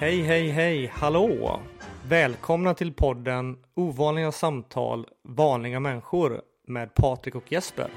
Hej, 0.00 0.22
hej, 0.22 0.48
hej, 0.48 0.86
hallå! 0.86 1.60
Välkomna 2.08 2.74
till 2.74 2.92
podden 2.92 3.56
Ovanliga 3.74 4.32
samtal, 4.32 5.06
vanliga 5.22 5.80
människor 5.80 6.42
med 6.66 6.94
Patrik 6.94 7.34
och 7.34 7.52
Jesper. 7.52 7.90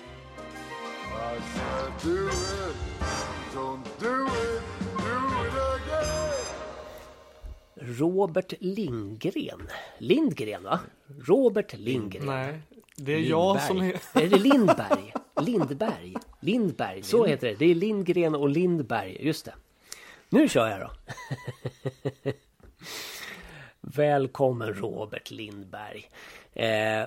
Robert 7.76 8.54
Lindgren. 8.60 9.70
Lindgren 9.98 10.64
va? 10.64 10.80
Robert 11.28 11.74
Lindgren. 11.74 12.26
Nej, 12.26 12.60
det 12.96 13.14
är 13.14 13.20
jag 13.20 13.62
som. 13.62 13.82
Är 14.14 14.30
det 14.30 14.40
Lindberg? 14.40 15.14
Lindberg? 15.42 16.14
Lindberg, 16.40 17.04
så 17.04 17.26
heter 17.26 17.48
det. 17.48 17.56
Det 17.56 17.66
är 17.66 17.76
Lindgren 17.76 18.36
och 18.36 18.50
Lindberg, 18.50 19.18
just 19.26 19.46
det. 19.46 19.54
Nu 20.34 20.50
kör 20.50 20.70
jag 20.70 20.80
då. 20.80 20.92
Välkommen 23.82 24.74
Robert 24.74 25.32
Lindberg. 25.32 26.10
Eh, 26.54 27.06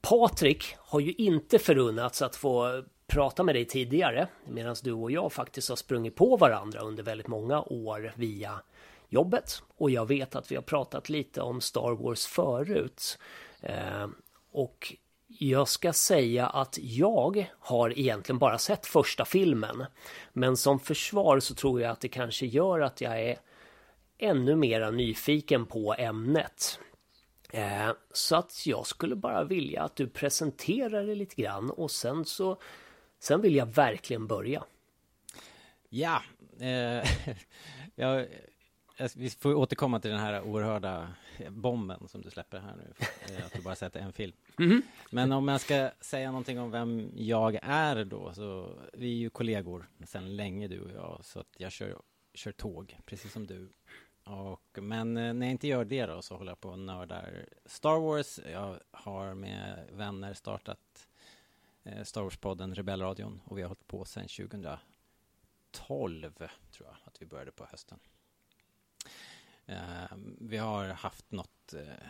Patrik 0.00 0.76
har 0.78 1.00
ju 1.00 1.12
inte 1.12 1.58
förunnats 1.58 2.22
att 2.22 2.36
få 2.36 2.82
prata 3.06 3.42
med 3.42 3.54
dig 3.54 3.64
tidigare 3.64 4.28
medan 4.44 4.76
du 4.82 4.92
och 4.92 5.10
jag 5.10 5.32
faktiskt 5.32 5.68
har 5.68 5.76
sprungit 5.76 6.16
på 6.16 6.36
varandra 6.36 6.80
under 6.80 7.02
väldigt 7.02 7.26
många 7.26 7.62
år 7.62 8.12
via 8.16 8.60
jobbet. 9.08 9.62
Och 9.76 9.90
jag 9.90 10.08
vet 10.08 10.34
att 10.36 10.50
vi 10.52 10.54
har 10.54 10.62
pratat 10.62 11.08
lite 11.08 11.40
om 11.40 11.60
Star 11.60 11.90
Wars 11.90 12.26
förut. 12.26 13.18
Eh, 13.60 14.08
och 14.52 14.96
jag 15.38 15.68
ska 15.68 15.92
säga 15.92 16.46
att 16.46 16.78
jag 16.82 17.46
har 17.58 17.98
egentligen 17.98 18.38
bara 18.38 18.58
sett 18.58 18.86
första 18.86 19.24
filmen. 19.24 19.84
Men 20.32 20.56
som 20.56 20.80
försvar 20.80 21.40
så 21.40 21.54
tror 21.54 21.80
jag 21.80 21.90
att 21.90 22.00
det 22.00 22.08
kanske 22.08 22.46
gör 22.46 22.80
att 22.80 23.00
jag 23.00 23.20
är 23.22 23.38
ännu 24.18 24.56
mera 24.56 24.90
nyfiken 24.90 25.66
på 25.66 25.94
ämnet. 25.98 26.80
Eh, 27.50 27.90
så 28.12 28.36
att 28.36 28.66
jag 28.66 28.86
skulle 28.86 29.16
bara 29.16 29.44
vilja 29.44 29.82
att 29.82 29.96
du 29.96 30.08
presenterar 30.08 31.04
det 31.04 31.14
lite 31.14 31.42
grann 31.42 31.70
och 31.70 31.90
sen 31.90 32.24
så 32.24 32.60
Sen 33.22 33.40
vill 33.40 33.56
jag 33.56 33.66
verkligen 33.66 34.26
börja. 34.26 34.64
Ja, 35.88 36.22
eh, 36.60 36.66
jag, 37.94 38.26
jag- 38.96 39.10
vi 39.16 39.30
får 39.30 39.54
återkomma 39.54 40.00
till 40.00 40.10
den 40.10 40.20
här 40.20 40.42
oerhörda 40.42 41.08
bomben 41.50 42.08
som 42.08 42.22
du 42.22 42.30
släpper 42.30 42.60
här 42.60 42.76
nu. 42.76 42.92
eh, 43.36 43.46
Att 43.46 43.52
du 43.52 43.62
bara 43.62 43.74
sett 43.74 43.96
en 43.96 44.12
film. 44.12 44.36
Men 45.10 45.32
om 45.32 45.48
jag 45.48 45.60
ska 45.60 45.90
säga 46.00 46.30
någonting 46.30 46.60
om 46.60 46.70
vem 46.70 47.10
jag 47.16 47.58
är 47.62 48.04
då, 48.04 48.32
så 48.34 48.78
vi 48.92 49.06
är 49.12 49.16
ju 49.18 49.30
kollegor 49.30 49.88
sedan 50.06 50.36
länge 50.36 50.68
du 50.68 50.80
och 50.80 50.90
jag, 50.90 51.20
så 51.24 51.40
att 51.40 51.54
jag 51.58 51.72
kör, 51.72 51.96
kör 52.34 52.52
tåg, 52.52 52.96
precis 53.06 53.32
som 53.32 53.46
du. 53.46 53.68
Och, 54.24 54.78
men 54.82 55.16
eh, 55.16 55.34
när 55.34 55.46
jag 55.46 55.50
inte 55.50 55.68
gör 55.68 55.84
det 55.84 56.06
då, 56.06 56.22
så 56.22 56.36
håller 56.36 56.50
jag 56.50 56.60
på 56.60 56.68
och 56.68 56.78
nördar 56.78 57.46
Star 57.66 58.00
Wars. 58.00 58.40
Jag 58.52 58.80
har 58.90 59.34
med 59.34 59.88
vänner 59.92 60.34
startat 60.34 61.08
eh, 61.82 62.02
Star 62.04 62.22
Wars-podden 62.22 62.74
Rebellradion 62.74 63.40
och 63.44 63.58
vi 63.58 63.62
har 63.62 63.68
hållit 63.68 63.86
på 63.86 64.04
sedan 64.04 64.26
2012 64.28 64.78
tror 66.70 66.88
jag 66.88 66.96
att 67.04 67.22
vi 67.22 67.26
började 67.26 67.52
på 67.52 67.64
hösten. 67.64 67.98
Eh, 69.70 70.16
vi 70.38 70.56
har 70.56 70.88
haft 70.88 71.32
något 71.32 71.74
eh, 71.74 72.06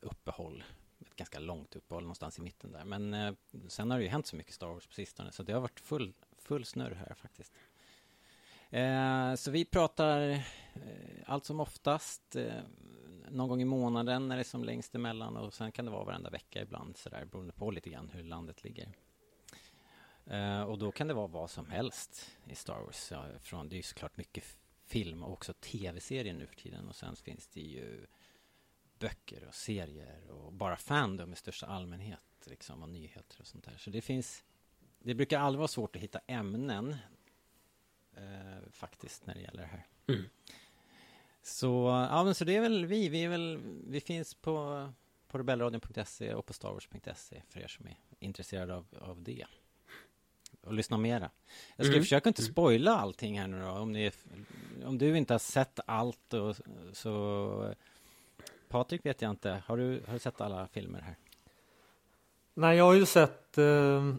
uppehåll, 0.00 0.64
ett 1.00 1.16
ganska 1.16 1.38
långt 1.38 1.76
uppehåll 1.76 2.02
någonstans 2.02 2.38
i 2.38 2.42
mitten 2.42 2.72
där. 2.72 2.84
Men 2.84 3.14
eh, 3.14 3.34
sen 3.68 3.90
har 3.90 3.98
det 3.98 4.04
ju 4.04 4.10
hänt 4.10 4.26
så 4.26 4.36
mycket 4.36 4.54
Star 4.54 4.66
Wars 4.66 4.86
på 4.86 4.94
sistone 4.94 5.32
så 5.32 5.42
det 5.42 5.52
har 5.52 5.60
varit 5.60 5.80
full, 5.80 6.12
full 6.38 6.64
snurr 6.64 6.94
här 6.94 7.14
faktiskt. 7.14 7.52
Eh, 8.70 9.34
så 9.34 9.50
vi 9.50 9.64
pratar 9.64 10.28
eh, 10.30 10.40
allt 11.26 11.44
som 11.44 11.60
oftast 11.60 12.36
eh, 12.36 12.62
någon 13.28 13.48
gång 13.48 13.62
i 13.62 13.64
månaden 13.64 14.28
när 14.28 14.36
det 14.36 14.42
är 14.42 14.44
som 14.44 14.64
längst 14.64 14.94
emellan 14.94 15.36
och 15.36 15.54
sen 15.54 15.72
kan 15.72 15.84
det 15.84 15.90
vara 15.90 16.04
varenda 16.04 16.30
vecka 16.30 16.62
ibland 16.62 16.96
sådär 16.96 17.24
beroende 17.24 17.52
på 17.52 17.70
lite 17.70 17.90
grann 17.90 18.10
hur 18.12 18.22
landet 18.22 18.64
ligger. 18.64 18.88
Och 20.66 20.78
då 20.78 20.92
kan 20.92 21.08
det 21.08 21.14
vara 21.14 21.26
vad 21.26 21.50
som 21.50 21.70
helst 21.70 22.30
i 22.46 22.54
Star 22.54 22.80
Wars. 22.80 23.10
Ja, 23.10 23.24
från, 23.40 23.68
det 23.68 23.74
är 23.74 23.76
ju 23.76 23.82
såklart 23.82 24.16
mycket 24.16 24.44
film 24.92 25.22
och 25.22 25.32
också 25.32 25.52
tv-serier 25.52 26.34
nu 26.34 26.46
för 26.46 26.56
tiden 26.56 26.88
och 26.88 26.96
sen 26.96 27.16
finns 27.16 27.46
det 27.46 27.60
ju 27.60 28.06
böcker 28.98 29.44
och 29.48 29.54
serier 29.54 30.30
och 30.30 30.52
bara 30.52 30.76
fandom 30.76 31.32
i 31.32 31.36
största 31.36 31.66
allmänhet 31.66 32.20
liksom 32.44 32.82
och 32.82 32.88
nyheter 32.88 33.40
och 33.40 33.46
sånt 33.46 33.64
där. 33.64 33.76
Så 33.76 33.90
det 33.90 34.00
finns 34.00 34.44
det 34.98 35.14
brukar 35.14 35.40
aldrig 35.40 35.58
vara 35.58 35.68
svårt 35.68 35.96
att 35.96 36.02
hitta 36.02 36.20
ämnen 36.26 36.96
eh, 38.16 38.70
faktiskt 38.70 39.26
när 39.26 39.34
det 39.34 39.40
gäller 39.40 39.62
det 39.62 39.68
här. 39.68 39.86
Mm. 40.06 40.24
Så, 41.42 42.06
ja 42.10 42.24
men 42.24 42.34
så 42.34 42.44
det 42.44 42.56
är 42.56 42.60
väl 42.60 42.86
vi, 42.86 43.08
vi 43.08 43.24
är 43.24 43.28
väl, 43.28 43.60
vi 43.86 44.00
finns 44.00 44.34
på, 44.34 44.88
på 45.28 45.38
rebellradion.se 45.38 46.34
och 46.34 46.46
på 46.46 46.52
starwars.se 46.52 47.42
för 47.48 47.60
er 47.60 47.68
som 47.68 47.86
är 47.86 47.96
intresserade 48.18 48.74
av, 48.74 48.86
av 49.00 49.22
det. 49.22 49.46
Och 50.66 50.72
lyssna 50.72 50.96
mera. 50.96 51.30
Jag 51.76 51.86
ska 51.86 51.92
Mm. 51.94 52.02
försöka 52.02 52.28
inte 52.28 52.42
spoila 52.42 52.96
allting 52.96 53.40
här 53.40 53.46
nu 53.46 53.60
då, 53.62 53.68
om, 53.70 53.92
ni, 53.92 54.10
om 54.84 54.98
du 54.98 55.16
inte 55.16 55.34
har 55.34 55.38
sett 55.38 55.80
allt 55.86 56.34
och, 56.34 56.56
så 56.92 57.74
Patrik 58.68 59.06
vet 59.06 59.22
jag 59.22 59.30
inte, 59.30 59.62
har 59.66 59.76
du, 59.76 60.02
har 60.06 60.12
du 60.12 60.18
sett 60.18 60.40
alla 60.40 60.66
filmer 60.68 61.00
här? 61.00 61.16
Nej, 62.54 62.76
jag 62.76 62.84
har 62.84 62.94
ju 62.94 63.06
sett 63.06 63.58
eh, 63.58 64.14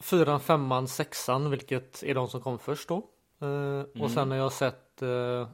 fyran, 0.00 0.40
femman, 0.40 0.88
sexan, 0.88 1.50
vilket 1.50 2.02
är 2.02 2.14
de 2.14 2.28
som 2.28 2.40
kom 2.40 2.58
först 2.58 2.88
då. 2.88 2.96
Eh, 3.40 4.02
Och 4.02 4.10
sen 4.10 4.30
har 4.30 4.36
jag 4.38 4.52
sett 4.52 5.02
eh, 5.02 5.48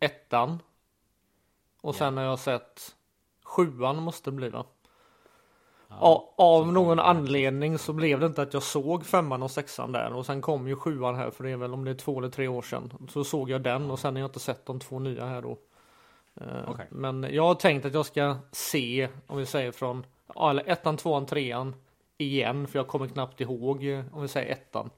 ettan. 0.00 0.58
Och 1.80 1.94
sen 1.94 2.16
har 2.16 2.24
jag 2.24 2.38
sett 2.38 2.96
sjuan 3.42 3.96
måste 4.02 4.30
det 4.30 4.34
bli 4.36 4.48
va? 4.48 4.66
Ja, 5.90 6.34
av 6.36 6.72
någon 6.72 6.98
anledning 6.98 7.78
så 7.78 7.92
blev 7.92 8.20
det 8.20 8.26
inte 8.26 8.42
att 8.42 8.54
jag 8.54 8.62
såg 8.62 9.06
femman 9.06 9.42
och 9.42 9.50
sexan 9.50 9.92
där 9.92 10.12
och 10.12 10.26
sen 10.26 10.40
kom 10.40 10.68
ju 10.68 10.76
sjuan 10.76 11.14
här 11.14 11.30
för 11.30 11.44
det 11.44 11.50
är 11.50 11.56
väl 11.56 11.74
om 11.74 11.84
det 11.84 11.90
är 11.90 11.94
två 11.94 12.18
eller 12.18 12.28
tre 12.28 12.48
år 12.48 12.62
sedan. 12.62 12.92
Så 13.10 13.24
såg 13.24 13.50
jag 13.50 13.62
den 13.62 13.90
och 13.90 13.98
sen 13.98 14.14
har 14.14 14.20
jag 14.20 14.28
inte 14.28 14.40
sett 14.40 14.66
de 14.66 14.80
två 14.80 14.98
nya 14.98 15.26
här 15.26 15.42
då. 15.42 15.58
Eh, 16.40 16.70
Okej. 16.70 16.86
Men 16.90 17.26
jag 17.30 17.42
har 17.42 17.54
tänkt 17.54 17.84
att 17.86 17.94
jag 17.94 18.06
ska 18.06 18.36
se 18.52 19.08
om 19.26 19.36
vi 19.38 19.46
säger 19.46 19.72
från 19.72 20.06
eller 20.50 20.68
ettan, 20.68 20.96
tvåan, 20.96 21.26
trean 21.26 21.74
igen 22.18 22.66
för 22.66 22.78
jag 22.78 22.88
kommer 22.88 23.06
knappt 23.06 23.40
ihåg 23.40 23.84
eh, 23.84 24.04
om 24.12 24.22
vi 24.22 24.28
säger 24.28 24.52
ettan. 24.52 24.90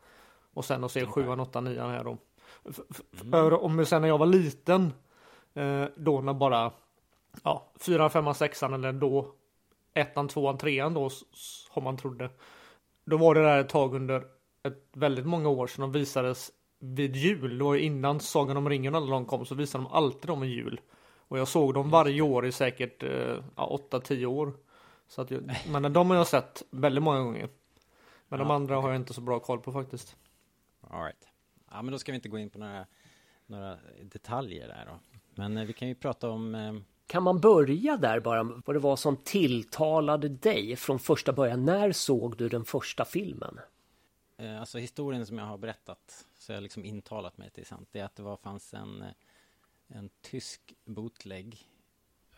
Och 0.55 0.65
sen 0.65 0.85
att 0.85 0.93
se 0.93 1.07
sjuan, 1.07 1.41
åttan, 1.41 1.65
nian 1.65 1.91
här 1.91 2.05
då. 2.05 2.17
F- 2.69 2.81
För 3.31 3.65
om 3.65 3.77
vi 3.77 3.85
sen 3.85 4.03
när 4.03 4.09
jag 4.09 4.19
var 4.19 4.27
liten 4.27 4.93
eh, 5.55 5.85
då 5.97 6.21
när 6.21 6.35
bara 6.35 6.73
ja, 7.43 7.71
fyran, 7.81 8.11
femman, 8.11 8.35
sexan 8.35 8.73
eller 8.75 8.93
då 8.93 9.27
ettan, 9.95 10.29
tvåan, 10.29 10.59
trean 10.59 10.95
då 10.95 11.07
s- 11.07 11.23
s- 11.33 11.67
om 11.71 11.85
man 11.85 11.97
trodde. 11.97 12.31
Då 13.05 13.17
var 13.17 13.35
det 13.35 13.43
där 13.43 13.61
ett 13.61 13.69
tag 13.69 13.95
under 13.95 14.25
ett 14.63 14.89
väldigt 14.93 15.27
många 15.27 15.49
år 15.49 15.67
sedan 15.67 15.81
de 15.83 15.93
visades 15.93 16.51
vid 16.79 17.17
jul. 17.17 17.59
Det 17.59 17.65
var 17.65 17.75
ju 17.75 17.81
innan 17.81 18.21
Sagan 18.21 18.57
om 18.57 18.69
ringen 18.69 18.95
alla 18.95 19.11
de 19.11 19.25
kom 19.27 19.47
så 19.47 19.55
visade 19.55 19.85
de 19.85 19.93
alltid 19.93 20.27
dem 20.27 20.43
i 20.45 20.47
jul. 20.47 20.81
Och 21.29 21.39
jag 21.39 21.49
såg 21.49 21.75
dem 21.75 21.91
varje 21.91 22.23
år 22.23 22.47
i 22.47 22.53
säkert 22.53 23.03
eh, 23.03 23.45
ja, 23.57 23.79
8-10 23.91 24.25
år. 24.27 24.53
Så 25.09 25.23
att 25.23 25.31
jag, 25.31 25.51
men 25.71 25.93
de 25.93 26.11
har 26.11 26.17
jag 26.17 26.27
sett 26.27 26.63
väldigt 26.71 27.03
många 27.05 27.21
gånger. 27.21 27.49
Men 28.29 28.39
de 28.39 28.49
Ja, 28.49 28.55
andra 28.55 28.77
har 28.77 28.89
jag 28.89 28.97
inte 28.97 29.15
så 29.15 29.21
bra 29.21 29.41
koll 29.41 29.61
på 29.61 29.73
faktiskt. 29.73 30.17
All 30.81 31.03
right. 31.05 31.29
Ja, 31.71 31.83
men 31.83 31.93
då 31.93 31.99
ska 31.99 32.13
vi 32.13 32.17
inte 32.17 32.29
gå 32.29 32.39
in 32.39 32.51
på 32.51 32.59
några, 32.59 32.87
några 33.47 33.79
detaljer 34.03 34.69
där 34.69 34.87
då. 34.87 34.99
Men 35.35 35.57
eh, 35.57 35.65
vi 35.65 35.73
kan 35.73 35.89
ju 35.89 35.95
prata 35.95 36.31
om 36.31 36.55
eh, 36.55 36.73
kan 37.13 37.23
man 37.23 37.41
börja 37.41 37.97
där 37.97 38.21
bara, 38.21 38.43
vad 38.43 38.77
det 38.77 38.81
var 38.81 38.97
som 38.97 39.17
tilltalade 39.17 40.29
dig 40.29 40.77
från 40.77 40.99
första 40.99 41.33
början? 41.33 41.65
När 41.65 41.93
såg 41.93 42.37
du 42.37 42.49
den 42.49 42.65
första 42.65 43.05
filmen? 43.05 43.61
Eh, 44.37 44.61
alltså 44.61 44.79
historien 44.79 45.27
som 45.27 45.39
jag 45.39 45.45
har 45.45 45.59
berättat, 45.59 46.27
så 46.39 46.53
jag 46.53 46.57
har 46.57 46.63
liksom 46.63 46.85
intalat 46.85 47.39
mig 47.39 47.51
till 47.51 47.67
sant, 47.67 47.89
det 47.93 48.01
är 48.01 48.05
att 48.05 48.17
det 48.17 48.23
var, 48.23 48.37
fanns 48.37 48.75
en, 48.75 49.03
eh, 49.03 49.09
en 49.89 50.11
tysk 50.21 50.75
bootleg 50.85 51.69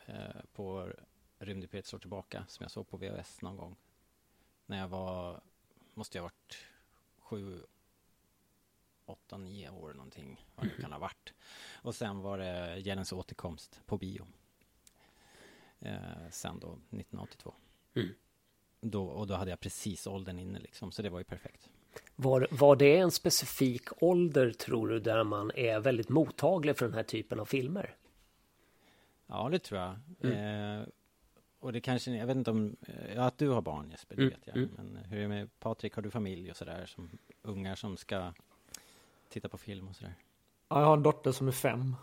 eh, 0.06 0.43
på 0.52 0.93
Rymdimperiet 1.38 1.94
år 1.94 1.99
tillbaka, 1.99 2.44
som 2.49 2.64
jag 2.64 2.70
såg 2.70 2.88
på 2.88 2.96
VHS 2.96 3.43
någon 3.43 3.56
gång. 3.56 3.76
När 4.66 4.78
jag 4.78 4.88
var, 4.88 5.40
måste 5.94 6.19
jag 6.19 6.22
ha 6.22 6.26
varit 6.26 6.58
sju, 7.19 7.60
åtta, 9.04 9.37
nio 9.37 9.70
år 9.70 9.94
någonting, 9.94 10.44
vad 10.54 10.66
det 10.66 10.82
kan 10.82 10.93
ha 10.93 10.99
varit. 10.99 11.32
Och 11.82 11.94
sen 11.94 12.20
var 12.20 12.38
det 12.38 12.78
Gällens 12.78 13.12
återkomst 13.12 13.81
på 13.87 13.99
bio. 13.99 14.26
Eh, 15.84 16.28
sen 16.31 16.58
då, 16.60 16.66
1982. 16.69 17.54
Mm. 17.94 18.08
Då, 18.81 19.04
och 19.06 19.26
då 19.26 19.34
hade 19.34 19.50
jag 19.50 19.60
precis 19.60 20.06
åldern 20.06 20.38
inne 20.38 20.58
liksom, 20.58 20.92
så 20.92 21.02
det 21.02 21.10
var 21.10 21.19
ju 21.19 21.25
perfekt. 21.25 21.69
Var, 22.16 22.46
var 22.50 22.76
det 22.76 22.96
en 22.96 23.10
specifik 23.10 24.02
ålder 24.02 24.50
tror 24.52 24.88
du 24.88 25.00
där 25.00 25.25
man 25.25 25.50
är 25.54 25.81
väldigt 25.81 26.08
mottaglig 26.08 26.76
för 26.78 26.84
den 26.86 26.94
här 26.94 27.02
typen 27.02 27.40
av 27.40 27.44
filmer? 27.44 27.96
Ja, 29.26 29.48
det 29.48 29.58
tror 29.58 29.81
jag. 29.81 29.96
Eh, 30.32 30.82
och 31.58 31.72
det 31.72 31.81
kanske, 31.81 32.10
jag 32.10 32.26
vet 32.26 32.37
inte 32.37 32.50
om, 32.50 32.76
eh, 32.82 33.14
ja, 33.14 33.22
att 33.25 33.38
du 33.38 33.48
har 33.48 33.62
barn 33.62 33.90
Jesper, 33.90 34.16
det 34.16 34.22
Mm, 34.22 34.34
vet 34.34 34.46
jag. 34.46 34.56
mm. 34.56 34.70
Men 34.76 34.96
hur 34.96 35.16
är 35.19 35.22
det 35.22 35.28
med 35.28 35.58
Patrik, 35.60 35.94
har 35.94 36.02
du 36.02 36.10
familj 36.10 36.50
och 36.50 36.56
sådär, 36.56 36.87
som 36.87 37.10
ungar 37.42 37.75
som 37.75 37.96
ska 37.96 38.32
titta 39.28 39.48
på 39.48 39.58
film 39.58 39.88
och 39.88 39.96
sådär? 39.96 40.14
Ja, 40.69 40.80
jag 40.80 40.87
har 40.87 40.96
en 40.96 41.02
dotter 41.02 41.32
som 41.32 41.48
är 41.48 41.52
fem. 41.52 41.96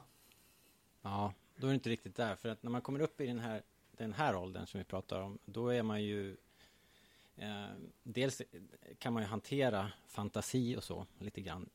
Ja, 1.01 1.33
då 1.55 1.67
är 1.67 1.71
det 1.71 1.75
inte 1.75 1.89
riktigt 1.89 2.15
där. 2.15 2.35
För 2.35 2.49
att 2.49 2.63
när 2.63 2.71
man 2.71 2.81
kommer 2.81 2.99
upp 2.99 3.21
i 3.21 3.27
den 3.27 3.39
här, 3.39 3.61
den 3.91 4.13
här 4.13 4.35
åldern 4.35 4.67
som 4.67 4.77
vi 4.77 4.83
pratar 4.83 5.21
om, 5.21 5.39
då 5.45 5.69
är 5.69 5.83
man 5.83 6.03
ju... 6.03 6.37
Eh, 7.35 7.65
dels 8.03 8.41
kan 8.99 9.13
man 9.13 9.23
ju 9.23 9.29
hantera 9.29 9.91
fantasi 10.07 10.75
och 10.75 10.83
så 10.83 11.05
lite 11.19 11.41
grann. 11.41 11.69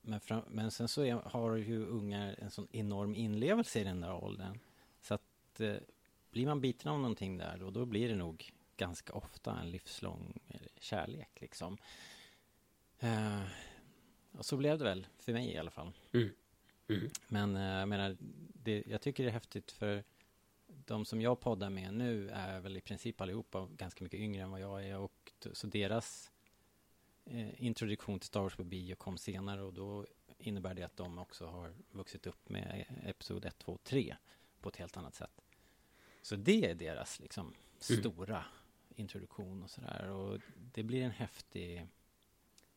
Men, 0.00 0.20
fram, 0.20 0.42
men 0.48 0.70
sen 0.70 0.88
så 0.88 1.02
är, 1.02 1.14
har 1.14 1.56
ju 1.56 1.86
ungar 1.86 2.36
en 2.38 2.50
sån 2.50 2.68
enorm 2.72 3.14
inlevelse 3.14 3.80
i 3.80 3.84
den 3.84 4.00
där 4.00 4.24
åldern. 4.24 4.58
Så 5.00 5.14
att 5.14 5.60
eh, 5.60 5.76
blir 6.30 6.46
man 6.46 6.60
biten 6.60 6.92
av 6.92 6.98
någonting 6.98 7.38
där, 7.38 7.56
då, 7.58 7.70
då 7.70 7.84
blir 7.84 8.08
det 8.08 8.14
nog 8.14 8.52
ganska 8.76 9.12
ofta 9.12 9.58
en 9.60 9.70
livslång 9.70 10.40
eh, 10.48 10.60
kärlek 10.80 11.40
liksom. 11.40 11.78
Eh, 12.98 13.42
och 14.32 14.44
så 14.44 14.56
blev 14.56 14.78
det 14.78 14.84
väl, 14.84 15.06
för 15.18 15.32
mig 15.32 15.52
i 15.52 15.58
alla 15.58 15.70
fall. 15.70 15.92
Mm. 16.12 16.30
Mm. 16.88 17.10
Men 17.28 17.56
eh, 17.56 17.62
jag 17.62 17.88
menar, 17.88 18.16
det, 18.62 18.84
jag 18.86 19.00
tycker 19.00 19.24
det 19.24 19.30
är 19.30 19.32
häftigt 19.32 19.72
för 19.72 20.04
de 20.86 21.04
som 21.04 21.20
jag 21.20 21.40
poddar 21.40 21.70
med 21.70 21.94
nu 21.94 22.28
är 22.30 22.60
väl 22.60 22.76
i 22.76 22.80
princip 22.80 23.20
allihopa 23.20 23.68
ganska 23.76 24.04
mycket 24.04 24.20
yngre 24.20 24.42
än 24.42 24.50
vad 24.50 24.60
jag 24.60 24.88
är 24.88 24.98
och 24.98 25.32
så 25.52 25.66
deras 25.66 26.32
eh, 27.24 27.64
introduktion 27.64 28.18
till 28.18 28.26
Star 28.26 28.40
Wars 28.40 28.56
på 28.56 28.64
bio 28.64 28.94
kom 28.94 29.18
senare 29.18 29.62
och 29.62 29.74
då 29.74 30.06
innebär 30.38 30.74
det 30.74 30.82
att 30.82 30.96
de 30.96 31.18
också 31.18 31.46
har 31.46 31.74
vuxit 31.90 32.26
upp 32.26 32.48
med 32.48 32.84
Episod 33.04 33.44
1, 33.44 33.58
2, 33.58 33.78
3 33.82 34.16
på 34.60 34.68
ett 34.68 34.76
helt 34.76 34.96
annat 34.96 35.14
sätt. 35.14 35.40
Så 36.22 36.36
det 36.36 36.70
är 36.70 36.74
deras 36.74 37.20
liksom 37.20 37.54
Mm. 37.90 38.00
stora 38.00 38.44
introduktion 38.96 39.62
och 39.62 39.70
sådär 39.70 40.10
och 40.10 40.40
det 40.72 40.82
blir 40.82 41.02
en 41.02 41.10
häftig 41.10 41.86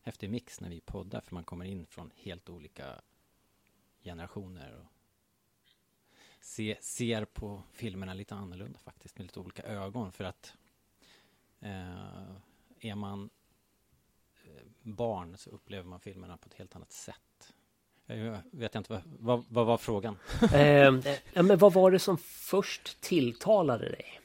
häftig 0.02 0.30
mix 0.30 0.60
när 0.60 0.70
vi 0.70 0.80
poddar 0.80 1.20
för 1.20 1.34
man 1.34 1.44
kommer 1.44 1.64
in 1.64 1.86
från 1.86 2.10
helt 2.16 2.48
olika 2.48 3.00
generationer 4.02 4.72
och 4.74 4.86
se, 6.40 6.76
ser 6.80 7.24
på 7.24 7.62
filmerna 7.72 8.14
lite 8.14 8.34
annorlunda 8.34 8.78
faktiskt 8.78 9.18
med 9.18 9.24
lite 9.24 9.40
olika 9.40 9.62
ögon 9.62 10.12
för 10.12 10.24
att 10.24 10.54
eh, 11.60 12.30
är 12.80 12.94
man 12.94 13.30
eh, 14.44 14.62
barn 14.82 15.36
så 15.38 15.50
upplever 15.50 15.84
man 15.84 16.00
filmerna 16.00 16.36
på 16.36 16.46
ett 16.46 16.54
helt 16.54 16.76
annat 16.76 16.92
sätt. 16.92 17.54
Jag 18.06 18.40
vet 18.50 18.74
inte, 18.74 18.92
vad, 18.92 19.02
vad, 19.04 19.44
vad 19.48 19.66
var 19.66 19.78
frågan? 19.78 20.16
Eh, 20.54 20.92
men 21.34 21.58
vad 21.58 21.72
var 21.72 21.90
det 21.90 21.98
som 21.98 22.18
först 22.18 23.00
tilltalade 23.00 23.88
dig? 23.88 24.20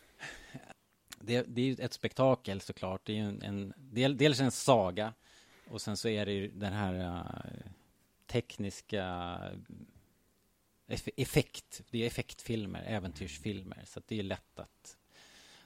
Det, 1.20 1.42
det 1.42 1.62
är 1.62 1.66
ju 1.66 1.76
ett 1.84 1.94
spektakel 1.94 2.62
såklart. 2.62 3.02
Det 3.06 3.14
är 3.14 3.18
ju 3.18 3.24
en, 3.24 3.42
en 3.42 3.74
del, 3.78 4.18
dels 4.18 4.40
en 4.40 4.52
saga 4.52 5.14
och 5.70 5.82
sen 5.82 5.98
så 5.98 6.08
är 6.10 6.26
det 6.26 6.32
ju 6.32 6.48
den 6.48 6.74
här 6.74 7.00
eh, 7.00 7.72
tekniska 8.28 9.38
effekt. 10.88 11.82
Det 11.90 12.04
är 12.04 12.08
effektfilmer, 12.08 12.84
äventyrsfilmer. 12.88 13.82
Så 13.86 14.02
det 14.08 14.20
är 14.20 14.24
lätt 14.24 14.60
att 14.60 14.98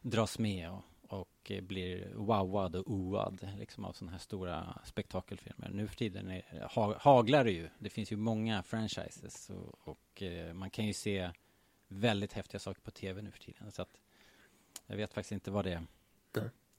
dras 0.02 0.40
med 0.40 0.72
och, 0.72 0.84
och 1.08 1.52
eh, 1.52 1.62
blir 1.62 2.12
wowad 2.16 2.76
och 2.76 2.92
oad 2.92 3.50
liksom 3.60 3.86
av 3.86 3.94
sådana 3.94 4.12
här 4.12 4.20
stora 4.20 4.80
spektakelfilmer. 4.86 5.70
Nu 5.70 5.88
för 5.88 5.96
tiden 5.96 6.30
är, 6.30 6.68
ha, 6.76 6.98
haglar 7.00 7.44
det 7.44 7.52
ju. 7.52 7.70
Det 7.80 7.90
finns 7.90 8.12
ju 8.12 8.16
många 8.16 8.64
franchises 8.64 9.50
och, 9.50 9.88
och 9.88 10.24
eh, 10.24 10.54
man 10.54 10.70
kan 10.70 10.86
ju 10.86 10.94
se 10.94 11.30
väldigt 11.88 12.34
häftiga 12.34 12.60
saker 12.60 12.82
på 12.82 12.92
tv 12.92 13.22
nu 13.22 13.32
för 13.32 13.40
tiden. 13.40 13.72
Så 13.72 13.82
att 13.82 14.02
jag 14.88 14.98
vet 14.98 15.14
faktiskt 15.14 15.32
inte 15.32 15.52
vad 15.52 15.66
det 15.66 15.84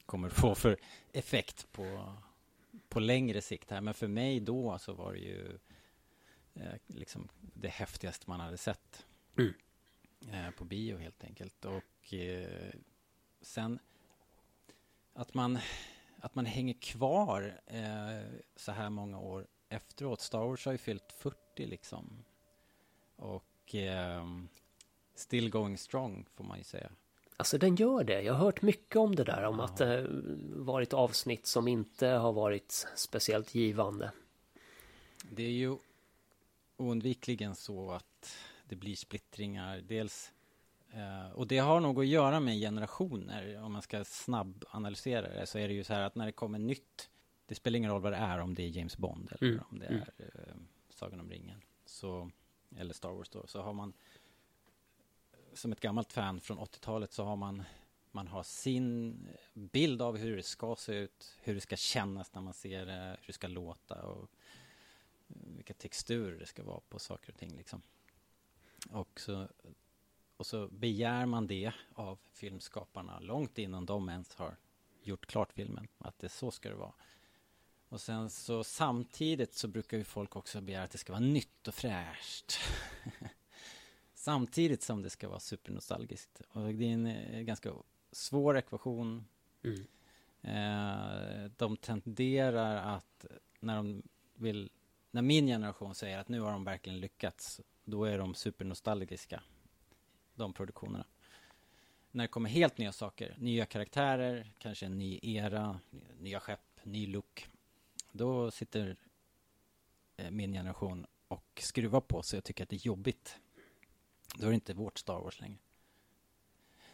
kommer 0.07 0.29
få 0.29 0.55
för 0.55 0.77
effekt 1.13 1.73
på, 1.73 2.15
på 2.89 3.01
längre 3.01 3.41
sikt 3.41 3.71
här. 3.71 3.81
Men 3.81 3.95
för 3.95 4.09
mig 4.09 4.41
då 4.41 4.79
så 4.79 4.93
var 4.93 5.13
det 5.13 5.19
ju 5.19 5.59
eh, 6.61 6.75
liksom 6.87 7.29
det 7.41 7.69
häftigaste 7.69 8.25
man 8.31 8.41
hade 8.41 8.57
sett 8.59 9.07
Mm. 9.39 9.55
eh, 10.33 10.51
på 10.51 10.65
bio 10.65 10.97
helt 10.97 11.25
enkelt. 11.25 11.65
Och 11.65 12.15
eh, 12.15 12.71
sen 13.41 13.79
att 15.13 15.35
man, 15.35 15.59
att 16.21 16.35
man 16.35 16.47
hänger 16.47 16.75
kvar 16.75 17.61
eh, 17.67 18.41
så 18.57 18.73
här 18.73 18.91
många 18.91 19.19
år 19.19 19.47
efteråt. 19.69 20.21
Star 20.21 20.39
Wars 20.47 20.65
har 20.65 20.73
ju 20.73 20.79
fyllt 20.79 21.13
40 21.13 21.67
liksom. 21.67 22.25
Och 23.17 23.75
eh, 23.75 24.27
still 25.15 25.51
going 25.51 25.79
strong 25.79 26.27
får 26.35 26.45
man 26.45 26.59
ju 26.59 26.65
säga. 26.65 26.91
Alltså 27.37 27.59
den 27.59 27.77
gör 27.77 28.05
det. 28.05 28.23
Jag 28.23 28.35
har 28.35 28.45
hört 28.45 28.63
mycket 28.63 28.97
om 28.97 29.17
det 29.17 29.25
där 29.25 29.43
om 29.45 29.59
Ja. 29.59 29.65
att 29.65 29.77
det 29.77 30.07
varit 30.57 30.93
avsnitt 30.93 31.47
som 31.47 31.69
inte 31.69 32.07
har 32.07 32.33
varit 32.33 32.87
speciellt 32.95 33.55
givande. 33.55 34.13
Det 35.31 35.43
är 35.43 35.51
ju 35.53 35.77
oundvikligen 36.79 37.55
så 37.55 37.91
att 37.91 38.39
det 38.65 38.77
blir 38.77 38.97
splittringar. 38.97 39.81
Dels, 39.81 40.33
eh, 40.91 41.31
och 41.31 41.47
det 41.47 41.59
har 41.59 41.81
nog 41.81 42.01
att 42.01 42.07
göra 42.07 42.41
med 42.41 42.61
generationer. 42.61 43.63
Om 43.63 43.73
man 43.73 43.83
ska 43.83 44.05
snabbanalysera 44.05 45.29
det 45.29 45.47
så 45.47 45.59
är 45.59 45.69
det 45.69 45.75
ju 45.75 45.85
så 45.85 45.95
här 45.95 46.03
att 46.03 46.15
när 46.15 46.27
det 46.27 46.33
kommer 46.33 46.59
nytt, 46.59 47.11
det 47.47 47.55
spelar 47.55 47.77
ingen 47.77 47.91
roll 47.91 48.03
vad 48.03 48.13
det 48.13 48.17
är, 48.17 48.39
om 48.39 48.55
det 48.55 48.63
är 48.63 48.69
James 48.69 48.97
Bond 48.99 49.33
eller 49.33 49.53
Mm, 49.53 49.65
om 49.71 49.79
det 49.79 49.87
mm. 49.87 50.03
är 50.03 50.25
eh, 50.25 50.55
Sagan 50.91 51.21
om 51.21 51.31
ringen. 51.31 51.61
Så, 51.87 52.31
eller 52.77 52.95
Star 52.95 53.11
Wars 53.13 53.29
då, 53.29 53.47
så 53.47 53.63
har 53.63 53.73
man 53.73 53.93
som 55.55 55.73
ett 55.73 55.81
gammalt 55.81 56.13
fan 56.13 56.41
från 56.41 56.59
80-talet 56.59 57.13
så 57.13 57.25
har 57.25 57.37
man 57.37 57.63
man 58.11 58.29
har 58.29 58.43
sin 58.43 59.19
bild 59.55 60.03
av 60.03 60.17
hur 60.17 60.37
det 60.37 60.43
ska 60.43 60.77
se 60.77 60.93
ut, 60.93 61.37
hur 61.43 61.55
det 61.55 61.61
ska 61.61 61.77
kännas 61.77 62.35
när 62.35 62.43
man 62.43 62.55
ser 62.55 62.87
det, 62.87 63.17
hur 63.21 63.27
det 63.27 63.33
ska 63.33 63.49
låta 63.49 64.03
och 64.03 64.31
vilka 65.29 65.75
texturer 65.75 66.39
det 66.39 66.47
ska 66.47 66.65
vara 66.65 66.81
på 66.89 66.99
saker 66.99 67.33
och 67.33 67.39
ting 67.39 67.57
liksom. 67.57 67.83
Och 68.91 69.21
så, 69.21 69.49
och 70.37 70.47
så 70.47 70.69
begär 70.69 71.27
man 71.27 71.47
det 71.47 71.73
av 71.95 72.19
filmskaparna 72.33 73.21
långt 73.21 73.59
innan 73.59 73.87
de 73.87 74.09
ens 74.09 74.35
har 74.35 74.57
gjort 75.03 75.27
klart 75.27 75.53
filmen, 75.53 75.89
att 75.99 76.19
det 76.19 76.29
så 76.29 76.51
ska 76.51 76.69
det 76.69 76.75
vara. 76.75 76.95
Och 77.89 78.01
sen 78.01 78.31
så 78.31 78.65
samtidigt 78.65 79.55
så 79.55 79.69
brukar 79.69 79.97
ju 79.97 80.05
folk 80.05 80.37
också 80.37 80.61
begära 80.61 80.83
att 80.85 80.91
det 80.91 80.99
ska 80.99 81.13
vara 81.13 81.21
nytt 81.21 81.69
och 81.69 81.75
fräscht. 81.75 82.59
samtidigt 84.15 84.83
som 84.83 85.03
det 85.03 85.11
ska 85.11 85.29
vara 85.29 85.41
supernostalgiskt. 85.41 86.43
Och 86.49 86.75
det 86.75 86.85
är 86.85 86.95
en 86.95 87.07
eh, 87.07 87.41
ganska 87.41 87.73
svår 88.13 88.59
ekvation. 88.59 89.25
Mm. 89.63 89.87
Eh, 90.43 91.51
de 91.57 91.77
tenderar 91.77 92.97
att 92.97 93.27
när 93.61 93.77
de 93.77 94.03
vill, 94.35 94.71
när 95.19 95.23
min 95.23 95.47
generation 95.47 95.95
säger 95.95 96.19
att 96.19 96.29
nu 96.29 96.41
har 96.41 96.53
de 96.53 96.65
verkligen 96.65 97.01
lyckats, 97.01 97.61
då 97.85 98.05
är 98.05 98.19
de 98.19 98.35
supernostalgiska, 98.35 99.43
de 100.35 100.53
produktionerna. 100.53 101.05
När 102.11 102.25
det 102.25 102.29
kommer 102.29 102.51
helt 102.51 102.79
nya 102.79 102.93
saker, 102.93 103.35
nya 103.39 103.67
karaktärer, 103.67 104.53
kanske 104.59 104.87
en 104.87 104.99
ny 104.99 105.21
era, 105.23 105.81
nya 106.21 106.41
skepp, 106.41 106.81
ny 106.83 107.07
look, 107.07 107.49
då 108.13 108.51
sitter 108.51 108.97
eh, 110.17 110.31
min 110.31 110.53
generation 110.53 111.07
och 111.29 111.61
skruvar 111.63 112.01
på 112.01 112.23
sig 112.23 112.39
och 112.39 112.45
tycker 112.45 112.63
att 112.65 112.71
det 112.71 112.77
är 112.77 112.87
jobbigt. 112.87 113.39
Då 114.37 114.47
är 114.47 114.51
det 114.51 114.55
inte 114.55 114.75
vårt 114.75 114.99
Star 114.99 115.21
Wars 115.21 115.41
längre. 115.41 115.59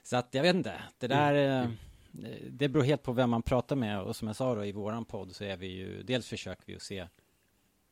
Så 0.03 0.17
att 0.17 0.35
jag 0.35 0.43
vet 0.43 0.57
inte, 0.57 0.83
det 0.99 1.07
där 1.07 1.63
eh, 1.63 1.71
det 2.51 2.69
beror 2.69 2.85
helt 2.85 3.03
på 3.03 3.13
vem 3.13 3.31
man 3.31 3.43
pratar 3.43 3.77
med 3.77 4.01
och 4.01 4.17
som 4.17 4.29
jag 4.29 4.37
sa 4.37 4.55
då 4.55 4.65
i 4.65 4.73
våran 4.73 5.05
podd 5.05 5.35
så 5.35 5.45
är 5.45 5.57
vi 5.57 5.67
ju 5.67 6.03
dels 6.03 6.29
försöker 6.29 6.63
vi 6.67 6.77
att 6.77 6.83
se 6.83 7.07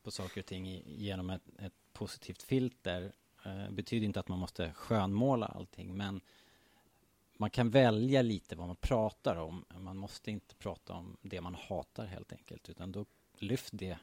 på 0.03 0.11
saker 0.11 0.41
och 0.41 0.47
ting 0.47 0.83
genom 0.87 1.31
ett, 1.31 1.43
ett 1.59 1.73
positivt 1.93 2.43
filter. 2.43 3.13
Eh, 3.45 3.71
betyder 3.71 4.07
inte 4.07 4.21
att 4.21 4.29
man 4.29 4.39
måste 4.39 4.73
skönmåla 4.73 5.47
allting 5.47 5.97
men 5.97 6.21
man 7.37 7.51
kan 7.51 7.71
välja 7.71 8.23
lite 8.23 8.57
vad 8.57 8.67
man 8.67 8.77
pratar 8.77 9.37
om. 9.37 9.65
Man 9.79 9.97
måste 9.97 10.31
inte 10.31 10.55
prata 10.55 10.93
om 10.93 11.17
det 11.23 11.41
man 11.41 11.55
hatar 11.55 12.07
helt 12.07 12.33
enkelt 12.33 12.69
utan 12.69 12.93
då 12.93 13.07
lyft 13.39 13.71
det 13.73 13.99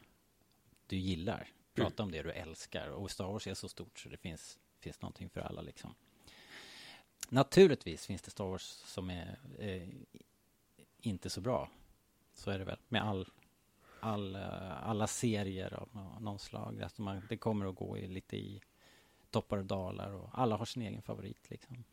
du 0.88 0.98
gillar. 0.98 1.48
Prata 1.74 2.04
om 2.04 2.12
det 2.12 2.24
du 2.24 2.32
älskar 2.32 2.90
och 2.90 3.12
Star 3.12 3.26
Wars 3.26 3.48
är 3.48 3.54
så 3.54 3.70
stort 3.70 4.00
så 4.00 4.10
det 4.10 4.18
finns, 4.18 4.60
finns 4.80 5.02
någonting 5.02 5.30
för 5.30 5.42
alla 5.42 5.62
liksom. 5.62 5.96
Naturligtvis 7.30 8.06
finns 8.06 8.22
det 8.22 8.32
Star 8.32 8.46
Wars 8.46 8.64
som 8.86 9.10
är 9.10 9.40
eh, 9.60 9.90
inte 11.02 11.30
så 11.30 11.42
bra. 11.42 11.70
Så 12.34 12.52
är 12.52 12.60
det 12.60 12.66
väl 12.66 12.80
med 12.88 13.04
all, 13.04 13.28
all, 14.00 14.36
eh, 14.36 14.90
alla 14.90 15.08
serier 15.08 15.74
av 15.74 15.90
nå- 15.92 16.18
någon 16.20 16.40
slag. 16.40 16.82
Alltså 16.84 17.02
man, 17.02 17.22
det 17.30 17.38
kommer 17.38 17.66
att 17.70 17.76
gå 17.76 17.98
i, 17.98 18.08
lite 18.08 18.38
i 18.38 18.62
toppar 19.32 19.58
och 19.58 19.66
dalar 19.66 20.14
och 20.14 20.30
alla 20.34 20.56
har 20.56 20.66
sin 20.66 20.84
egen 20.84 21.02
favorit 21.02 21.50
liksom. 21.50 21.84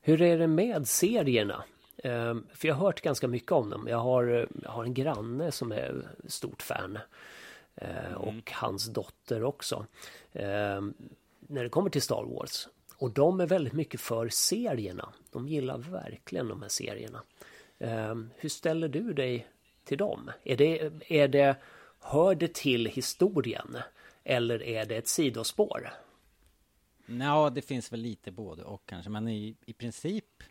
Hur 0.00 0.22
är 0.22 0.38
det 0.38 0.46
med 0.46 0.88
serierna? 0.88 1.64
Ehm, 2.04 2.46
För 2.52 2.68
jag 2.68 2.74
har 2.74 2.86
hört 2.86 3.00
ganska 3.00 3.28
mycket 3.28 3.52
om 3.52 3.70
dem. 3.70 3.86
Jag 3.88 3.98
har, 3.98 4.48
jag 4.62 4.70
har 4.70 4.84
en 4.84 4.94
granne 4.94 5.52
som 5.52 5.72
är 5.72 6.08
stort 6.26 6.62
fan. 6.62 6.98
Eh, 7.74 8.12
Och 8.12 8.52
hans 8.52 8.86
dotter 8.86 9.42
också. 9.44 9.86
Ehm, 10.32 10.94
När 11.40 11.62
det 11.62 11.68
kommer 11.68 11.90
till 11.90 12.02
Star 12.02 12.24
Wars. 12.24 12.68
Och 12.98 13.10
de 13.10 13.40
är 13.40 13.46
väldigt 13.46 13.72
mycket 13.72 14.00
för 14.00 14.28
serierna. 14.28 15.12
De 15.32 15.48
gillar 15.48 15.78
verkligen 15.78 16.48
de 16.48 16.62
här 16.62 16.68
serierna. 16.68 17.22
Ehm, 17.78 18.30
Hur 18.36 18.48
ställer 18.48 18.88
du 18.88 19.12
dig 19.12 19.46
till 19.86 19.98
dem? 19.98 20.30
Är 20.44 20.56
det, 20.56 20.92
är 21.12 21.28
det, 21.28 21.56
hör 22.00 22.34
det 22.34 22.54
till 22.54 22.86
historien? 22.86 23.76
Eller 24.24 24.62
är 24.62 24.86
det 24.86 24.96
ett 24.96 25.08
sidospår? 25.08 25.90
Ja, 27.06 27.50
det 27.50 27.62
finns 27.62 27.92
väl 27.92 28.00
lite 28.00 28.30
både 28.30 28.62
och 28.64 28.86
kanske, 28.86 29.10
men 29.10 29.28
i, 29.28 29.56
i 29.66 29.72
princip 29.72 30.42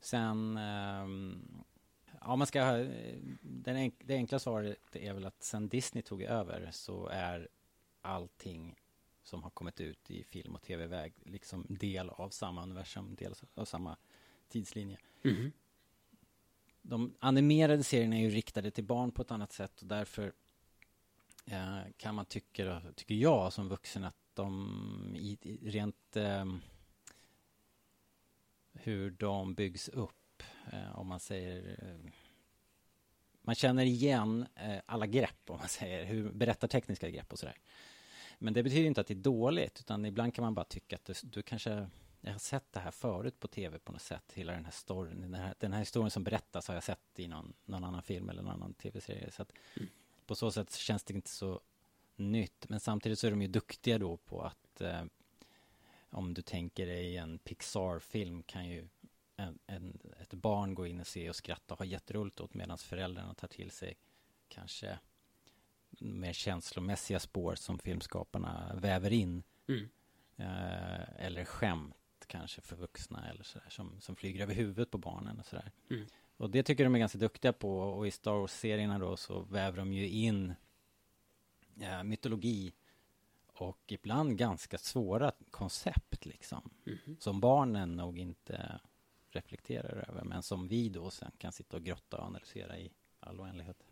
sen... 0.00 0.56
ehm, 0.56 1.64
ja, 2.20 2.36
man 2.36 2.46
ska... 2.46 2.86
Den 3.40 3.76
enk, 3.76 3.94
det 3.98 4.14
enkla 4.14 4.38
svaret 4.38 4.96
är 4.96 5.12
väl 5.12 5.24
att 5.26 5.42
sen 5.42 5.68
Disney 5.68 6.02
tog 6.02 6.22
över 6.22 6.68
så 6.72 7.06
är 7.06 7.48
allting 8.02 8.76
som 9.22 9.42
har 9.42 9.50
kommit 9.50 9.80
ut 9.80 10.10
i 10.10 10.24
film 10.24 10.54
och 10.54 10.62
tv-väg 10.62 11.12
liksom 11.24 11.66
del 11.68 12.10
av 12.10 12.28
samma 12.28 12.62
universum, 12.62 13.14
del 13.14 13.34
av 13.54 13.64
samma 13.64 13.96
tidslinje. 14.48 14.98
Mhm. 15.22 15.52
De 16.82 17.16
animerade 17.20 17.84
serierna 17.84 18.16
är 18.16 18.20
ju 18.20 18.30
riktade 18.30 18.70
till 18.70 18.84
barn 18.84 19.10
på 19.12 19.22
ett 19.22 19.30
annat 19.30 19.52
sätt 19.52 19.80
och 19.80 19.86
därför 19.86 20.32
eh, 21.46 21.78
kan 21.96 22.14
man 22.14 22.24
tycka, 22.24 22.82
tycker 22.94 23.14
jag 23.14 23.52
som 23.52 23.68
vuxen 23.68 24.04
att 24.04 24.16
de 24.34 25.16
i, 25.16 25.38
i 25.42 25.70
rent 25.70 26.16
eh, 26.16 26.44
hur 28.72 29.10
de 29.10 29.54
byggs 29.54 29.88
upp, 29.88 30.42
eh, 30.72 30.98
om 30.98 31.06
man 31.06 31.20
säger 31.20 31.76
eh, 31.82 32.10
man 33.42 33.54
känner 33.54 33.84
igen 33.84 34.46
eh, 34.54 34.78
alla 34.86 35.06
grepp, 35.06 35.50
om 35.50 35.58
man 35.58 35.68
säger, 35.68 36.04
hur 36.04 36.32
berättartekniska 36.32 37.10
grepp 37.10 37.32
och 37.32 37.38
sådär. 37.38 37.56
Men 38.38 38.54
det 38.54 38.62
betyder 38.62 38.86
inte 38.86 39.00
att 39.00 39.06
det 39.06 39.14
är 39.14 39.22
dåligt, 39.22 39.80
utan 39.80 40.04
ibland 40.04 40.34
kan 40.34 40.42
man 40.42 40.54
bara 40.54 40.64
tycka 40.64 40.96
att 40.96 41.04
du, 41.04 41.14
du 41.22 41.42
kanske 41.42 41.88
jag 42.28 42.34
har 42.34 42.38
sett 42.38 42.72
det 42.72 42.80
här 42.80 42.90
förut 42.90 43.40
på 43.40 43.48
tv 43.48 43.78
på 43.78 43.92
något 43.92 44.02
sätt, 44.02 44.32
hela 44.34 44.52
den 44.52 44.64
här 44.64 44.72
storyn, 44.72 45.20
den 45.20 45.34
här, 45.34 45.54
den 45.58 45.72
här 45.72 45.80
historien 45.80 46.10
som 46.10 46.24
berättas 46.24 46.68
har 46.68 46.74
jag 46.74 46.84
sett 46.84 47.18
i 47.18 47.28
någon, 47.28 47.52
någon 47.64 47.84
annan 47.84 48.02
film 48.02 48.28
eller 48.28 48.42
någon 48.42 48.52
annan 48.52 48.74
tv-serie. 48.74 49.30
Så 49.30 49.42
att 49.42 49.52
på 50.26 50.34
så 50.34 50.50
sätt 50.50 50.74
känns 50.74 51.04
det 51.04 51.14
inte 51.14 51.30
så 51.30 51.60
nytt, 52.16 52.68
men 52.68 52.80
samtidigt 52.80 53.18
så 53.18 53.26
är 53.26 53.30
de 53.30 53.42
ju 53.42 53.48
duktiga 53.48 53.98
då 53.98 54.16
på 54.16 54.42
att 54.42 54.80
eh, 54.80 55.04
om 56.10 56.34
du 56.34 56.42
tänker 56.42 56.86
dig 56.86 57.16
en 57.16 57.38
Pixar-film 57.38 58.42
kan 58.42 58.68
ju 58.68 58.88
en, 59.36 59.58
en, 59.66 59.98
ett 60.20 60.34
barn 60.34 60.74
gå 60.74 60.86
in 60.86 61.00
och 61.00 61.06
se 61.06 61.28
och 61.28 61.36
skratta 61.36 61.74
och 61.74 61.78
ha 61.78 61.86
jätteroligt 61.86 62.40
åt 62.40 62.54
medan 62.54 62.78
föräldrarna 62.78 63.34
tar 63.34 63.48
till 63.48 63.70
sig 63.70 63.96
kanske 64.48 64.98
mer 65.90 66.32
känslomässiga 66.32 67.20
spår 67.20 67.54
som 67.54 67.78
filmskaparna 67.78 68.72
väver 68.74 69.12
in. 69.12 69.42
Mm. 69.68 69.88
Eh, 70.36 71.26
eller 71.26 71.44
skämt 71.44 71.97
kanske 72.28 72.60
för 72.60 72.76
vuxna 72.76 73.30
eller 73.30 73.44
sådär 73.44 73.68
som, 73.70 74.00
som 74.00 74.16
flyger 74.16 74.42
över 74.42 74.54
huvudet 74.54 74.90
på 74.90 74.98
barnen 74.98 75.38
och 75.38 75.46
sådär. 75.46 75.72
Mm. 75.90 76.06
Och 76.36 76.50
det 76.50 76.62
tycker 76.62 76.84
de 76.84 76.94
är 76.94 76.98
ganska 76.98 77.18
duktiga 77.18 77.52
på 77.52 77.78
och 77.78 78.06
i 78.06 78.10
Star 78.10 78.32
Wars-serierna 78.32 78.98
då 78.98 79.16
så 79.16 79.40
väver 79.40 79.78
de 79.78 79.92
ju 79.92 80.08
in 80.08 80.54
eh, 81.80 82.02
mytologi 82.02 82.72
och 83.52 83.82
ibland 83.86 84.38
ganska 84.38 84.78
svåra 84.78 85.32
koncept 85.50 86.26
liksom. 86.26 86.70
Mhm. 86.84 87.16
Som 87.20 87.40
barnen 87.40 87.96
nog 87.96 88.18
inte 88.18 88.80
reflekterar 89.30 90.08
över 90.08 90.24
men 90.24 90.42
som 90.42 90.68
vi 90.68 90.88
då 90.88 91.10
sen 91.10 91.30
kan 91.38 91.52
sitta 91.52 91.76
och 91.76 91.82
grotta 91.82 92.16
och 92.16 92.24
analysera 92.24 92.78
i 92.78 92.90
all 93.20 93.40
oändlighet. 93.40 93.84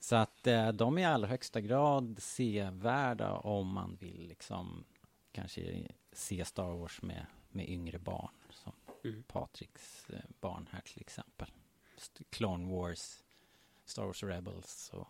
Så 0.00 0.16
att 0.16 0.46
eh, 0.46 0.68
de 0.72 0.98
är 0.98 1.02
i 1.02 1.04
allra 1.04 1.28
högsta 1.28 1.60
grad 1.60 2.22
sevärda 2.22 3.32
om 3.32 3.68
man 3.68 3.96
vill 3.96 4.28
liksom 4.28 4.84
kanske 5.32 5.86
se 6.18 6.44
Star 6.44 6.72
Wars 6.72 7.02
med, 7.02 7.26
med 7.48 7.68
yngre 7.68 7.98
barn. 7.98 8.34
Som 8.50 8.72
Mm. 9.04 9.22
Patricks 9.22 10.10
eh, 10.10 10.20
barn 10.40 10.68
här 10.72 10.80
till 10.80 11.00
exempel. 11.00 11.48
Clone 12.30 12.76
Wars, 12.76 13.22
Star 13.84 14.04
Wars 14.04 14.22
Rebels 14.22 14.90
och 14.92 15.08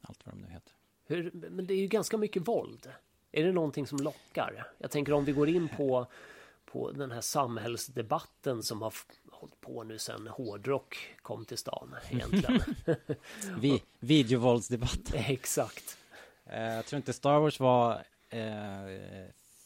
allt 0.00 0.26
vad 0.26 0.34
de 0.34 0.40
nu 0.40 0.48
heter. 0.48 0.72
Hur, 1.04 1.30
men 1.32 1.66
det 1.66 1.74
är 1.74 1.78
ju 1.78 1.86
ganska 1.86 2.16
mycket 2.16 2.48
våld. 2.48 2.90
Är 3.32 3.44
det 3.44 3.52
någonting 3.52 3.86
som 3.86 3.98
lockar? 3.98 4.72
Jag 4.78 4.90
tänker 4.90 5.12
om 5.12 5.24
vi 5.24 5.32
går 5.32 5.48
in 5.48 5.68
på, 5.68 6.06
på 6.64 6.90
den 6.92 7.10
här 7.10 7.20
samhällsdebatten 7.20 8.62
som 8.62 8.82
har 8.82 8.94
hållit 9.30 9.60
på 9.60 9.84
nu 9.84 9.98
sedan 9.98 10.26
hårdrock 10.26 11.16
kom 11.22 11.44
till 11.44 11.58
stan 11.58 11.96
egentligen. 12.10 12.60
Vi, 13.58 13.82
videovåldsdebatt. 13.98 15.14
Exakt. 15.14 15.98
Eh, 16.44 16.62
jag 16.62 16.86
tror 16.86 16.96
inte 16.96 17.12
Star 17.12 17.38
Wars 17.38 17.60
var 17.60 18.04
eh, 18.28 18.40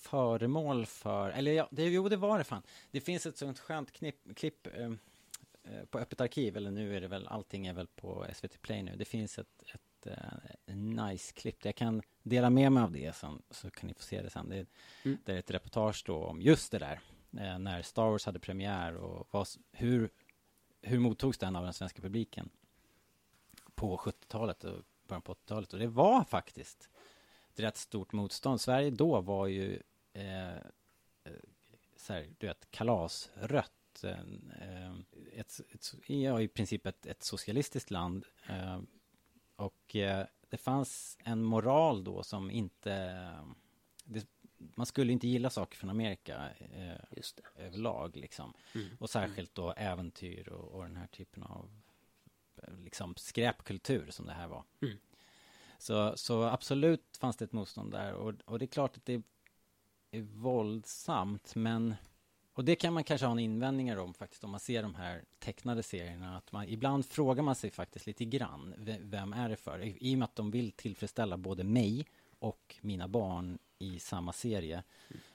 föremål 0.08 0.87
för, 0.87 1.30
eller 1.30 1.52
ja, 1.52 1.68
det, 1.70 1.84
jo 1.84 2.08
det 2.08 2.16
var 2.16 2.38
det 2.38 2.44
fan. 2.44 2.62
Det 2.90 3.00
finns 3.00 3.26
ett 3.26 3.37
sånt 3.37 3.58
skönt 3.58 3.92
knipp, 3.92 4.37
klipp 4.37 4.66
eh, 4.66 4.92
eh, 5.64 5.84
på 5.90 5.99
Öppet 5.99 6.20
arkiv, 6.20 6.56
eller 6.56 6.70
nu 6.70 6.96
är 6.96 7.00
det 7.00 7.08
väl, 7.08 7.26
allting 7.26 7.66
är 7.66 7.73
väl 7.73 7.87
på 7.87 8.26
SVT 8.34 8.62
Play 8.62 8.82
nu. 8.82 8.96
Det 8.96 9.04
finns 9.04 9.38
ett, 9.38 9.64
ett 9.75 10.06
eh, 10.66 10.76
nice 10.76 11.32
klipp. 11.32 11.64
Jag 11.64 11.75
kan 11.75 12.02
dela 12.23 12.50
med 12.50 12.73
mig 12.73 12.82
av 12.82 12.92
det 12.92 13.16
sen, 13.16 13.42
så 13.50 13.70
kan 13.70 13.88
ni 13.88 13.94
få 13.94 14.02
se 14.02 14.23
det 14.23 14.30
sen. 14.30 14.49
Det, 14.49 14.66
Mm. 15.04 15.18
det 15.25 15.32
är 15.32 15.38
ett 15.38 15.50
reportage 15.50 16.02
då 16.06 16.16
om 16.25 16.42
just 16.42 16.73
det 16.73 16.78
där. 16.78 17.00
Eh, 17.38 17.58
när 17.58 17.82
Star 17.82 18.11
Wars 18.11 18.26
hade 18.26 18.38
premiär 18.38 18.96
och 18.96 19.28
vad, 19.30 19.46
hur, 19.73 20.11
hur 20.82 20.99
mottogs 20.99 21.38
den 21.38 21.56
av 21.56 21.64
den 21.64 21.73
svenska 21.73 22.02
publiken 22.02 22.50
på 23.75 23.96
70-talet 23.96 24.64
och 24.64 24.82
början 25.08 25.23
på 25.23 25.34
80-talet. 25.34 25.73
Och 25.73 25.78
det 25.78 25.87
var 25.87 26.25
faktiskt 26.25 26.88
ett 27.52 27.61
rätt 27.61 27.76
stort 27.76 28.12
motstånd. 28.12 28.61
Sverige 28.61 28.90
då 28.90 29.20
var 29.20 29.46
ju 29.46 29.82
eh, 30.14 30.56
eh, 31.25 31.33
så 31.97 32.12
här, 32.12 32.35
du 32.38 32.47
vet, 32.47 32.71
kalasrött. 32.71 34.04
Eh, 34.04 34.92
ett, 35.33 35.61
ett, 35.71 35.94
ja, 36.06 36.40
i 36.40 36.49
princip 36.49 36.87
ett, 36.87 37.06
ett 37.06 37.23
socialistiskt 37.23 37.90
land. 37.90 38.25
Eh, 38.49 38.80
och 39.56 39.97
eh, 39.97 40.26
det 40.49 40.56
fanns 40.56 41.18
en 41.25 41.42
moral 41.42 42.04
då 42.04 42.23
som 42.23 42.50
inte... 42.50 43.28
Det, 44.04 44.26
man 44.56 44.87
skulle 44.87 45.12
inte 45.12 45.28
gilla 45.28 45.50
saker 45.50 45.78
från 45.78 45.90
Amerika 45.90 46.50
eh, 46.59 47.16
Just 47.16 47.37
det. 47.37 47.62
överlag 47.62 48.16
liksom. 48.16 48.54
Mm. 48.75 48.97
Och 49.00 49.11
särskilt 49.11 49.54
då 49.54 49.73
äventyr 49.73 50.49
och, 50.49 50.68
och 50.73 50.83
den 50.83 50.97
här 50.97 51.06
typen 51.06 51.42
av 51.42 51.80
liksom 52.78 53.14
skräpkultur 53.16 54.11
som 54.11 54.26
det 54.26 54.33
här 54.33 54.49
var. 54.49 54.64
Mm. 54.83 54.97
Så, 55.78 56.16
så 56.16 56.42
absolut 56.42 57.16
fanns 57.16 57.37
det 57.37 57.44
ett 57.44 57.52
motstånd 57.52 57.92
där 57.92 58.14
och, 58.14 58.35
och 58.44 58.59
det 58.59 58.64
är 58.64 58.66
klart 58.66 58.97
att 58.97 59.04
det 59.04 59.23
våldsamt 60.21 61.54
men 61.54 61.94
och 62.52 62.64
det 62.64 62.76
kan 62.76 62.92
man 62.92 63.04
kanske 63.04 63.26
ha 63.26 63.33
en 63.33 63.38
invändningar 63.38 63.97
om 63.97 64.14
faktiskt 64.14 64.44
om 64.44 64.50
man 64.50 64.61
ser 64.61 64.83
de 64.83 64.94
här 64.94 65.25
tecknade 65.38 65.83
serierna 65.83 66.37
att 66.37 66.52
man 66.52 66.68
ibland 66.68 67.06
frågar 67.06 67.42
man 67.42 67.54
sig 67.54 67.71
faktiskt 67.71 68.06
lite 68.06 68.25
grann 68.25 68.75
vem 69.00 69.33
är 69.33 69.49
det 69.49 69.56
för? 69.56 69.83
I, 69.83 69.97
I 70.00 70.14
och 70.14 70.18
med 70.18 70.25
att 70.25 70.37
de 70.37 70.50
vill 70.50 70.73
tillfredsställa 70.73 71.37
både 71.37 71.64
mig 71.64 72.06
och 72.38 72.76
mina 72.80 73.09
barn 73.09 73.59
i 73.78 73.99
samma 73.99 74.33
serie 74.33 74.83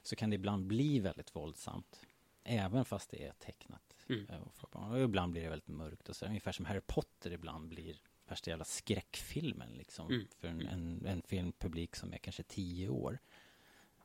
så 0.03 0.15
kan 0.15 0.29
det 0.29 0.35
ibland 0.35 0.65
bli 0.65 0.99
väldigt 0.99 1.35
våldsamt 1.35 2.05
även 2.43 2.85
fast 2.85 3.09
det 3.09 3.25
är 3.25 3.31
tecknat. 3.31 3.95
Mm. 4.09 4.27
eh. 4.29 4.41
Och 4.71 4.99
ibland 4.99 5.31
blir 5.31 5.41
det 5.43 5.49
väldigt 5.49 5.67
mörkt 5.67 6.09
och 6.09 6.15
så 6.15 6.25
ungefär 6.25 6.51
som 6.51 6.65
Harry 6.65 6.81
Potter 6.81 7.31
ibland 7.31 7.67
blir 7.69 8.01
värsta 8.27 8.49
jävla 8.49 8.65
skräckfilmen 8.65 9.69
liksom 9.73 10.07
Mm. 10.07 10.27
för 10.39 10.47
en, 10.47 10.67
en, 10.67 11.05
en 11.05 11.21
filmpublik 11.21 11.95
som 11.95 12.13
är 12.13 12.17
kanske 12.17 12.43
tio 12.43 12.89
år. 12.89 13.19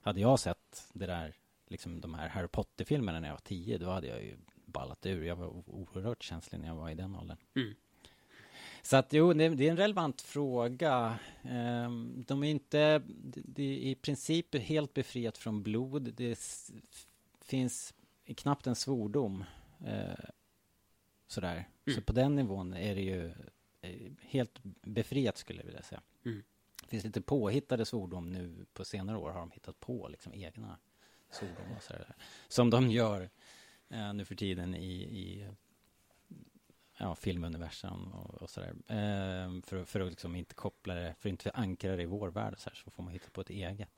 Hade 0.01 0.21
jag 0.21 0.39
sett 0.39 0.64
det 0.93 1.07
där, 1.07 1.35
liksom 1.69 2.01
de 2.01 2.15
här 2.15 2.29
Harry 2.29 2.49
Potter-filmerna 2.49 3.21
när 3.21 3.29
jag 3.29 3.35
var 3.35 3.41
tio, 3.41 3.79
då 3.79 3.91
hade 3.91 4.07
jag 4.07 4.23
ju 4.23 4.37
ballat 4.67 5.07
ur. 5.07 5.25
Jag 5.25 5.37
var 5.37 5.47
oerhört 5.71 6.23
känslig 6.23 6.61
när 6.61 6.69
jag 6.69 6.75
var 6.75 6.91
i 6.91 6.95
den 6.95 7.17
åldern. 7.17 7.37
Mm. 7.55 7.75
Så 8.83 8.97
att 8.97 9.13
jo, 9.13 9.33
det, 9.33 9.49
det 9.49 9.67
är 9.67 9.71
en 9.71 9.77
relevant 9.77 10.23
fråga. 10.23 11.19
Ehm, 11.43 12.25
de 12.27 12.45
är 12.45 12.51
inte, 12.51 13.03
det, 13.45 13.63
är 13.63 13.91
i 13.91 13.95
princip 13.95 14.55
helt 14.55 14.95
befriat 14.95 15.39
från 15.39 15.63
blod. 15.63 16.15
Det 16.15 16.39
finns 17.41 17.95
knappt 18.37 18.67
en 18.67 18.75
svordom. 18.75 19.45
Eh, 19.87 20.25
sådär. 21.27 21.69
Så 21.85 21.91
Mm. 21.91 22.03
på 22.03 22.13
den 22.13 22.37
nivån 22.37 22.75
är 22.75 22.95
det 22.95 23.01
ju 23.03 23.33
eh, 23.81 24.13
helt 24.21 24.59
befriat 24.83 25.39
skulle 25.39 25.61
jag 25.61 25.67
vilja 25.67 25.83
säga. 25.83 26.01
Mm. 26.25 26.43
Det 26.85 26.91
finns 26.91 27.05
lite 27.05 27.21
påhittade 27.21 27.85
svordom 27.85 28.31
nu 28.31 28.67
på 28.73 28.85
senare 28.85 29.19
år 29.19 29.31
har 29.31 29.41
de 29.41 29.51
hittat 29.51 29.81
på 29.81 30.09
liksom 30.09 30.35
egna 30.35 30.79
svordomar 31.31 31.77
och 31.77 31.83
sådär. 31.83 32.15
Som 32.49 32.71
de 32.71 32.91
gör 32.91 33.31
eh, 33.89 34.15
nu 34.15 34.25
för 34.25 34.35
tiden 34.35 34.75
i, 34.75 34.95
i 34.95 35.49
ja, 36.99 37.15
filmuniversum 37.15 38.13
och, 38.13 38.43
och 38.43 38.51
sådär. 38.51 38.75
Eh, 38.89 39.63
för, 39.63 39.85
för 39.85 40.01
att 40.01 40.11
liksom 40.11 40.37
inte 40.37 40.55
koppla 40.55 40.95
det, 40.95 41.15
för 41.21 41.29
att 41.29 41.31
inte 41.31 41.51
ankra 41.51 41.97
det 41.97 42.03
i 42.03 42.07
vår 42.07 42.29
värld 42.29 42.55
så, 42.59 42.71
här, 42.71 42.77
så 42.77 42.91
får 42.91 43.03
man 43.03 43.13
hitta 43.13 43.31
på 43.31 43.41
ett 43.41 43.51
eget, 43.51 43.91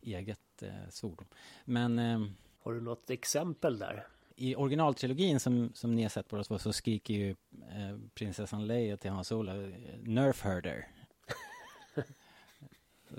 eget 0.00 0.62
eh, 0.62 0.88
svordom. 0.90 1.26
Men 1.64 1.98
eh, 1.98 2.26
Har 2.58 2.72
du 2.72 2.80
något 2.80 3.10
exempel 3.10 3.78
där? 3.78 4.06
i 4.36 4.54
originaltrilogin 4.56 5.40
som, 5.40 5.70
som 5.74 5.94
ni 5.94 6.02
har 6.02 6.08
sett 6.08 6.28
på 6.28 6.36
oss 6.36 6.62
så 6.62 6.72
skriker 6.72 7.14
ju 7.14 7.30
eh, 7.30 7.98
prinsessan 8.14 8.66
Leia 8.66 8.96
till 8.96 9.10
Hans 9.10 9.32
Ola 9.32 9.54
Nerf 10.02 10.42
herder. 10.42 10.88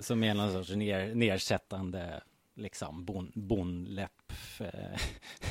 Som 0.00 0.24
är 0.24 0.34
någon 0.34 0.52
sorts 0.52 0.70
ner, 0.70 1.14
nersättande 1.14 2.22
liksom 2.54 3.04
bon, 3.04 3.32
bonläpp 3.34 4.32
eh, 4.60 5.00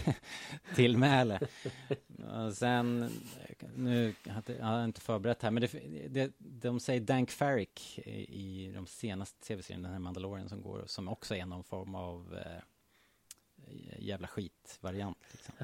tillmäle. 0.76 1.40
Och 2.46 2.54
sen, 2.54 3.12
nu 3.76 4.14
hade 4.28 4.54
jag 4.54 4.66
har 4.66 4.84
inte 4.84 5.02
förberett 5.02 5.42
här, 5.42 5.52
men 5.52 5.62
det, 5.62 6.08
det, 6.10 6.32
de 6.38 6.80
säger 6.80 7.02
Dank 7.02 7.32
Farrick 7.32 8.00
i, 8.08 8.72
de 8.76 8.88
senaste 8.88 9.48
tv-serierna, 9.48 9.88
den 9.88 9.94
här 9.94 10.00
Mandalorian 10.00 10.50
som 10.50 10.62
går, 10.62 10.84
som 10.86 11.08
också 11.08 11.36
är 11.36 11.46
någon 11.46 11.64
form 11.64 11.96
av 11.96 12.38
eh, 12.38 12.62
jävla 14.00 14.28
skitvariant 14.28 15.18
liksom. 15.32 15.56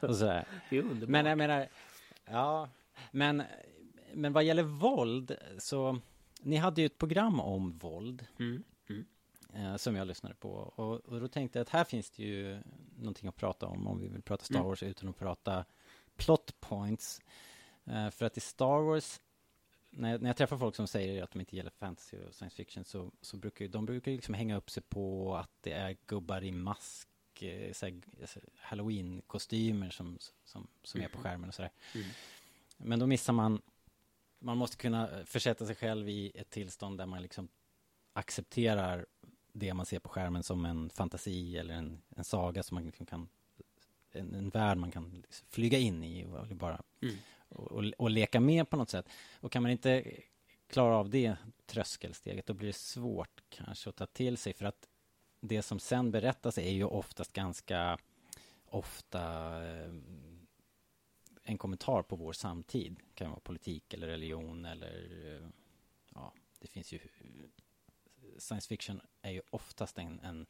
och 0.08 0.16
sådär. 0.16 0.46
Men 1.06 1.26
jag 1.26 1.38
menar, 1.38 1.68
ja, 2.24 2.68
men, 3.10 3.42
men 4.14 4.32
vad 4.32 4.44
gäller 4.44 4.62
våld 4.62 5.36
så, 5.58 6.00
ni 6.42 6.56
hade 6.56 6.80
ju 6.80 6.86
ett 6.86 6.98
program 6.98 7.40
om 7.40 7.72
våld 7.72 8.26
Mm, 8.38 8.62
mm. 8.88 9.06
eh, 9.54 9.76
som 9.76 9.96
jag 9.96 10.06
lyssnade 10.06 10.34
på 10.34 10.50
och, 10.50 11.00
och 11.00 11.20
då 11.20 11.28
tänkte 11.28 11.58
jag 11.58 11.62
att 11.62 11.68
här 11.68 11.84
finns 11.84 12.10
det 12.10 12.22
ju 12.22 12.62
någonting 12.96 13.28
att 13.28 13.36
prata 13.36 13.66
om 13.66 13.86
om 13.86 14.00
vi 14.00 14.08
vill 14.08 14.22
prata 14.22 14.44
Star 14.44 14.54
Mm. 14.54 14.66
Wars 14.68 14.82
utan 14.82 15.08
att 15.08 15.18
prata 15.18 15.64
plot 16.16 16.60
points. 16.60 17.20
Eh, 17.84 18.10
för 18.10 18.26
att 18.26 18.36
i 18.36 18.40
Star 18.40 18.82
Wars, 18.82 19.20
när 19.90 20.10
jag, 20.10 20.22
när 20.22 20.28
jag 20.28 20.36
träffar 20.36 20.58
folk 20.58 20.76
som 20.76 20.86
säger 20.86 21.22
att 21.22 21.30
de 21.30 21.40
inte 21.40 21.56
gillar 21.56 21.70
fantasy 21.70 22.16
och 22.16 22.34
science 22.34 22.56
fiction 22.56 22.84
så, 22.84 23.10
så 23.20 23.36
brukar 23.36 23.68
de 23.68 23.86
brukar 23.86 24.12
liksom 24.12 24.34
hänga 24.34 24.56
upp 24.56 24.70
sig 24.70 24.82
på 24.82 25.36
att 25.36 25.50
det 25.60 25.72
är 25.72 25.96
gubbar 26.06 26.44
i 26.44 26.52
mask, 26.52 27.08
eh, 27.42 27.66
alltså, 28.20 28.40
halloween-kostymer 28.56 29.90
som, 29.90 30.18
som, 30.44 30.66
som 30.82 31.00
är 31.00 31.08
på 31.08 31.18
skärmen 31.18 31.48
och 31.48 31.54
sådär. 31.54 31.72
Mm. 31.94 32.06
Men 32.76 32.98
då 32.98 33.06
missar 33.06 33.32
man, 33.32 33.62
man 34.40 34.58
måste 34.58 34.76
kunna 34.76 35.08
försätta 35.24 35.66
sig 35.66 35.74
själv 35.74 36.08
i 36.08 36.32
ett 36.34 36.50
tillstånd 36.50 36.98
där 36.98 37.06
man 37.06 37.22
liksom 37.22 37.48
accepterar 38.12 39.06
det 39.52 39.74
man 39.74 39.86
ser 39.86 39.98
på 39.98 40.08
skärmen 40.08 40.42
som 40.42 40.64
en 40.64 40.90
fantasi 40.90 41.56
eller 41.56 41.74
en, 41.74 42.02
en 42.16 42.24
saga 42.24 42.62
som 42.62 42.74
man 42.74 42.86
liksom 42.86 43.06
kan, 43.06 43.28
en, 44.12 44.34
en 44.34 44.50
värld 44.50 44.78
man 44.78 44.90
kan 44.90 45.22
liksom 45.26 45.46
flyga 45.50 45.78
in 45.78 46.04
i 46.04 46.24
och 46.24 46.46
bara 46.46 46.82
Mm. 47.02 47.16
och, 47.48 47.72
och, 47.72 47.84
och 47.98 48.10
leka 48.10 48.40
med 48.40 48.70
på 48.70 48.76
något 48.76 48.90
sätt. 48.90 49.08
Och 49.40 49.52
kan 49.52 49.62
man 49.62 49.72
inte 49.72 50.04
klara 50.66 50.96
av 50.96 51.10
det 51.10 51.36
tröskelsteget, 51.66 52.46
då 52.46 52.54
blir 52.54 52.66
det 52.66 52.72
svårt 52.72 53.42
kanske 53.48 53.90
att 53.90 53.96
ta 53.96 54.06
till 54.06 54.36
sig 54.36 54.52
för 54.52 54.64
att 54.64 54.88
det 55.40 55.62
som 55.62 55.78
sen 55.78 56.10
berättas 56.10 56.58
är 56.58 56.70
ju 56.70 56.84
oftast 56.84 57.32
ganska 57.32 57.98
ofta 58.66 59.22
eh, 59.68 59.92
en 61.42 61.58
kommentar 61.58 62.02
på 62.02 62.16
vår 62.16 62.32
samtid. 62.32 62.96
Det 62.96 63.14
kan 63.14 63.30
vara 63.30 63.40
politik 63.40 63.94
eller 63.94 64.06
religion 64.06 64.64
eller 64.64 65.26
eh, 65.26 65.48
ja, 66.14 66.32
det 66.58 66.66
finns 66.68 66.92
ju 66.92 66.98
science 68.38 68.68
fiction 68.68 69.00
är 69.22 69.30
ju 69.30 69.42
oftast 69.50 69.98
en, 69.98 70.20
en 70.20 70.46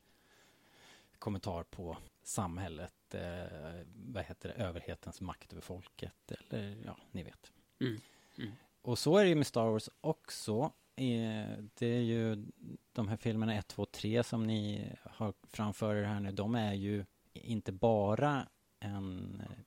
kommentar 1.19 1.63
på 1.63 1.97
samhället, 2.23 3.15
eh, 3.15 3.83
vad 3.95 4.25
heter 4.25 4.49
det, 4.49 4.55
överhetens 4.55 5.21
makt 5.21 5.53
över 5.53 5.63
folket 5.63 6.33
eller 6.33 6.77
ja, 6.85 6.97
ni 7.11 7.23
vet. 7.23 7.53
Mm. 7.81 8.01
Mm. 8.39 8.53
Och 8.83 8.99
så 8.99 9.17
är 9.17 9.23
det 9.23 9.29
ju 9.29 9.35
med 9.35 9.47
Star 9.47 9.71
Wars 9.71 9.91
också. 10.01 10.73
Eh, 10.97 11.59
det 11.75 11.87
är 11.87 12.01
ju 12.01 12.47
de 12.93 13.09
här 13.09 13.17
filmerna 13.17 13.55
1, 13.55 13.69
2, 13.69 13.87
3 13.87 14.23
som 14.23 14.47
ni 14.47 14.93
har 15.03 15.35
framför 15.43 15.95
er 15.95 16.05
här 16.05 16.21
nu, 16.21 16.33
de 16.33 16.55
är 16.55 16.75
ju 16.75 17.05
inte 17.33 17.73
bara 17.73 18.49
en 18.81 19.41
eh, 19.41 19.59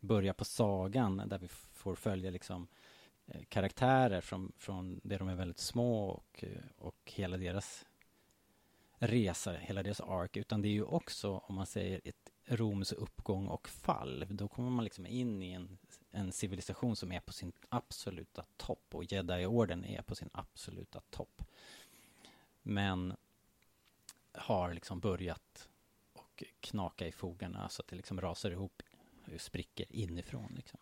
börja 0.00 0.34
på 0.34 0.44
sagan 0.44 1.22
där 1.26 1.38
vi 1.38 1.48
får 1.48 1.94
följa 1.94 2.30
liksom 2.30 2.68
eh, 3.26 3.42
karaktärer 3.48 4.20
från, 4.20 4.52
från 4.56 5.00
det 5.04 5.16
de 5.16 5.28
är 5.28 5.34
väldigt 5.34 5.58
små 5.58 6.08
och, 6.08 6.44
eh, 6.44 6.62
och 6.76 6.96
hela 7.04 7.36
deras 7.36 7.86
resa, 8.98 9.52
hela 9.52 9.82
deras 9.82 10.00
ark, 10.00 10.36
utan 10.36 10.62
det 10.62 10.68
är 10.68 10.72
ju 10.72 10.82
också, 10.82 11.38
om 11.38 11.54
man 11.54 11.66
säger 11.66 12.00
ett 12.04 12.30
Roms 12.50 12.92
uppgång 12.92 13.46
och 13.46 13.68
fall, 13.68 14.26
då 14.28 14.48
kommer 14.48 14.70
man 14.70 14.84
liksom 14.84 15.06
in 15.06 15.42
i 15.42 15.52
en, 15.52 15.78
en 16.10 16.32
civilisation 16.32 16.96
som 16.96 17.12
är 17.12 17.20
på 17.20 17.32
sin 17.32 17.52
absoluta 17.68 18.44
topp 18.56 18.94
och 18.94 19.12
Jedi-orden 19.12 19.84
är 19.84 20.02
på 20.02 20.14
sin 20.14 20.30
absoluta 20.32 21.00
topp. 21.10 21.42
Men 22.62 23.16
har 24.32 24.74
liksom 24.74 25.00
börjat 25.00 25.68
och 26.12 26.44
knaka 26.60 27.06
i 27.06 27.12
fogarna 27.12 27.68
så 27.68 27.82
att 27.82 27.88
det 27.88 27.96
liksom 27.96 28.20
rasar 28.20 28.50
ihop, 28.50 28.82
spricker 29.36 29.86
inifrån 29.90 30.52
liksom. 30.56 30.80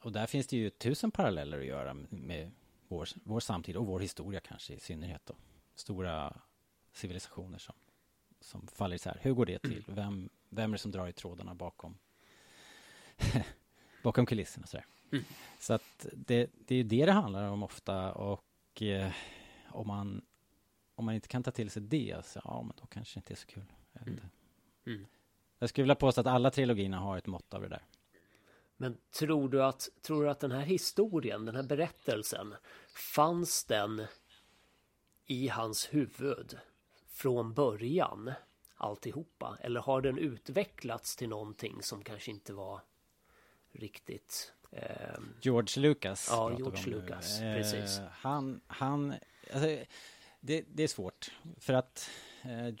Och 0.00 0.12
där 0.12 0.26
finns 0.26 0.46
det 0.46 0.56
ju 0.56 0.70
tusen 0.70 1.10
paralleller 1.10 1.58
att 1.58 1.66
göra 1.66 1.94
med 2.08 2.50
vår, 2.88 3.08
vår 3.14 3.40
samtid 3.40 3.76
och 3.76 3.86
vår 3.86 4.00
historia 4.00 4.40
kanske 4.40 4.74
i 4.74 4.80
synnerhet 4.80 5.26
då. 5.26 5.34
Stora 5.74 6.40
civilisationer 6.92 7.58
som, 7.58 7.74
som 8.40 8.66
faller 8.66 8.96
isär. 8.96 9.18
Hur 9.22 9.32
går 9.32 9.46
det 9.46 9.58
till? 9.58 9.84
Vem, 9.86 10.28
vem 10.48 10.70
är 10.70 10.74
det 10.74 10.78
som 10.78 10.90
drar 10.90 11.08
i 11.08 11.12
trådarna 11.12 11.54
bakom 11.54 11.98
bakom 14.02 14.26
kulisserna 14.26 14.66
sådär. 14.66 14.86
Mm. 15.12 15.24
Så 15.60 15.74
att 15.74 16.06
det, 16.12 16.50
det 16.66 16.74
är 16.74 16.78
ju 16.78 16.82
det 16.82 17.06
det 17.06 17.12
handlar 17.12 17.48
om 17.48 17.62
ofta 17.62 18.12
och 18.12 18.82
eh, 18.82 19.12
om 19.68 19.86
man 19.86 20.22
om 20.94 21.04
man 21.04 21.14
inte 21.14 21.28
kan 21.28 21.42
ta 21.42 21.50
till 21.50 21.70
sig 21.70 21.82
det 21.82 22.26
så 22.26 22.40
ja 22.44 22.62
men 22.62 22.76
då 22.80 22.86
kanske 22.86 23.16
det 23.16 23.18
inte 23.18 23.32
är 23.32 23.36
så 23.36 23.46
kul. 23.46 23.72
Mm. 24.06 24.20
Mm. 24.86 25.06
Jag 25.64 25.68
skulle 25.68 25.82
vilja 25.82 25.94
påstå 25.94 26.20
att 26.20 26.26
alla 26.26 26.50
trilogierna 26.50 26.98
har 26.98 27.18
ett 27.18 27.26
mått 27.26 27.54
av 27.54 27.62
det 27.62 27.68
där. 27.68 27.82
Men 28.76 28.96
tror 29.18 29.48
du 29.48 29.64
att, 29.64 29.88
tror 30.02 30.24
du 30.24 30.30
att 30.30 30.40
den 30.40 30.50
här 30.50 30.60
historien, 30.60 31.44
den 31.44 31.56
här 31.56 31.62
berättelsen, 31.62 32.54
fanns 33.14 33.64
den 33.64 34.06
i 35.26 35.48
hans 35.48 35.94
huvud 35.94 36.58
från 37.08 37.54
början, 37.54 38.32
alltihopa? 38.76 39.58
Eller 39.60 39.80
har 39.80 40.00
den 40.00 40.18
utvecklats 40.18 41.16
till 41.16 41.28
någonting 41.28 41.82
som 41.82 42.04
kanske 42.04 42.30
inte 42.30 42.52
var 42.52 42.80
riktigt... 43.72 44.52
ehm, 44.70 45.34
George 45.42 45.82
Lucas. 45.82 46.28
Ja, 46.30 46.58
George. 46.58 46.86
Lucas, 46.86 47.40
Eh, 47.40 47.56
precis. 47.56 48.00
Han, 48.12 48.60
han, 48.66 49.14
alltså, 49.52 49.84
det, 50.40 50.64
det 50.68 50.82
är 50.82 50.88
svårt 50.88 51.32
för 51.60 51.72
att 51.72 52.10
eh, 52.44 52.74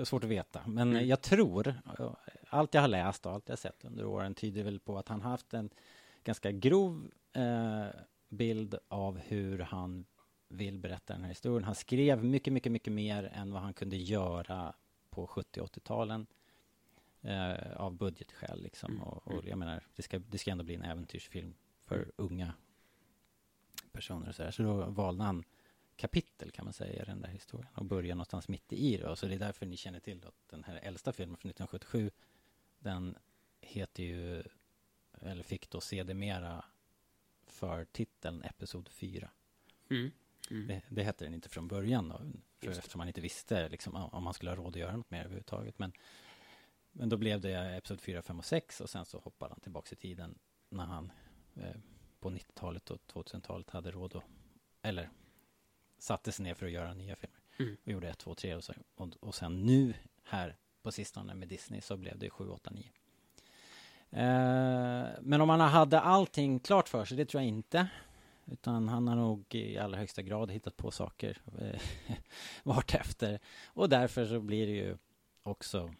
är 0.00 0.04
svårt 0.04 0.24
att 0.24 0.30
veta. 0.30 0.62
Men 0.66 0.90
Mm. 0.90 1.06
jag 1.08 1.20
tror, 1.20 1.68
eh, 1.68 2.10
allt 2.48 2.74
jag 2.74 2.80
har 2.80 2.88
läst 2.88 3.26
och 3.26 3.32
allt 3.32 3.48
jag 3.48 3.58
sett 3.58 3.84
under 3.84 4.04
åren 4.04 4.34
tyder 4.34 4.62
väl 4.64 4.80
på 4.80 4.98
att 4.98 5.08
han 5.08 5.20
haft 5.20 5.54
en 5.54 5.70
ganska 6.24 6.52
grov 6.52 7.10
eh, 7.32 7.86
bild 8.28 8.74
av 8.88 9.18
hur 9.18 9.58
han 9.58 10.04
vill 10.48 10.78
berätta 10.78 11.12
den 11.12 11.22
här 11.22 11.28
historien. 11.28 11.64
Han 11.64 11.74
skrev 11.74 12.24
mycket, 12.24 12.52
mycket, 12.52 12.72
mycket 12.72 12.92
mer 12.92 13.24
än 13.34 13.52
vad 13.52 13.62
han 13.62 13.74
kunde 13.74 13.96
göra 13.96 14.74
på 15.10 15.26
70 15.26 15.60
80-talen. 15.60 16.26
Eh, 17.22 17.76
av 17.76 17.92
budgetskäl 17.96 18.62
liksom. 18.62 18.90
Mm. 18.92 19.02
Och, 19.02 19.28
och 19.28 19.44
jag 19.48 19.58
menar, 19.58 19.82
det 19.96 20.02
ska, 20.02 20.18
det 20.18 20.38
ska 20.38 20.50
ändå 20.50 20.64
bli 20.64 20.74
en 20.74 20.82
äventyrsfilm 20.82 21.54
för 21.80 21.94
Mm. 21.96 22.10
unga 22.16 22.52
personer 23.92 24.28
och 24.28 24.34
så 24.34 24.42
där. 24.42 24.50
Så 24.50 24.62
då 24.62 24.84
valde 24.86 25.24
han 25.24 25.44
kapitel 25.96 26.50
kan 26.50 26.64
man 26.64 26.74
säga 26.74 27.02
i 27.02 27.06
den 27.06 27.20
där 27.20 27.28
historien 27.28 27.72
och 27.74 27.84
börja 27.84 28.14
någonstans 28.14 28.48
mitt 28.48 28.72
i 28.72 28.96
det. 28.96 29.08
Och 29.08 29.18
så 29.18 29.26
det 29.26 29.34
är 29.34 29.38
därför 29.38 29.66
ni 29.66 29.76
känner 29.76 30.00
till 30.00 30.26
att 30.26 30.48
den 30.48 30.64
här 30.64 30.80
äldsta 30.82 31.12
filmen 31.12 31.36
från 31.36 31.50
1977 31.50 32.10
den 32.78 33.16
heter 33.60 34.02
ju, 34.02 34.42
eller 35.12 35.42
fick 35.42 35.70
då 35.70 35.80
sedermera 35.80 36.64
för 37.46 37.84
titeln 37.84 38.42
Episod 38.42 38.88
4. 38.88 39.30
mm, 39.90 40.10
mm. 40.50 40.66
Det, 40.66 40.82
det 40.88 41.02
hette 41.02 41.24
den 41.24 41.34
inte 41.34 41.48
från 41.48 41.68
början 41.68 42.08
då, 42.08 42.20
för 42.60 42.78
eftersom 42.78 42.98
man 42.98 43.08
inte 43.08 43.20
visste 43.20 43.68
liksom, 43.68 43.96
om 43.96 44.24
man 44.24 44.34
skulle 44.34 44.50
ha 44.50 44.56
råd 44.56 44.68
att 44.68 44.80
göra 44.80 44.96
något 44.96 45.10
mer 45.10 45.20
överhuvudtaget. 45.20 45.78
Men, 45.78 45.92
men 46.92 47.08
då 47.08 47.16
blev 47.16 47.40
det 47.40 47.76
Episod 47.76 48.00
4, 48.00 48.22
5 48.22 48.38
och 48.38 48.44
6 48.44 48.80
och 48.80 48.90
sen 48.90 49.04
så 49.04 49.18
hoppade 49.18 49.52
han 49.54 49.60
tillbaka 49.60 49.92
i 49.92 49.96
tiden 49.96 50.38
när 50.68 50.84
han 50.84 51.12
eh, 51.54 51.76
på 52.20 52.30
90-talet 52.30 52.90
och 52.90 53.00
2000-talet 53.12 53.70
hade 53.70 53.90
råd 53.90 54.16
att, 54.16 54.24
eller 54.82 55.10
satte 56.04 56.32
sig 56.32 56.44
ner 56.44 56.54
för 56.54 56.66
att 56.66 56.72
göra 56.72 56.94
nya 56.94 57.16
filmer. 57.16 57.40
Mm. 57.58 57.76
Och 57.84 57.92
gjorde 57.92 58.08
1, 58.08 58.18
2, 58.18 58.34
3 58.34 58.54
och, 58.54 58.64
så, 58.64 58.72
och, 58.94 59.08
och 59.20 59.34
sen 59.34 59.66
nu 59.66 59.94
här 60.24 60.56
på 60.82 60.92
sistone 60.92 61.34
med 61.34 61.48
Disney 61.48 61.80
så 61.80 61.96
blev 61.96 62.18
det 62.18 62.30
7, 62.30 62.48
8, 62.48 62.70
9. 62.70 62.90
Eh, 64.10 65.08
men 65.20 65.40
om 65.40 65.48
han 65.48 65.60
hade 65.60 66.00
allting 66.00 66.60
klart 66.60 66.88
för 66.88 67.04
sig, 67.04 67.16
det 67.16 67.24
tror 67.24 67.42
jag 67.42 67.48
inte. 67.48 67.88
Utan 68.46 68.88
han 68.88 69.08
har 69.08 69.16
nog 69.16 69.54
i 69.54 69.78
allra 69.78 69.98
högsta 69.98 70.22
grad 70.22 70.50
hittat 70.50 70.76
på 70.76 70.90
saker 70.90 71.38
eh, 71.58 71.80
vartefter. 72.62 73.40
Och 73.66 73.88
därför 73.88 74.26
så 74.26 74.40
blir 74.40 74.66
det 74.66 74.72
ju 74.72 74.96
också 75.42 75.94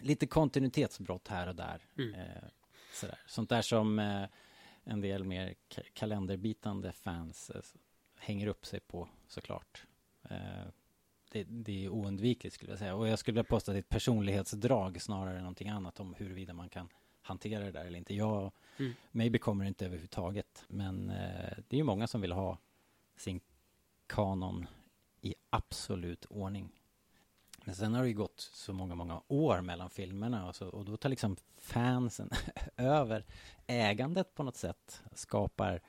lite 0.00 0.26
kontinuitetsbrott 0.26 1.28
här 1.28 1.46
och 1.48 1.56
där. 1.56 1.82
Mm. 1.98 2.14
Eh, 2.14 2.44
sådär. 2.92 3.18
Sånt 3.26 3.48
där 3.48 3.62
som 3.62 3.98
eh, 3.98 4.24
en 4.84 5.00
del 5.00 5.24
mer 5.24 5.54
ka- 5.68 5.90
kalenderbitande 5.94 6.92
fans 6.92 7.50
eh, 7.50 7.60
hänger 8.22 8.46
upp 8.46 8.66
sig 8.66 8.80
på 8.80 9.08
såklart. 9.28 9.86
Eh, 10.30 10.36
det, 11.30 11.44
det 11.44 11.84
är 11.84 11.88
oundvikligt 11.88 12.54
skulle 12.54 12.72
jag 12.72 12.78
säga. 12.78 12.94
Och 12.94 13.08
jag 13.08 13.18
skulle 13.18 13.32
vilja 13.32 13.44
påstå 13.44 13.70
att 13.70 13.74
det 13.74 13.78
är 13.78 13.82
ett 13.82 13.88
personlighetsdrag 13.88 15.02
snarare 15.02 15.34
än 15.36 15.42
någonting 15.42 15.68
annat 15.68 16.00
om 16.00 16.14
huruvida 16.14 16.52
man 16.52 16.68
kan 16.68 16.88
hantera 17.22 17.64
det 17.64 17.70
där 17.70 17.84
eller 17.84 17.98
inte. 17.98 18.14
Jag, 18.14 18.52
Mm. 18.78 18.92
mig 19.10 19.30
bekommer 19.30 19.64
det 19.64 19.68
inte 19.68 19.86
överhuvudtaget. 19.86 20.64
Men 20.68 21.10
eh, 21.10 21.56
det 21.68 21.76
är 21.76 21.78
ju 21.78 21.84
många 21.84 22.06
som 22.06 22.20
vill 22.20 22.32
ha 22.32 22.58
sin 23.16 23.40
kanon 24.06 24.66
i 25.20 25.34
absolut 25.50 26.24
ordning. 26.24 26.68
Men 27.64 27.74
sen 27.74 27.94
har 27.94 28.02
det 28.02 28.08
ju 28.08 28.14
gått 28.14 28.40
så 28.40 28.72
många, 28.72 28.94
många 28.94 29.22
år 29.28 29.60
mellan 29.60 29.90
filmerna 29.90 30.48
och, 30.48 30.56
så, 30.56 30.68
och 30.68 30.84
då 30.84 30.96
tar 30.96 31.08
liksom 31.08 31.36
fansen 31.58 32.30
över 32.76 33.24
ägandet 33.66 34.34
på 34.34 34.42
något 34.42 34.56
sätt. 34.56 35.02
Skapar 35.12 35.80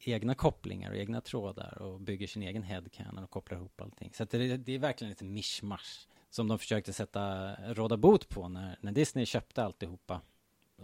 egna 0.00 0.34
kopplingar 0.34 0.90
och 0.90 0.96
egna 0.96 1.20
trådar 1.20 1.82
och 1.82 2.00
bygger 2.00 2.26
sin 2.26 2.42
egen 2.42 2.62
headcanon 2.62 3.24
och 3.24 3.30
kopplar 3.30 3.58
ihop 3.58 3.80
allting. 3.80 4.10
Så 4.14 4.22
att 4.22 4.30
det, 4.30 4.56
det 4.56 4.72
är 4.72 4.78
verkligen 4.78 5.08
lite 5.08 5.24
mischmasch 5.24 6.08
som 6.30 6.48
de 6.48 6.58
försökte 6.58 6.92
sätta, 6.92 7.54
råda 7.74 7.96
bot 7.96 8.28
på 8.28 8.48
när, 8.48 8.78
när 8.80 8.92
Disney 8.92 9.26
köpte 9.26 9.64
alltihopa. 9.64 10.20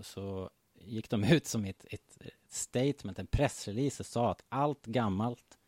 Så 0.00 0.50
gick 0.81 1.11
de 1.11 1.24
ut 1.24 1.46
som 1.46 1.64
ett, 1.64 1.87
ett, 1.90 2.18
statement, 2.48 3.18
en 3.18 3.26
pressrelease 3.26 4.02
och 4.02 4.07
sa 4.07 4.31
att 4.31 4.44
allt 4.48 4.87
gammalt 4.87 5.59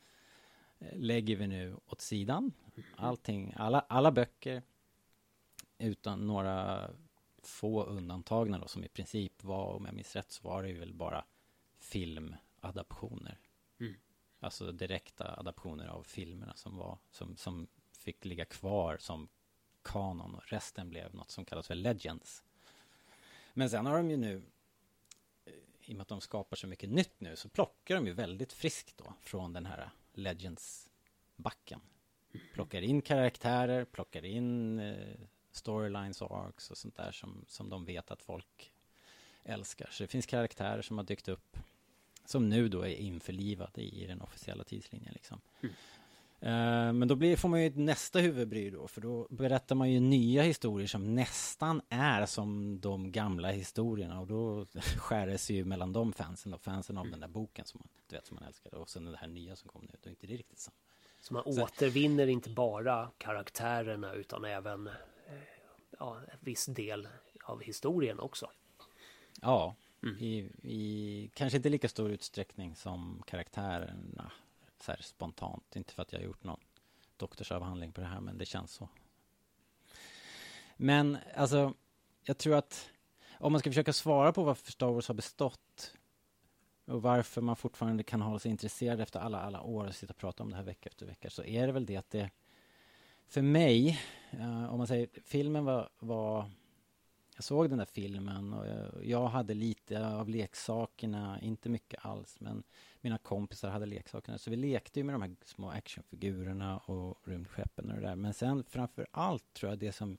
eh, 0.79 0.99
lägger 0.99 1.37
vi 1.37 1.47
nu 1.47 1.77
åt 1.87 2.01
sidan. 2.01 2.53
Allting, 2.97 3.55
alla, 3.57 3.81
alla 3.81 4.13
böcker 4.13 4.63
utan 5.79 6.27
några 6.27 6.91
få 7.43 7.85
undantagna 7.85 8.59
då, 8.59 8.69
som 8.69 8.85
i 8.85 8.89
princip 8.89 9.45
var, 9.45 9.75
om 9.75 9.85
jag 9.85 9.95
minns 9.95 10.17
rätt, 10.17 10.31
så 10.33 10.49
var 10.49 10.63
det 10.63 10.73
väl 10.73 10.95
bara 10.95 11.25
film 11.79 12.35
filmadaptioner. 12.59 13.39
Mm. 13.81 13.95
Alltså 14.41 14.73
direkta 14.73 15.35
adaptioner 15.39 15.87
av 15.87 16.03
filmerna 16.03 16.55
som 16.55 16.77
var, 16.77 16.99
som, 17.11 17.37
som 17.37 17.69
fick 17.99 18.25
ligga 18.25 18.45
kvar 18.45 18.97
som 19.01 19.29
kanon 19.83 20.35
och 20.35 20.49
resten 20.53 20.91
blev 20.91 21.15
något 21.15 21.31
som 21.31 21.45
kallas 21.45 21.67
för 21.67 21.75
Legends. 21.75 22.45
Men 23.55 23.71
sen 23.71 23.87
har 23.87 23.97
de 23.97 24.11
ju 24.11 24.17
nu, 24.17 24.43
eh, 25.45 25.53
i 25.85 25.93
och 25.93 25.97
med 25.97 26.03
att 26.03 26.09
de 26.09 26.21
skapar 26.21 26.57
så 26.57 26.67
mycket 26.67 26.91
nytt 26.91 27.21
nu, 27.21 27.37
så 27.37 27.49
plockar 27.49 27.95
de 27.95 28.07
ju 28.07 28.13
väldigt 28.13 28.53
friskt 28.53 28.99
då 28.99 29.15
från 29.21 29.53
den 29.53 29.67
här 29.67 29.91
Legends-backen. 30.15 31.81
Plockar 32.55 32.83
in 32.83 33.03
karaktärer, 33.03 33.85
plockar 33.85 34.25
in 34.25 34.79
eh, 34.79 35.17
storylines 35.51 36.23
och 36.23 36.31
arcs 36.31 36.71
och 36.71 36.79
sånt 36.79 36.97
där 36.97 37.13
som, 37.13 37.45
som 37.49 37.69
de 37.69 37.85
vet 37.85 38.11
att 38.11 38.23
folk 38.23 38.73
älskar. 39.45 39.89
Så 39.91 40.03
det 40.03 40.09
finns 40.09 40.27
karaktärer 40.27 40.83
som 40.83 40.99
har 40.99 41.05
dykt 41.05 41.29
upp 41.29 41.57
som 42.29 42.49
nu 42.49 42.69
då 42.69 42.83
är 42.83 42.95
införlivade 42.95 43.83
i 43.83 44.07
den 44.07 44.21
officiella 44.21 44.65
tidslinjen 44.65 45.13
liksom. 45.13 45.41
Eh, 46.41 46.93
men 46.93 47.09
då 47.09 47.15
blir, 47.15 47.37
får 47.37 47.49
man 47.49 47.61
ju 47.61 47.67
ett 47.67 47.77
nästa 47.77 48.19
huvudbry 48.19 48.71
då, 48.71 48.89
för 48.89 49.01
då 49.01 49.27
berättar 49.31 49.75
man 49.75 49.91
ju 49.91 50.01
nya 50.01 50.43
historier 50.43 50.89
som 50.89 51.15
nästan 51.15 51.83
är 51.89 52.27
som 52.27 52.81
de 52.81 53.13
gamla 53.13 53.51
historierna 53.51 54.21
och 54.21 54.27
då 54.27 54.67
skär 54.97 55.27
det 55.27 55.39
sig 55.39 55.57
ju 55.57 55.65
mellan 55.65 55.93
de 55.93 56.13
fansen 56.13 56.55
och 56.55 56.61
fansen 56.61 56.99
av 56.99 57.11
den 57.11 57.21
där 57.21 57.29
boken 57.29 57.65
som 57.65 57.81
man, 57.81 57.89
du 58.09 58.17
vet, 58.17 58.27
som 58.27 58.35
man 58.35 58.45
älskade 58.45 58.77
och 58.77 58.91
sen 58.91 59.05
det 59.05 59.19
här 59.19 59.29
nya 59.29 59.57
som 59.57 59.69
kom 59.69 59.83
nu, 59.83 59.99
då 60.03 60.09
är 60.09 60.11
inte 60.11 60.27
det 60.27 60.37
riktigt 60.37 60.59
samma. 60.59 60.77
Så 61.21 61.35
man 61.35 61.43
återvinner 61.47 62.27
inte 62.27 62.51
bara 62.51 63.11
karaktärerna 63.19 64.13
utan 64.13 64.45
även 64.45 64.87
eh, 64.87 64.93
ja, 65.99 66.21
en 66.33 66.39
viss 66.41 66.67
del 66.67 67.09
av 67.45 67.63
historien 67.63 68.21
också. 68.21 68.51
Ja, 69.41 69.75
Mm. 70.03 70.17
i, 70.19 70.51
i 70.63 71.31
kanske 71.35 71.57
inte 71.57 71.69
lika 71.69 71.89
stor 71.89 72.11
utsträckning 72.11 72.77
som 72.77 73.23
karaktärerna 73.27 74.33
så 74.81 74.93
här 74.93 75.03
spontant. 75.03 75.77
Inte 75.77 75.93
för 75.93 76.03
att 76.03 76.13
jag 76.13 76.21
har 76.21 76.25
gjort 76.25 76.45
någon 76.45 76.61
doktorsavhandling 77.17 77.93
på 77.93 78.01
det 78.01 78.07
här, 78.07 78.21
men 78.21 78.39
det 78.39 78.47
känns 78.47 78.73
så. 78.73 78.89
Men 80.77 81.19
alltså, 81.37 81.75
jag 82.25 82.39
tror 82.39 82.57
att 82.57 82.91
om 83.39 83.53
man 83.53 83.61
ska 83.61 83.71
försöka 83.71 83.93
svara 83.93 84.33
på 84.33 84.43
varför 84.43 84.73
Star 84.73 84.93
Wars 84.93 85.09
har 85.09 85.15
bestått 85.15 85.95
och 86.85 87.03
varför 87.03 87.41
man 87.41 87.57
fortfarande 87.57 88.03
kan 88.03 88.23
hålla 88.23 88.39
sig 88.39 88.51
intresserad 88.51 89.01
efter 89.01 89.21
alla, 89.21 89.41
alla 89.41 89.63
år 89.63 89.87
och 89.87 89.95
sitta 89.95 90.13
och 90.13 90.17
prata 90.17 90.43
om 90.43 90.51
det 90.51 90.57
här 90.57 90.63
vecka 90.63 90.89
efter 90.89 91.07
vecka 91.07 91.31
så 91.31 91.45
är 91.45 91.67
det 91.67 91.73
väl 91.73 91.87
det 91.87 91.97
att 91.97 92.11
det 92.11 92.31
för 93.29 93.43
mig, 93.43 94.01
uh, 94.35 94.73
om 94.73 94.79
man 94.79 94.87
säger 94.87 95.09
filmen 95.25 95.65
var, 95.65 95.89
var 95.99 96.51
jag 97.39 97.45
såg 97.45 97.69
den 97.69 97.79
där 97.79 97.85
filmen 97.85 98.53
och 98.53 98.67
jag, 98.67 99.05
jag 99.05 99.29
hade 99.29 99.55
lite 99.55 100.07
av 100.07 100.29
leksakerna, 100.29 101.41
inte 101.41 101.69
mycket 101.69 102.07
alls, 102.07 102.41
men 102.41 102.63
mina 103.01 103.19
kompisar 103.19 103.71
hade 103.71 103.87
leksakerna. 103.87 104.39
Så 104.39 104.51
vi 104.51 104.57
lekte 104.57 105.01
ju 105.01 105.05
med 105.05 105.15
de 105.15 105.23
här 105.23 105.37
små 105.45 105.71
actionfigurerna 105.71 106.79
och 106.79 107.29
rymdskeppen 107.29 107.91
och 107.91 107.97
det 107.97 108.03
där. 108.03 108.17
Men 108.17 108.35
sen 108.35 108.65
framför 108.65 109.07
allt 109.11 109.53
tror 109.53 109.73
jag 109.73 109.79
det 109.79 109.93
som 109.93 110.19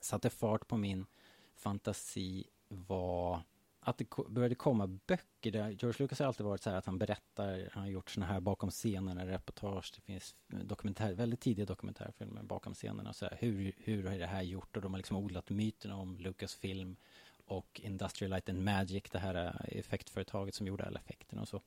satte 0.00 0.30
fart 0.30 0.68
på 0.68 0.76
min 0.76 1.06
fantasi 1.54 2.44
var 2.68 3.42
att 3.80 3.98
det 3.98 4.08
började 4.28 4.54
komma 4.54 4.86
böcker 4.86 5.50
där 5.50 5.70
George 5.70 5.94
Lucas 5.98 6.18
har 6.18 6.26
alltid 6.26 6.46
varit 6.46 6.62
så 6.62 6.70
här 6.70 6.76
att 6.76 6.86
han 6.86 6.98
berättar, 6.98 7.68
han 7.72 7.82
har 7.82 7.90
gjort 7.90 8.10
såna 8.10 8.26
här 8.26 8.40
bakom 8.40 8.70
scenerna 8.70 9.26
reportage, 9.26 9.92
det 9.96 10.02
finns 10.02 10.34
dokumentär, 10.46 11.12
väldigt 11.12 11.40
tidiga 11.40 11.66
dokumentärfilmer 11.66 12.42
bakom 12.42 12.74
scenerna, 12.74 13.12
så 13.12 13.24
här, 13.24 13.36
hur, 13.40 13.72
hur 13.76 14.06
är 14.06 14.18
det 14.18 14.26
här 14.26 14.42
gjort? 14.42 14.76
Och 14.76 14.82
de 14.82 14.92
har 14.92 14.98
liksom 14.98 15.16
odlat 15.16 15.50
myterna 15.50 15.96
om 15.96 16.18
Lucasfilm 16.18 16.96
och 17.44 17.80
Industrial 17.84 18.30
Light 18.30 18.48
and 18.48 18.64
Magic, 18.64 19.04
det 19.10 19.18
här 19.18 19.34
eh, 19.34 19.52
effektföretaget 19.78 20.54
som 20.54 20.66
gjorde 20.66 20.86
alla 20.86 20.98
effekterna 20.98 21.42
och 21.42 21.48
så. 21.48 21.62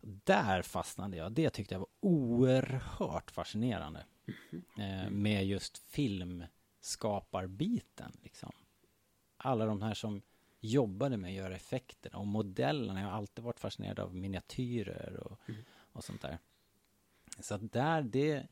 Där 0.00 0.62
fastnade 0.62 1.16
jag, 1.16 1.32
det 1.32 1.50
tyckte 1.50 1.74
jag 1.74 1.80
var 1.80 1.88
oerhört 2.00 3.30
fascinerande. 3.30 4.04
Eh, 4.78 5.10
med 5.10 5.46
just 5.46 5.78
filmskaparbiten 5.78 8.12
liksom. 8.22 8.52
Alla 9.36 9.66
de 9.66 9.82
här 9.82 9.94
som 9.94 10.22
jobbade 10.60 11.16
med 11.16 11.28
att 11.28 11.34
göra 11.34 11.56
effekterna 11.56 12.18
och 12.18 12.26
modellerna. 12.26 13.00
Jag 13.00 13.08
har 13.08 13.16
alltid 13.16 13.44
varit 13.44 13.60
fascinerad 13.60 13.98
av 13.98 14.14
miniatyrer 14.14 15.16
och, 15.16 15.40
och 15.92 16.04
sånt 16.04 16.22
där. 16.22 16.38
Så 17.40 17.54
att 17.54 17.72
där, 17.72 18.02
det, 18.02 18.46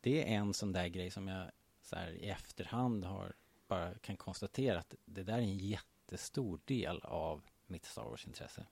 det 0.00 0.32
är 0.34 0.36
en 0.36 0.54
sån 0.54 0.72
där 0.72 0.88
grej 0.88 1.10
som 1.10 1.28
jag 1.28 1.50
så 1.82 1.96
här, 1.96 2.10
i 2.10 2.28
efterhand 2.28 3.04
har 3.04 3.32
bara 3.68 3.94
kan 3.94 4.16
konstatera 4.16 4.78
att 4.78 4.94
det 5.04 5.22
där 5.22 5.34
är 5.34 5.38
en 5.38 5.58
jättestor 5.58 6.60
del 6.64 7.00
av 7.02 7.42
mitt 7.66 7.84
Star 7.84 8.04
Wars-intresse. 8.04 8.66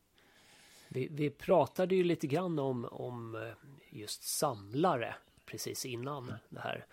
Vi, 0.89 1.09
vi 1.11 1.31
pratade 1.31 1.95
ju 1.95 2.05
lite 2.05 2.27
grann 2.27 2.59
om, 2.59 2.85
om 2.85 3.35
eh, 3.35 3.53
just 3.91 4.23
samlare 4.23 5.15
precis 5.45 5.87
innan 5.87 6.35
det 6.49 6.61
här. 6.61 6.87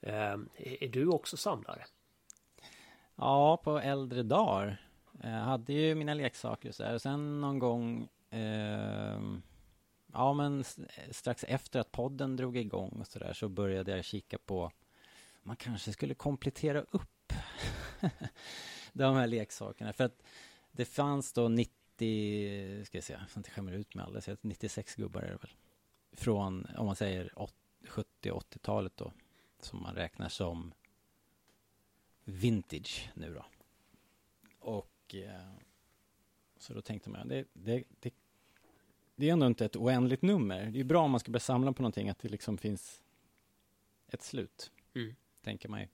Eh, 0.00 0.38
är 0.56 0.88
du 0.88 1.06
också 1.06 1.36
samlare? 1.36 1.84
Ja, 3.16 3.56
på 3.56 3.78
äldre 3.78 4.22
dagar. 4.22 4.88
Jag 5.20 5.30
hade 5.30 5.72
ju 5.72 5.94
mina 5.94 6.14
leksaker 6.14 6.68
och 6.68 6.74
så 6.74 6.84
här. 6.84 6.94
Och 6.94 7.02
sen 7.02 7.40
någon 7.40 7.58
gång, 7.58 8.08
eh, 8.30 9.20
ja 10.12 10.32
men 10.32 10.64
strax 11.10 11.44
efter 11.48 11.80
att 11.80 11.92
podden 11.92 12.36
drog 12.36 12.56
igång 12.56 12.96
och 13.00 13.06
så 13.06 13.18
där 13.18 13.32
så 13.32 13.48
började 13.48 13.96
jag 13.96 14.04
kika 14.04 14.38
på 14.38 14.72
man 15.42 15.56
kanske 15.56 15.92
skulle 15.92 16.14
komplettera 16.14 16.80
upp 16.80 17.32
de 18.92 19.14
här 19.14 19.26
leksakerna. 19.26 19.92
För 19.92 20.04
att 20.04 20.22
det 20.72 20.84
fanns 20.84 21.32
då 21.32 21.48
90, 21.48 22.84
ska 22.84 22.96
jag 22.96 23.04
säga, 23.04 23.26
så 23.28 23.38
inte 23.38 23.50
skämma 23.50 23.72
ut 23.72 23.94
med 23.94 24.04
alldeles, 24.04 24.28
96 24.42 24.94
gubbar 24.94 25.22
är 25.22 25.30
det 25.30 25.36
väl. 25.36 25.54
Från, 26.12 26.66
om 26.76 26.86
man 26.86 26.96
säger 26.96 27.32
70-80-talet 27.86 28.96
då, 28.96 29.12
som 29.60 29.82
man 29.82 29.94
räknar 29.94 30.28
som 30.28 30.74
vintage 32.24 33.10
nu 33.14 33.34
då. 33.34 33.44
Och 34.58 34.91
eh, 35.14 35.30
så 36.58 36.74
då 36.74 36.82
tänkte 36.82 37.10
man, 37.10 37.28
det, 37.28 37.44
det, 37.52 37.84
det, 38.00 38.14
det 39.16 39.28
är 39.28 39.32
ändå 39.32 39.46
inte 39.46 39.64
ett 39.64 39.76
oändligt 39.76 40.22
nummer. 40.22 40.64
Det 40.66 40.80
är 40.80 40.84
bra 40.84 41.02
om 41.02 41.10
man 41.10 41.20
ska 41.20 41.30
börja 41.32 41.40
samla 41.40 41.72
på 41.72 41.82
någonting 41.82 42.08
att 42.08 42.18
det 42.18 42.28
liksom 42.28 42.58
finns 42.58 43.02
ett 44.08 44.22
slut, 44.22 44.70
Mm. 44.94 45.14
tänker 45.42 45.68
man 45.68 45.80
ju. 45.80 45.86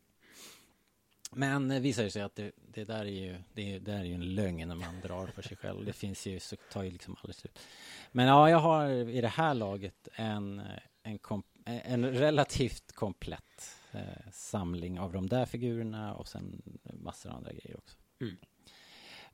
Men 1.32 1.68
det 1.68 1.80
visar 1.80 2.08
sig 2.08 2.22
att 2.22 2.34
det, 2.34 2.52
det 2.72 2.84
där 2.84 3.00
är 3.00 3.04
ju, 3.04 3.36
det, 3.52 3.74
är- 3.74 3.80
det 3.80 3.92
där 3.92 3.98
är 4.00 4.04
ju 4.04 4.14
en 4.14 4.34
lögn 4.34 4.68
när 4.68 4.74
man 4.74 5.00
drar 5.00 5.26
för 5.26 5.42
sig 5.42 5.56
själv. 5.56 5.84
Det 5.84 5.92
finns 5.92 6.26
ju, 6.26 6.40
så 6.40 6.56
tar 6.72 6.82
ju 6.82 6.90
liksom 6.90 7.16
aldrig 7.20 7.34
slut. 7.34 7.58
Men 8.12 8.26
ja, 8.26 8.50
jag 8.50 8.58
har 8.58 8.88
i 8.90 9.20
det 9.20 9.28
här 9.28 9.54
laget 9.54 10.08
en, 10.14 10.62
en, 11.02 11.18
kom, 11.18 11.42
en 11.64 12.12
relativt 12.12 12.92
komplett 12.92 13.76
eh, 13.92 14.30
samling 14.32 14.98
av 15.00 15.12
de 15.12 15.28
där 15.28 15.46
figurerna 15.46 16.14
och 16.14 16.28
sen 16.28 16.62
massor 16.92 17.30
av 17.30 17.36
andra 17.36 17.52
grejer 17.52 17.76
också. 17.76 17.96
Mm. 18.20 18.36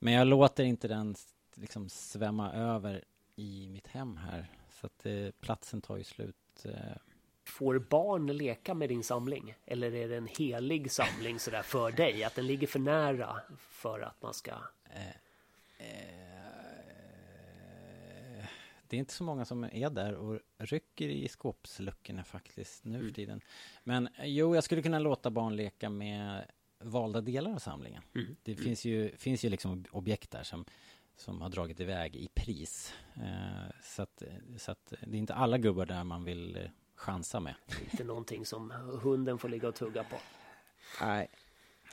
Men 0.05 0.12
jag 0.12 0.27
låter 0.27 0.64
inte 0.64 0.88
den 0.88 1.14
liksom 1.55 1.88
svämma 1.88 2.53
över 2.53 3.05
i 3.37 3.69
mitt 3.69 3.87
hem 3.87 4.17
här. 4.17 4.51
Så 4.71 4.87
att 4.87 5.07
eh, 5.07 5.31
platsen 5.40 5.81
tar 5.81 5.97
ju 5.97 6.05
slut. 6.05 6.64
Eh, 6.64 6.97
Får 7.45 7.79
barn 7.79 8.27
leka 8.27 8.75
med 8.75 8.88
din 8.88 9.05
samling? 9.05 9.55
Eller 9.67 9.95
är 9.95 10.09
det 10.09 10.17
en 10.17 10.27
helig 10.38 10.90
samling 10.90 11.38
sådär 11.38 11.62
för 11.62 11.93
dig? 11.93 12.25
Att 12.25 12.35
den 12.35 12.47
ligger 12.47 12.67
för 12.67 12.79
nära 12.79 13.40
för 13.59 14.01
att 14.01 14.23
man 14.23 14.35
ska... 14.35 14.51
Eh, 14.85 15.17
det 18.88 18.97
är 18.97 18.99
inte 18.99 19.14
så 19.14 19.25
många 19.25 19.45
som 19.45 19.64
är 19.64 19.90
där 19.90 20.14
och 20.14 20.40
rycker 20.59 21.09
i 21.09 21.29
skåpsluckorna 21.29 22.25
faktiskt 22.25 22.85
nu 22.85 23.09
för 23.09 23.14
tiden. 23.14 23.40
Men 23.85 24.07
eh, 24.07 24.27
jo, 24.27 24.55
jag 24.55 24.64
skulle 24.64 24.83
kunna 24.83 24.99
låta 24.99 25.31
barn 25.31 25.57
leka 25.57 25.90
med 25.90 26.45
valda 26.85 27.20
delar 27.20 27.53
av 27.53 27.59
samlingen. 27.59 28.03
Det 28.42 28.57
finns 28.57 28.85
ju, 28.85 29.16
finns 29.16 29.44
ju 29.44 29.49
liksom 29.49 29.85
objekt 29.90 30.31
där 30.31 30.42
som, 30.42 30.64
som 31.16 31.40
har 31.40 31.49
dragit 31.49 31.81
iväg 31.81 32.16
i 32.16 32.29
pris. 32.35 32.94
Eh, 33.14 33.70
så, 33.83 34.03
att, 34.03 34.23
så 34.57 34.70
att 34.70 34.92
det 35.07 35.16
är 35.16 35.18
inte 35.18 35.35
alla 35.35 35.59
gubbar 35.59 35.87
där 35.87 36.05
man 36.05 36.25
vill 36.25 36.57
eh, 36.57 36.62
chansa 36.94 37.40
med. 37.40 37.55
Inte 37.90 38.05
någonting 38.05 38.47
som 38.47 38.70
hunden 39.03 39.38
får 39.38 39.49
ligga 39.49 39.68
och 39.68 39.75
tugga 39.75 40.05
på. 40.05 40.16
Nej, 41.01 41.29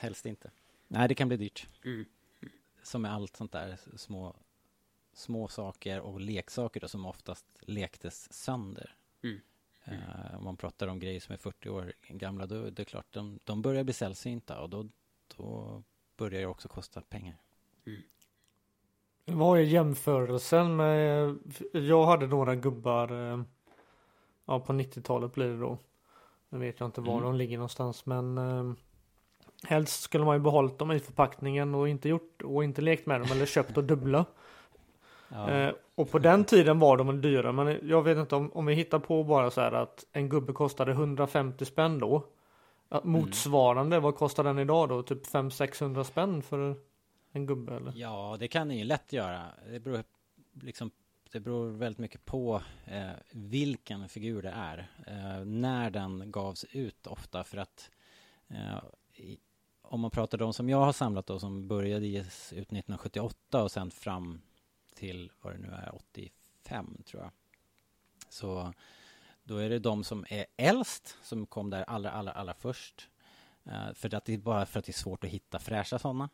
helst 0.00 0.26
inte. 0.26 0.50
Nej, 0.88 1.08
det 1.08 1.14
kan 1.14 1.28
bli 1.28 1.36
dyrt. 1.36 1.66
Mm. 1.84 2.04
Som 2.82 3.02
med 3.02 3.12
allt 3.12 3.36
sånt 3.36 3.52
där, 3.52 3.78
små, 3.96 4.36
små 5.12 5.48
saker 5.48 6.00
och 6.00 6.20
leksaker 6.20 6.80
då, 6.80 6.88
som 6.88 7.06
oftast 7.06 7.46
lektes 7.60 8.32
sönder. 8.32 8.96
Mm. 9.22 9.40
Eh, 9.84 10.38
om 10.38 10.44
man 10.44 10.56
pratar 10.56 10.86
om 10.88 10.98
grejer 10.98 11.20
som 11.20 11.32
är 11.32 11.36
40 11.38 11.68
år 11.68 11.92
gamla, 12.08 12.46
då 12.46 12.70
det 12.70 12.82
är 12.82 12.84
klart, 12.84 13.06
de, 13.10 13.38
de 13.44 13.62
börjar 13.62 13.84
bli 13.84 13.92
sällsynta 13.94 14.60
och 14.60 14.70
då, 14.70 14.88
då 15.36 15.82
börjar 16.16 16.40
det 16.40 16.46
också 16.46 16.68
kosta 16.68 17.00
pengar. 17.00 17.36
Vad 19.24 19.58
är 19.58 19.62
jämförelsen 19.62 20.76
med, 20.76 21.36
jag 21.72 22.04
hade 22.04 22.26
några 22.26 22.54
gubbar, 22.54 23.32
eh, 23.32 23.42
ja 24.44 24.60
på 24.60 24.72
90-talet 24.72 25.34
blir 25.34 25.48
det 25.48 25.58
då. 25.60 25.78
Nu 26.48 26.58
vet 26.58 26.80
jag 26.80 26.86
inte 26.88 27.00
var 27.00 27.12
Mm. 27.12 27.24
de 27.24 27.34
ligger 27.34 27.56
någonstans 27.56 28.06
men 28.06 28.38
eh, 28.38 28.72
helst 29.68 30.02
skulle 30.02 30.24
man 30.24 30.36
ju 30.36 30.40
behållit 30.42 30.78
dem 30.78 30.92
i 30.92 31.00
förpackningen 31.00 31.74
och 31.74 31.88
inte 31.88 32.08
gjort 32.08 32.42
och 32.42 32.64
inte 32.64 32.82
lekt 32.82 33.06
med 33.06 33.20
dem 33.20 33.30
eller 33.32 33.46
köpt 33.46 33.76
och 33.76 33.84
dubbla. 33.84 34.24
Eh, 35.32 35.74
och 35.94 36.10
på 36.10 36.18
den 36.18 36.44
tiden 36.44 36.78
var 36.78 36.96
de 36.96 37.20
dyra 37.20 37.52
men 37.52 37.88
jag 37.88 38.02
vet 38.02 38.18
inte 38.18 38.36
om, 38.36 38.52
om 38.52 38.66
vi 38.66 38.74
hittar 38.74 38.98
på 38.98 39.24
bara 39.24 39.50
så 39.50 39.60
här 39.60 39.72
att 39.72 40.04
en 40.12 40.28
gubbe 40.28 40.52
kostade 40.52 40.92
150 40.92 41.64
spänn 41.64 41.98
då. 41.98 42.26
Att 42.88 43.04
motsvarande, 43.04 44.00
vad 44.00 44.16
kostar 44.16 44.44
den 44.44 44.58
idag 44.58 44.88
då? 44.88 45.02
Typ 45.02 45.26
500-600 45.26 46.04
spänn 46.04 46.42
för 46.42 46.76
en 47.32 47.46
gubbe 47.46 47.76
eller? 47.76 47.92
ja, 47.96 48.36
det 48.40 48.48
kan 48.48 48.68
ni 48.68 48.78
ju 48.78 48.84
lätt 48.84 49.12
göra. 49.12 49.42
Det 49.70 49.80
beror, 49.80 50.04
liksom, 50.52 50.90
det 51.32 51.40
beror 51.40 51.70
väldigt 51.70 51.98
mycket 51.98 52.24
på 52.24 52.62
eh, 52.86 53.10
vilken 53.30 54.08
figur 54.08 54.42
det 54.42 54.50
är. 54.56 54.90
Eh, 55.06 55.44
när 55.44 55.90
den 55.90 56.30
gavs 56.30 56.64
ut 56.64 57.06
ofta 57.06 57.44
för 57.44 57.58
att 57.58 57.90
eh, 58.48 58.78
i, 59.14 59.38
om 59.82 60.00
man 60.00 60.10
pratar 60.10 60.38
de 60.38 60.52
som 60.52 60.68
jag 60.68 60.80
har 60.80 60.92
samlat 60.92 61.26
då 61.26 61.38
som 61.38 61.68
började 61.68 62.06
ges 62.06 62.52
ut 62.52 62.58
1978 62.58 63.62
och 63.62 63.70
sen 63.70 63.90
fram 63.90 64.40
till 64.94 65.30
vad 65.40 65.54
det 65.54 65.58
nu 65.58 65.68
är 65.68 65.94
85 65.94 67.02
tror 67.06 67.22
jag. 67.22 67.32
Så 68.28 68.72
då 69.44 69.56
är 69.56 69.70
det 69.70 69.78
de 69.78 70.04
som 70.04 70.26
är 70.28 70.46
äldst 70.56 71.16
som 71.22 71.46
kom 71.46 71.70
där 71.70 71.82
allra, 71.82 72.10
allra, 72.10 72.32
allra 72.32 72.54
först. 72.54 73.08
Eh, 73.64 73.92
för 73.94 74.14
att 74.14 74.24
det 74.24 74.34
är 74.34 74.38
bara 74.38 74.66
för 74.66 74.78
att 74.78 74.84
det 74.84 74.90
är 74.90 74.94
svårt 74.94 75.24
att 75.24 75.30
hitta 75.30 75.58
fräscha 75.58 75.98
sådana. 75.98 76.28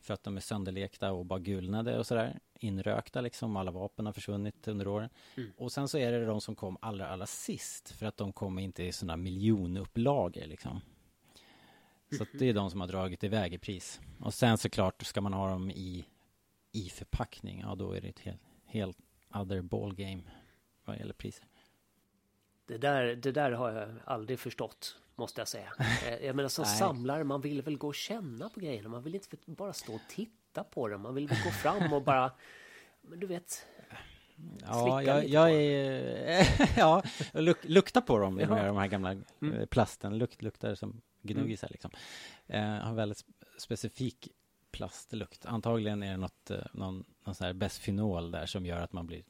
För 0.00 0.14
att 0.14 0.22
de 0.22 0.36
är 0.36 0.40
sönderlekta 0.40 1.12
och 1.12 1.26
bara 1.26 1.38
gulnade 1.38 1.98
och 1.98 2.06
sådär. 2.06 2.38
Inrökta 2.54 3.20
liksom, 3.20 3.56
alla 3.56 3.70
vapen 3.70 4.06
har 4.06 4.12
försvunnit 4.12 4.68
under 4.68 4.88
åren. 4.88 5.08
Och 5.56 5.72
sen 5.72 5.88
så 5.88 5.98
är 5.98 6.12
det 6.12 6.26
de 6.26 6.40
som 6.40 6.54
kom 6.54 6.76
allra, 6.80 7.08
allra 7.08 7.26
sist. 7.26 7.90
För 7.90 8.06
att 8.06 8.16
de 8.16 8.32
kom 8.32 8.58
inte 8.58 8.84
i 8.84 8.92
sådana 8.92 9.16
miljonupplagor 9.16 10.46
liksom. 10.46 10.80
Så 12.16 12.22
att 12.22 12.28
det 12.38 12.48
är 12.48 12.54
de 12.54 12.70
som 12.70 12.80
har 12.80 12.88
dragit 12.88 13.24
iväg 13.24 13.54
i 13.54 13.58
pris. 13.58 14.00
Och 14.20 14.34
sen 14.34 14.58
såklart 14.58 15.02
ska 15.02 15.20
man 15.20 15.32
ha 15.32 15.48
dem 15.48 15.70
i, 15.70 16.04
i 16.72 16.88
förpackning. 16.88 17.60
Ja, 17.60 17.74
då 17.74 17.92
är 17.92 18.00
det 18.00 18.08
ett 18.08 18.18
helt, 18.20 18.40
helt 18.66 18.98
other 19.34 19.60
ball 19.60 19.94
game 19.94 20.22
vad 20.84 20.98
gäller 20.98 21.14
priser. 21.14 21.46
Det 22.66 22.78
där, 22.78 23.16
det 23.16 23.32
där 23.32 23.52
har 23.52 23.72
jag 23.72 23.88
aldrig 24.04 24.38
förstått, 24.38 24.96
måste 25.16 25.40
jag 25.40 25.48
säga. 25.48 25.72
Eh, 26.08 26.26
Jag 26.26 26.36
menar 26.36 26.48
som 26.48 26.64
samlare, 26.64 27.24
man 27.24 27.40
vill 27.40 27.62
väl 27.62 27.78
gå 27.78 27.86
och 27.88 27.94
känna 27.94 28.48
på 28.48 28.60
grejerna. 28.60 28.88
Man 28.88 29.02
vill 29.02 29.14
inte 29.14 29.36
bara 29.46 29.72
stå 29.72 29.94
och 29.94 30.00
titta 30.08 30.64
på 30.64 30.88
dem. 30.88 31.00
Man 31.00 31.14
vill 31.14 31.28
väl 31.28 31.38
gå 31.44 31.50
fram 31.50 31.92
och 31.92 32.02
bara, 32.02 32.32
men 33.00 33.20
du 33.20 33.26
vet, 33.26 33.66
Ja, 34.62 35.02
jag, 35.02 35.28
jag 35.28 35.52
är... 35.52 36.48
ja, 36.78 37.02
luk, 37.32 37.58
lukta 37.62 38.00
på 38.00 38.18
dem, 38.18 38.34
med 38.34 38.48
de 38.48 38.76
här 38.76 38.86
gamla 38.86 39.10
Mm. 39.12 39.54
eh, 39.54 39.66
plasten. 39.66 40.18
Lukt, 40.18 40.42
luktar 40.42 40.74
som 40.74 41.00
gnuggisar 41.22 41.68
liksom. 41.70 41.90
Eh, 42.46 42.62
har 42.62 42.94
väldigt 42.94 43.18
sp- 43.18 43.44
specifik 43.58 44.28
plastlukt. 44.72 45.46
Antagligen 45.46 46.02
är 46.02 46.10
det 46.10 46.16
något, 46.16 46.50
eh, 46.50 46.58
någon, 46.72 47.04
någon 47.24 47.34
sån 47.34 47.44
här 47.44 47.52
besfenol 47.52 48.30
där 48.30 48.46
som 48.46 48.66
gör 48.66 48.80
att 48.80 48.92
man 48.92 49.06
blir 49.06 49.22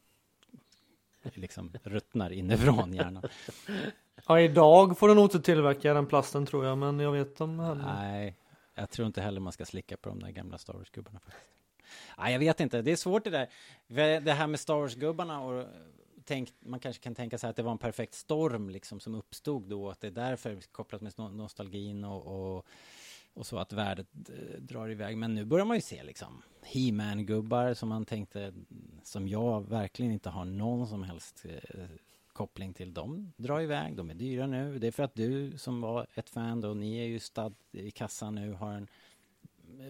liksom 1.23 1.73
ruttnar 1.83 2.33
inifrån 2.33 2.95
hjärnan. 2.95 3.23
Ja, 4.27 4.41
idag 4.41 4.99
får 4.99 5.09
du 5.09 5.15
nog 5.15 5.25
inte 5.25 5.41
tillverka 5.41 5.95
den 5.95 6.07
plasten 6.07 6.47
tror 6.47 6.65
jag, 6.65 6.79
men 6.79 7.01
jag 7.01 7.13
vet 7.13 7.41
om 7.41 7.59
hade. 7.59 7.83
Nej, 7.83 8.37
jag 8.75 8.91
tror 8.91 9.07
inte 9.07 9.21
heller 9.21 9.41
man 9.41 9.53
ska 9.53 9.65
slicka 9.65 9.97
på 9.97 10.09
de 10.09 10.21
där 10.21 10.31
gamla 10.31 10.59
Star 10.59 10.75
Wars-gubbarna 10.75 11.19
faktiskt. 11.19 11.47
Nej, 12.19 12.33
jag 12.33 12.39
vet 12.39 12.61
inte. 12.61 12.83
Det 12.83 12.93
är 12.93 12.97
svårt 12.97 13.25
det 13.25 13.31
där. 13.31 13.49
Det 14.21 14.33
här 14.33 14.47
med 14.47 14.61
Star 14.61 14.75
Wars-gubbarna 14.75 15.41
och 15.41 15.67
tänk, 16.25 16.53
man 16.61 16.81
kanske 16.81 17.03
kan 17.03 17.15
tänka 17.15 17.39
sig 17.39 17.51
att 17.51 17.57
det 17.57 17.63
var 17.63 17.73
en 17.73 17.79
perfekt 17.79 18.15
storm 18.15 18.71
liksom 18.71 19.01
som 19.01 19.15
uppstod 19.15 19.63
då. 19.63 19.91
Att 19.91 20.01
det 20.01 20.07
är 20.07 20.11
därför 20.11 20.61
kopplat 20.73 21.01
med 21.01 21.13
no- 21.13 21.37
nostalgin 21.37 22.05
och, 22.05 22.27
och, 22.57 22.67
och 23.35 23.47
så 23.47 23.59
att 23.59 23.73
värdet 23.73 24.07
eh, 24.29 24.61
drar 24.61 24.91
iväg. 24.91 25.17
Men 25.17 25.35
nu 25.35 25.45
börjar 25.45 25.65
man 25.65 25.77
ju 25.77 25.81
se 25.81 26.03
liksom 26.03 26.43
He-Man-gubbar 26.63 27.75
som 27.75 27.89
man 27.89 28.05
tänkte, 28.05 28.53
som 29.03 29.29
jag 29.29 29.69
verkligen 29.69 30.13
inte 30.13 30.31
har 30.31 30.45
någon 30.45 30.87
som 30.87 31.03
helst 31.03 31.45
eh, 31.45 31.85
koppling 32.33 32.75
till. 32.75 32.95
De 32.95 33.33
drar 33.37 33.61
iväg, 33.61 33.97
de 33.97 34.11
är 34.11 34.15
dyra 34.15 34.47
nu. 34.47 34.79
Det 34.79 34.87
är 34.87 34.93
för 34.93 35.03
att 35.03 35.15
du 35.15 35.59
som 35.59 35.81
var 35.81 36.07
ett 36.15 36.31
fan 36.31 36.61
då, 36.61 36.75
ni 36.75 36.99
är 36.99 37.07
ju 37.07 37.19
stad 37.19 37.55
i 37.73 37.91
kassan 37.91 38.35
nu, 38.35 38.53
har 38.53 38.73
en 38.73 38.89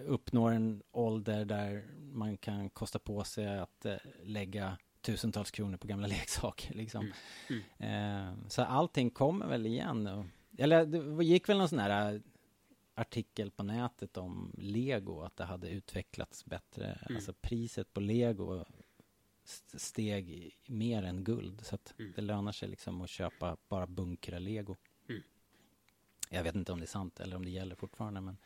uppnår 0.06 0.50
en 0.50 0.82
ålder 0.92 1.44
där 1.44 1.84
man 2.12 2.36
kan 2.36 2.70
kosta 2.70 2.98
på 2.98 3.24
sig 3.24 3.58
att 3.58 3.84
eh, 3.84 3.96
lägga 4.22 4.78
tusentals 5.00 5.50
kronor 5.50 5.76
på 5.76 5.86
gamla 5.86 6.06
leksaker. 6.16 6.74
Liksom. 6.74 7.12
Eh, 7.78 8.32
så 8.48 8.62
allting 8.62 9.10
kommer 9.10 9.46
väl 9.46 9.66
igen. 9.66 10.06
Och, 10.06 10.24
eller 10.58 10.86
det 10.86 11.24
gick 11.24 11.48
väl 11.48 11.58
någon 11.58 11.68
sån 11.68 11.78
här 11.78 12.22
artikel 12.94 13.50
på 13.50 13.62
nätet 13.62 14.16
om 14.16 14.52
Lego, 14.58 15.20
att 15.20 15.36
det 15.36 15.44
hade 15.44 15.68
utvecklats 15.68 16.44
bättre. 16.44 17.06
Alltså 17.10 17.32
priset 17.32 17.92
på 17.92 18.00
Lego 18.00 18.64
st- 19.44 19.78
steg 19.78 20.56
mer 20.66 21.02
än 21.02 21.24
guld. 21.24 21.66
Så 21.66 21.74
att 21.74 21.94
det 22.16 22.22
lönar 22.22 22.52
sig 22.52 22.68
liksom 22.68 23.00
att 23.02 23.10
köpa 23.10 23.56
bara 23.68 23.86
bunkra 23.86 24.38
Lego. 24.38 24.76
Jag 26.30 26.42
vet 26.42 26.54
inte 26.54 26.72
om 26.72 26.78
det 26.78 26.84
är 26.84 26.86
sant 26.86 27.20
eller 27.20 27.36
om 27.36 27.44
det 27.44 27.50
gäller 27.50 27.74
fortfarande. 27.74 28.20
Men 28.20 28.36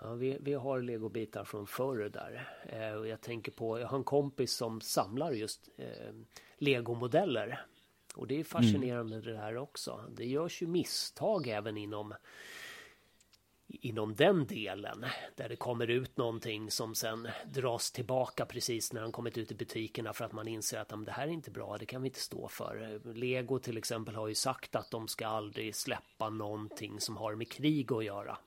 Ja, 0.00 0.14
vi, 0.14 0.38
vi 0.40 0.54
har 0.54 0.80
legobitar 0.82 1.44
från 1.44 1.66
förr 1.66 2.08
där. 2.08 2.48
Eh, 2.68 2.92
och 2.98 3.08
jag 3.08 3.20
tänker 3.20 3.52
på, 3.52 3.78
jag 3.80 3.88
har 3.88 3.98
en 3.98 4.04
kompis 4.04 4.52
som 4.52 4.80
samlar 4.80 5.32
just 5.32 5.68
eh, 5.76 6.14
legomodeller. 6.58 7.66
Och 8.14 8.26
det 8.26 8.40
är 8.40 8.44
fascinerande 8.44 9.20
det 9.20 9.36
här 9.38 9.56
också. 9.56 10.04
Det 10.16 10.26
görs 10.26 10.62
ju 10.62 10.66
misstag 10.66 11.46
även 11.46 11.76
inom 11.76 12.14
inom 13.68 14.14
den 14.14 14.46
delen 14.46 15.06
där 15.34 15.48
det 15.48 15.56
kommer 15.56 15.86
ut 15.90 16.16
någonting 16.16 16.70
som 16.70 16.94
sen 16.94 17.28
dras 17.46 17.92
tillbaka 17.92 18.46
precis 18.46 18.92
när 18.92 19.00
han 19.00 19.12
kommit 19.12 19.38
ut 19.38 19.52
i 19.52 19.54
butikerna 19.54 20.12
för 20.12 20.24
att 20.24 20.32
man 20.32 20.48
inser 20.48 20.78
att 20.78 20.90
"Ja, 20.90 20.96
men 20.96 21.04
det 21.04 21.12
här 21.12 21.26
är 21.26 21.32
inte 21.32 21.50
bra, 21.50 21.78
det 21.78 21.86
kan 21.86 22.02
vi 22.02 22.08
inte 22.08 22.20
stå 22.20 22.48
för. 22.48 23.00
Lego 23.14 23.58
till 23.58 23.78
exempel 23.78 24.14
har 24.14 24.28
ju 24.28 24.34
sagt 24.34 24.76
att 24.76 24.90
de 24.90 25.08
ska 25.08 25.26
aldrig 25.26 25.74
släppa 25.74 26.30
någonting 26.30 27.00
som 27.00 27.16
har 27.16 27.34
med 27.34 27.48
krig 27.48 27.92
att 27.92 28.04
göra. 28.04 28.38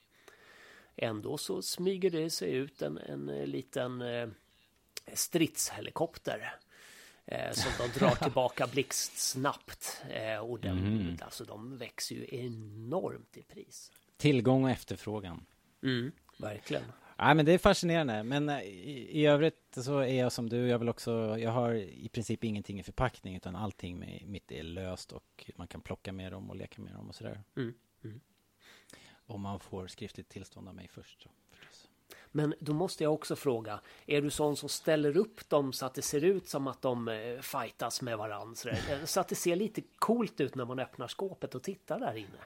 Ändå 0.95 1.37
så 1.37 1.61
smyger 1.61 2.09
det 2.09 2.29
sig 2.29 2.51
ut 2.53 2.81
en, 2.81 2.97
en 2.97 3.29
eh, 3.29 3.47
liten 3.47 4.01
eh, 4.01 4.29
stridshelikopter. 5.13 6.55
Eh, 7.25 7.51
som 7.51 7.71
de 7.77 7.99
drar 7.99 8.15
tillbaka 8.23 8.67
blixtsnabbt. 8.67 10.01
Eh, 10.09 10.37
och 10.37 10.59
den, 10.59 11.17
alltså, 11.21 11.43
de 11.43 11.77
växer 11.77 12.15
ju 12.15 12.27
enormt 12.31 13.37
i 13.37 13.41
pris. 13.41 13.91
Tillgång 14.19 14.63
och 14.63 14.69
efterfrågan. 14.69 15.45
Verkligen. 16.37 16.83
Nej, 17.17 17.35
men 17.35 17.45
det 17.45 17.51
är 17.53 17.57
fascinerande. 17.57 18.23
Men 18.23 18.49
eh, 18.49 18.61
i, 18.61 19.09
i 19.21 19.25
övrigt 19.25 19.77
så 19.83 19.99
är 19.99 20.19
jag 20.19 20.31
som 20.31 20.49
du. 20.49 20.67
Jag 20.67 20.79
vill 20.79 20.89
också, 20.89 21.37
jag 21.39 21.51
har 21.51 21.73
i 21.73 22.09
princip 22.09 22.43
ingenting 22.43 22.79
i 22.79 22.83
förpackning 22.83 23.35
utan 23.35 23.55
allting 23.55 23.99
med, 23.99 24.23
mitt 24.25 24.51
är 24.51 24.63
löst 24.63 25.11
och 25.11 25.51
man 25.55 25.67
kan 25.67 25.81
plocka 25.81 26.11
med 26.11 26.31
dem 26.31 26.49
och 26.49 26.55
leka 26.55 26.81
med 26.81 26.93
dem 26.93 27.09
och 27.09 27.15
sådär. 27.15 27.43
Mm, 27.57 27.73
Om 29.25 29.41
man 29.41 29.59
får 29.59 29.87
skriftligt 29.87 30.29
tillstånd 30.29 30.67
av 30.67 30.75
mig 30.75 30.87
först. 30.87 31.21
Så, 31.23 31.29
förstås. 31.51 31.89
Men 32.31 32.53
då 32.59 32.73
måste 32.73 33.03
jag 33.03 33.13
också 33.13 33.35
fråga, 33.35 33.79
är 34.05 34.21
du 34.21 34.29
sån 34.29 34.55
som 34.55 34.69
ställer 34.69 35.17
upp 35.17 35.49
dem 35.49 35.73
så 35.73 35.85
att 35.85 35.93
det 35.93 36.01
ser 36.01 36.23
ut 36.23 36.47
som 36.49 36.67
att 36.67 36.81
de 36.81 37.07
eh, 37.07 37.39
fightas 37.41 38.01
med 38.01 38.17
varandra? 38.17 38.71
Eh, 38.71 39.05
Så 39.05 39.19
att 39.19 39.27
det 39.27 39.35
ser 39.35 39.55
lite 39.55 39.81
coolt 39.99 40.41
ut 40.41 40.55
när 40.55 40.65
man 40.65 40.79
öppnar 40.79 41.07
skåpet 41.07 41.55
och 41.55 41.63
tittar 41.63 41.99
där 41.99 42.15
inne. 42.15 42.39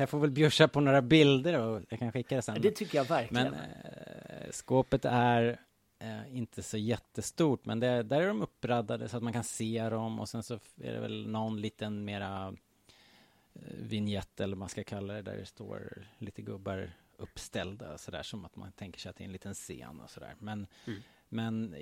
Jag 0.00 0.10
får 0.10 0.18
väl 0.18 0.30
bjussa 0.30 0.68
på 0.68 0.80
några 0.80 1.02
bilder 1.02 1.58
och 1.60 1.82
jag 1.88 1.98
kan 1.98 2.12
skicka 2.12 2.36
det 2.36 2.42
sen. 2.42 2.62
Det 2.62 2.70
tycker 2.70 2.98
jag 2.98 3.04
verkligen. 3.04 3.50
Men 3.50 3.54
eh, 3.54 4.50
skåpet 4.50 5.04
är 5.04 5.60
eh, 5.98 6.36
inte 6.36 6.62
så 6.62 6.76
jättestort, 6.76 7.64
men 7.64 7.80
det, 7.80 8.02
där 8.02 8.20
är 8.20 8.26
de 8.26 8.42
uppraddade 8.42 9.08
så 9.08 9.16
att 9.16 9.22
man 9.22 9.32
kan 9.32 9.44
se 9.44 9.88
dem 9.88 10.20
och 10.20 10.28
sen 10.28 10.42
så 10.42 10.54
är 10.54 10.92
det 10.92 11.00
väl 11.00 11.28
någon 11.28 11.60
liten 11.60 12.04
mera 12.04 12.54
eh, 13.54 13.62
vignett 13.78 14.40
eller 14.40 14.54
vad 14.54 14.58
man 14.58 14.68
ska 14.68 14.84
kalla 14.84 15.14
det, 15.14 15.22
där 15.22 15.36
det 15.36 15.46
står 15.46 16.06
lite 16.18 16.42
gubbar 16.42 16.90
uppställda 17.16 17.98
sådär 17.98 18.22
som 18.22 18.44
att 18.44 18.56
man 18.56 18.72
tänker 18.72 19.00
sig 19.00 19.10
att 19.10 19.16
det 19.16 19.24
är 19.24 19.26
en 19.26 19.32
liten 19.32 19.54
scen 19.54 20.00
och 20.00 20.10
sådär. 20.10 20.34
Men, 20.38 20.66
men 21.28 21.74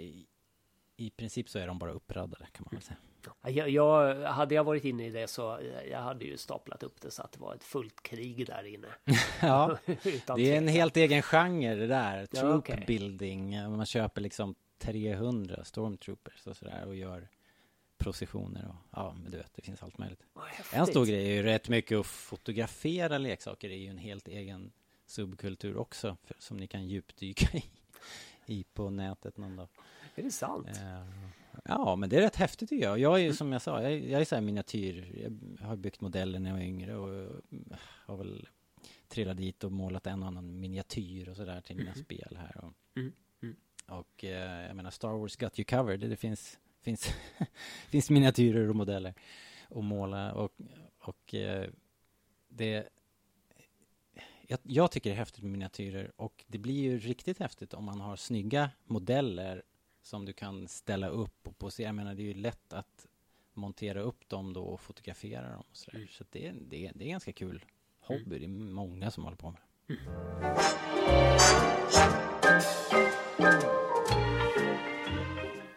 i, 0.97 1.11
princip 1.11 1.49
så 1.49 1.59
är 1.59 1.67
de 1.67 1.79
bara 1.79 1.93
uppraddade 1.93 2.47
kan 2.53 2.67
man 2.71 2.75
väl 2.75 2.83
säga. 2.83 2.97
Ja, 3.43 3.51
Jag, 3.51 3.71
jag, 3.71 4.23
hade 4.25 4.55
jag 4.55 4.65
varit 4.65 4.85
inne 4.85 5.07
i 5.07 5.11
det 5.11 5.29
så 5.29 5.61
jag 5.91 5.99
hade 5.99 6.25
ju 6.25 6.37
staplat 6.37 6.83
upp 6.83 7.01
det 7.01 7.11
så 7.11 7.23
att 7.23 7.33
det 7.33 7.41
var 7.41 7.55
ett 7.55 7.65
fullt 7.65 8.03
krig 8.03 8.47
där 8.47 8.65
inne. 8.75 8.89
Ja, 9.43 9.79
det 10.37 10.53
är 10.53 10.57
en 10.57 10.69
helt 10.69 10.97
egen 10.97 11.23
genre 11.23 11.75
det 11.75 11.87
där. 11.87 12.29
Ja, 12.31 12.41
Troop 12.41 12.59
okej. 12.59 12.85
building. 12.87 13.51
Man 13.51 13.87
köper 13.87 14.21
liksom 14.21 14.55
300 14.79 15.65
stormtroopers 15.65 16.47
och 16.47 16.57
sådär 16.57 16.87
och 16.87 16.97
gör 16.97 17.29
processioner 17.99 18.69
och 18.69 18.75
ja, 18.91 19.17
men 19.23 19.31
du 19.31 19.37
vet, 19.39 19.55
det 19.55 19.63
finns 19.63 19.83
allt 19.83 19.99
möjligt. 19.99 20.23
Häftigt. 20.47 20.79
En 20.79 20.87
stor 20.87 21.07
grej 21.07 21.29
är 21.31 21.35
ju 21.35 21.43
rätt 21.43 21.69
mycket 21.69 21.99
att 21.99 22.07
fotografera 22.07 23.19
leksaker. 23.19 23.69
Det 23.69 23.75
är 23.75 23.79
ju 23.79 23.89
en 23.91 23.99
helt 23.99 24.29
egen 24.29 24.73
subkultur 25.07 25.77
också, 25.77 26.17
för, 26.25 26.37
som 26.39 26.57
ni 26.57 26.67
kan 26.67 26.87
djupdyka 26.89 27.59
i, 27.59 27.65
i 28.47 28.65
på 28.65 28.91
nätet 28.91 29.37
någon 29.37 29.57
dag. 29.57 29.69
Är 30.17 30.23
det 30.23 30.31
sant? 30.31 30.69
Eh, 30.69 31.03
ja, 31.65 31.97
men 31.97 32.09
det 32.11 32.17
är 32.17 32.21
rätt 32.21 32.37
häftigt 32.37 32.69
tycker 32.69 32.85
jag. 32.85 32.99
Jag 32.99 33.21
är 33.21 33.33
som 33.33 33.53
jag 33.53 33.63
sa, 33.63 33.83
jag 33.83 33.93
är, 33.93 33.97
jag 33.97 34.21
är 34.21 34.25
så 34.25 34.35
här 34.35 34.43
miniatyr. 34.43 35.23
Jag 35.61 35.67
har 35.67 35.77
byggt 35.77 36.01
modeller 36.01 36.39
när 36.39 36.51
jag 36.51 36.57
var 36.57 36.65
yngre 36.65 36.97
och 36.97 37.15
eh, 37.15 37.77
har 37.81 38.17
väl 38.17 38.49
trillat 39.09 39.37
dit 39.37 39.65
och 39.65 39.73
målat 39.73 40.07
en 40.07 40.23
och 40.23 40.29
annan 40.29 40.61
miniatyr 40.61 41.29
och 41.29 41.37
sådär 41.37 41.61
till 41.61 41.77
mina 41.77 41.95
spel 41.95 42.39
här. 42.41 42.65
Och, 42.65 42.73
Mm, 42.97 43.13
mm. 43.43 43.57
och 43.87 44.25
eh, 44.25 44.67
jag 44.67 44.77
menar, 44.77 44.91
Star 44.91 45.09
Wars 45.13 45.37
got 45.37 45.59
you 45.59 45.65
covered. 45.65 46.01
Det, 46.01 46.09
det 46.09 46.17
finns, 46.17 46.59
finns, 46.83 47.15
finns 47.89 48.11
miniatyrer 48.11 48.69
och 48.69 48.77
modeller 48.77 49.15
att 49.69 49.85
måla 49.85 50.33
och, 50.33 50.53
och 50.99 51.35
eh, 51.35 51.71
det 52.49 52.89
jag, 54.49 54.59
jag 54.63 54.91
tycker 54.91 55.11
det 55.11 55.15
är 55.15 55.19
häftigt 55.19 55.43
med 55.43 55.53
miniatyrer 55.53 56.13
och 56.17 56.45
det 56.47 56.59
blir 56.59 56.83
ju 56.83 56.99
riktigt 56.99 57.39
häftigt 57.39 57.75
om 57.75 57.85
man 57.85 58.01
har 58.01 58.17
snygga 58.17 58.71
modeller 58.85 59.63
som 60.07 60.25
du 60.25 60.33
kan 60.33 60.69
ställa 60.69 61.09
upp 61.09 61.49
och 61.49 61.59
posera. 61.59 61.87
Jag 61.87 61.95
menar, 61.95 62.15
det 62.15 62.23
är 62.23 62.25
ju 62.25 62.35
lätt 62.35 62.73
att 62.73 63.07
montera 63.55 64.01
upp 64.01 64.29
dem 64.29 64.53
då 64.53 64.65
och 64.65 64.81
fotografera 64.81 65.49
dem 65.53 65.63
och 65.71 65.77
sådär. 65.77 66.07
Så 66.11 66.23
att 66.23 66.31
det, 66.33 66.53
det, 66.61 66.87
är- 66.87 66.93
det 66.95 67.05
är 67.05 67.09
ganska 67.09 67.33
kul 67.33 67.65
hobby. 68.01 68.39
Det 68.39 68.45
är 68.45 68.49
många 68.49 69.11
som 69.11 69.25
håller 69.25 69.37
på 69.37 69.51
med 69.51 69.61
det. 69.87 69.97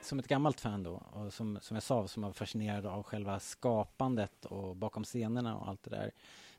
Som 0.01 0.19
ett 0.19 0.27
gammalt 0.27 0.59
fan 0.61 0.83
då, 0.83 0.91
och 1.11 1.33
som, 1.33 1.59
som 1.61 1.75
jag 1.75 1.83
sa, 1.83 2.07
som 2.07 2.23
var 2.23 2.33
fascinerad 2.33 2.85
av 2.85 3.03
själva 3.03 3.39
skapandet 3.39 4.45
och 4.45 4.75
bakom 4.75 5.03
scenerna 5.03 5.57
och 5.57 5.67
allt 5.67 5.83
det 5.83 5.89
där. 5.89 6.11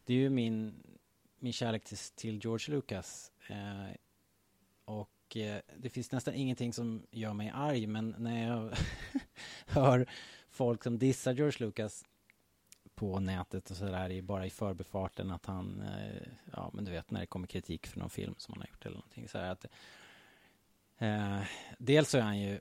Det 0.05 0.13
är 0.15 0.19
ju 0.19 0.31
min, 0.31 0.83
min 1.39 1.53
kärlek 1.53 1.85
till, 1.85 1.99
till 1.99 2.41
George 2.45 2.75
Lucas. 2.75 3.33
Eh, 3.49 3.97
och 4.85 5.11
och 5.31 5.37
eh, 5.37 5.61
det 5.77 5.91
finns 5.91 6.13
nästan 6.13 6.35
ingenting 6.35 6.73
som 6.73 7.07
gör 7.11 7.33
mig 7.33 7.51
arg, 7.55 7.87
men 7.87 8.15
när 8.19 8.49
jag 8.49 8.75
hör 9.67 10.07
folk 10.51 10.83
som 10.83 10.99
dissar 10.99 11.33
George 11.33 11.67
Lucas 11.67 12.05
på 12.95 13.21
nätet 13.21 13.71
och 13.71 13.77
sådär, 13.77 14.23
bara 14.23 14.47
i 14.47 14.51
förbifarten 14.51 15.31
att 15.31 15.47
han, 15.47 15.83
eh, 15.83 16.23
ja 16.53 16.71
men 16.75 16.85
du 16.85 16.91
vet 16.91 17.11
när 17.11 17.21
det 17.21 17.27
kommer 17.27 17.47
kritik 17.47 17.87
för 17.87 17.99
någon 17.99 18.11
film 18.11 18.35
som 18.39 18.55
han 18.55 18.61
har 18.61 18.69
gjort 18.69 18.87
eller 18.87 18.97
någonting 18.97 19.29
så 19.29 19.39
här 19.39 19.51
att 19.51 19.67
eh, 20.99 21.43
dels 21.79 22.11
så 22.11 22.19
är 22.19 22.23
han 22.23 22.41
ju 22.41 22.61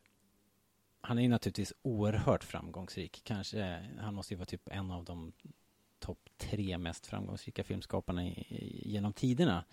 han 1.01 1.17
är 1.17 1.21
ju 1.21 1.29
naturligtvis 1.29 1.73
oerhört 1.81 2.43
framgångsrik. 2.43 3.21
Kanske, 3.23 3.89
han 3.99 4.13
måste 4.13 4.33
ju 4.33 4.37
vara 4.37 4.45
typ 4.45 4.67
en 4.71 4.91
av 4.91 5.03
de 5.03 5.31
topp 5.99 6.29
tre 6.37 6.77
mest 6.77 7.05
framgångsrika 7.07 7.63
filmskaparna 7.63 8.25
i, 8.25 8.45
i, 8.49 8.89
genom 8.89 9.13
tiderna. 9.13 9.65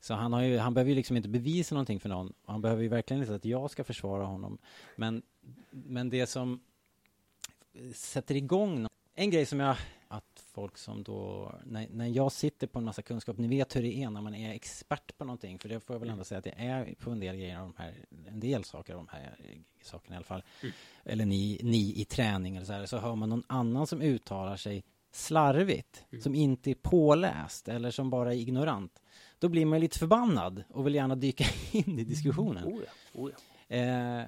Så 0.00 0.14
han, 0.14 0.32
har 0.32 0.42
ju, 0.42 0.58
han 0.58 0.74
behöver 0.74 0.88
ju 0.88 0.96
liksom 0.96 1.16
inte 1.16 1.28
bevisa 1.28 1.74
någonting 1.74 2.00
för 2.00 2.08
någon. 2.08 2.32
Han 2.44 2.60
behöver 2.60 2.82
ju 2.82 2.88
verkligen 2.88 3.22
inte 3.22 3.34
att 3.34 3.44
jag 3.44 3.70
ska 3.70 3.84
försvara 3.84 4.24
honom. 4.24 4.58
Men, 4.96 5.22
men 5.70 6.10
det 6.10 6.26
som 6.26 6.60
sätter 7.94 8.34
igång 8.34 8.82
nå- 8.82 8.88
en 9.14 9.30
grej 9.30 9.46
som 9.46 9.60
jag, 9.60 9.76
att 10.08 10.44
folk 10.52 10.78
som 10.78 11.02
då, 11.02 11.52
när, 11.64 11.88
när 11.90 12.06
jag 12.06 12.32
sitter 12.32 12.66
på 12.66 12.78
en 12.78 12.84
massa 12.84 13.02
kunskap, 13.02 13.38
ni 13.38 13.48
vet 13.48 13.76
hur 13.76 13.82
det 13.82 14.02
är 14.02 14.10
när 14.10 14.20
man 14.20 14.34
är 14.34 14.54
expert 14.54 15.18
på 15.18 15.24
någonting, 15.24 15.58
för 15.58 15.68
det 15.68 15.80
får 15.80 15.94
jag 15.94 16.00
väl 16.00 16.10
ändå 16.10 16.24
säga 16.24 16.38
att 16.38 16.46
jag 16.46 16.54
är 16.58 16.94
på 16.94 17.10
en 17.10 17.20
del 17.20 17.36
grejer 17.36 17.58
av 17.58 17.62
de 17.62 17.74
här, 17.82 17.94
en 18.28 18.40
del 18.40 18.64
saker 18.64 18.94
av 18.94 18.98
de 18.98 19.08
här 19.12 19.36
sakerna 19.82 20.14
i 20.14 20.16
alla 20.16 20.24
fall. 20.24 20.42
Eller 21.04 21.24
ni, 21.26 21.60
ni 21.62 22.00
i 22.00 22.04
träning 22.04 22.56
eller 22.56 22.66
så 22.66 22.72
här, 22.72 22.86
så 22.86 22.98
hör 22.98 23.14
man 23.14 23.28
någon 23.28 23.44
annan 23.46 23.86
som 23.86 24.02
uttalar 24.02 24.56
sig 24.56 24.84
slarvigt, 25.10 26.04
som 26.22 26.34
inte 26.34 26.70
är 26.70 26.74
påläst 26.74 27.68
eller 27.68 27.90
som 27.90 28.10
bara 28.10 28.34
är 28.34 28.38
ignorant. 28.38 29.02
Då 29.38 29.48
blir 29.48 29.66
man 29.66 29.80
lite 29.80 29.98
förbannad 29.98 30.64
och 30.68 30.86
vill 30.86 30.94
gärna 30.94 31.16
dyka 31.16 31.44
in 31.72 31.98
i 31.98 32.04
diskussionen. 32.04 32.64
Oh 32.64 32.82
ja, 32.86 33.20
oh 33.20 33.30
ja. 33.68 33.76
Eh, 33.76 34.26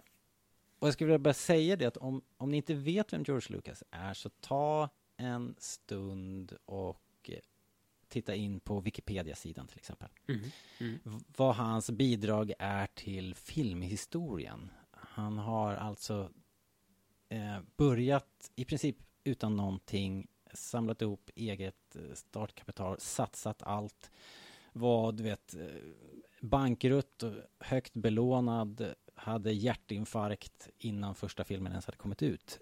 och 0.78 0.86
jag 0.86 0.94
skulle 0.94 1.06
vilja 1.08 1.18
bara 1.18 1.34
säga 1.34 1.76
det 1.76 1.84
att 1.86 1.96
om, 1.96 2.22
om 2.36 2.50
ni 2.50 2.56
inte 2.56 2.74
vet 2.74 3.12
vem 3.12 3.22
George 3.26 3.56
Lucas 3.56 3.82
är 3.90 4.14
så 4.14 4.28
ta 4.28 4.88
en 5.16 5.54
stund 5.58 6.56
och 6.64 7.00
eh, 7.28 7.34
titta 8.08 8.34
in 8.34 8.60
på 8.60 8.80
Wikipedia-sidan 8.80 9.66
till 9.66 9.78
exempel. 9.78 10.08
V- 11.04 11.18
Vad 11.36 11.54
hans 11.56 11.90
bidrag 11.90 12.52
är 12.58 12.86
till 12.86 13.34
filmhistorien. 13.34 14.70
Han 14.90 15.38
har 15.38 15.74
alltså 15.74 16.30
eh, 17.28 17.58
börjat 17.76 18.50
i 18.56 18.64
princip 18.64 18.96
utan 19.24 19.56
någonting, 19.56 20.26
samlat 20.54 21.02
ihop 21.02 21.30
eget 21.34 21.96
eh, 21.96 22.14
startkapital, 22.14 23.00
satsat 23.00 23.62
allt. 23.62 24.10
Var, 24.72 25.12
du 25.12 25.22
vet, 25.22 25.54
eh, 25.54 25.66
bankrutt, 26.40 27.22
och 27.22 27.32
högt 27.58 27.94
belånad, 27.94 28.94
hade 29.14 29.52
hjärtinfarkt 29.52 30.68
innan 30.78 31.14
första 31.14 31.44
filmen 31.44 31.72
ens 31.72 31.86
hade 31.86 31.98
kommit 31.98 32.22
ut. 32.22 32.60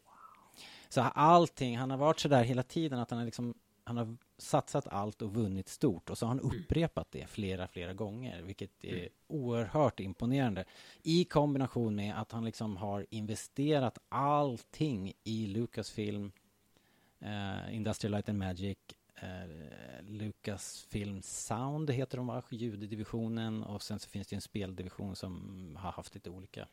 Så 0.89 1.01
allting, 1.01 1.79
han 1.79 1.91
har 1.91 1.99
varit 1.99 2.21
sådär 2.21 2.45
hela 2.45 2.63
tiden 2.63 2.99
att 2.99 3.11
han 3.11 3.19
har 3.19 3.27
liksom 3.27 3.55
han 3.89 3.97
har 3.97 4.17
satsat 4.39 4.89
allt 4.89 5.23
och 5.23 5.35
vunnit 5.35 5.69
stort 5.69 6.11
och 6.11 6.19
så 6.19 6.27
har 6.27 6.29
han 6.29 6.41
upprepat 6.41 7.11
det 7.11 7.27
flera, 7.27 7.69
flera 7.69 7.95
gånger, 7.95 8.43
vilket 8.43 8.85
är 8.85 9.09
oerhört 9.27 10.01
imponerande. 10.01 10.65
I 11.03 11.25
kombination 11.25 11.95
med 11.95 12.21
att 12.21 12.33
han 12.33 12.45
liksom 12.45 12.77
har 12.77 13.07
investerat 13.11 13.99
allting 14.09 15.13
i 15.25 15.47
Lucasfilm, 15.47 16.33
eh, 17.21 17.75
Industrial 17.75 18.11
Light 18.13 18.29
and 18.29 18.39
Magic, 18.39 18.79
eh, 19.15 20.03
Lucasfilm 20.03 21.23
Sound 21.23 21.91
heter 21.91 22.17
de 22.19 22.27
va, 22.27 22.43
ljuddivisionen 22.51 23.63
och 23.63 23.83
sen 23.83 23.99
så 23.99 24.09
finns 24.11 24.29
det 24.29 24.37
en 24.37 24.41
speldivision 24.43 25.17
som 25.17 25.77
har 25.81 25.93
haft 25.93 26.15
lite 26.15 26.31
olika 26.31 26.69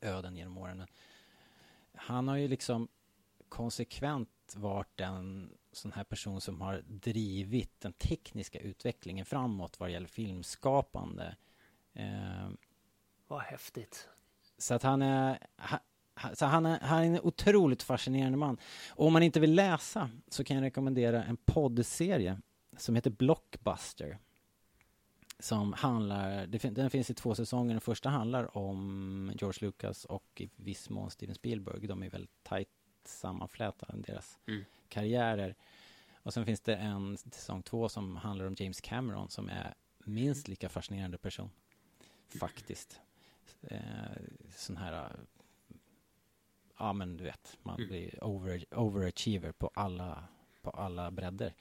öden 0.00 0.36
genom 0.36 0.58
åren. 0.58 0.86
Han 1.94 2.28
har 2.28 2.36
ju 2.36 2.48
liksom 2.48 2.88
konsekvent 3.48 4.54
varit 4.56 5.00
en 5.00 5.50
sån 5.72 5.92
här 5.92 6.04
person 6.04 6.40
som 6.40 6.60
har 6.60 6.82
drivit 6.86 7.80
den 7.80 7.92
tekniska 7.92 8.58
utvecklingen 8.58 9.26
framåt 9.26 9.80
vad 9.80 9.90
gäller 9.90 10.08
filmskapande. 10.08 11.36
Eh, 11.92 12.48
Vad 13.28 13.40
häftigt. 13.42 14.08
så 14.58 14.74
att 14.74 14.82
han 14.82 15.02
är, 15.02 15.38
så 16.34 16.46
han 16.46 16.66
är, 16.66 16.80
han 16.80 16.98
är 17.02 17.06
en 17.06 17.20
otroligt 17.20 17.82
fascinerande 17.82 18.38
man. 18.38 18.58
Och 18.90 19.06
om 19.06 19.12
man 19.12 19.22
inte 19.22 19.40
vill 19.40 19.54
läsa 19.54 20.10
så 20.28 20.44
kan 20.44 20.56
jag 20.56 20.62
rekommendera 20.64 21.24
en 21.24 21.36
poddserie 21.36 22.38
som 22.76 22.94
heter 22.94 23.10
Blockbuster. 23.10 24.18
Som 25.38 25.72
handlar, 25.72 26.46
den 26.46 26.90
finns 26.90 27.10
i 27.10 27.14
två 27.14 27.34
säsonger. 27.34 27.74
Den 27.74 27.80
första 27.80 28.08
handlar 28.08 28.56
om 28.56 29.32
George 29.40 29.66
Lucas 29.66 30.04
och 30.04 30.40
i 30.40 30.50
viss 30.56 30.90
mån 30.90 31.10
Steven 31.10 31.34
Spielberg. 31.34 31.86
De 31.86 32.02
är 32.02 32.10
väldigt 32.10 32.42
tajt 32.42 32.68
sammanflätade, 33.04 34.02
deras 34.06 34.38
Mm. 34.46 34.64
karriärer. 34.88 35.54
Och 36.22 36.34
sen 36.34 36.46
finns 36.46 36.60
det 36.60 36.76
en 36.76 37.16
säsong 37.16 37.62
två 37.62 37.88
som 37.88 38.16
handlar 38.16 38.46
om 38.46 38.54
James 38.58 38.80
Cameron 38.80 39.28
som 39.30 39.48
är 39.48 39.74
minst 39.98 40.48
lika 40.48 40.68
fascinerande 40.68 41.18
person. 41.18 41.50
Faktiskt. 42.40 43.00
Eh, 43.62 43.78
sån 44.56 44.76
här, 44.76 45.16
ja 46.82 46.92
men 46.92 47.16
du 47.16 47.24
vet, 47.24 47.58
man 47.62 47.76
Mm. 47.76 47.88
blir 47.88 48.24
over, 48.24 48.64
overachiever 48.76 49.52
på 49.52 49.70
alla, 49.74 50.24
på 50.62 50.70
alla 50.70 51.10
bredder. 51.10 51.54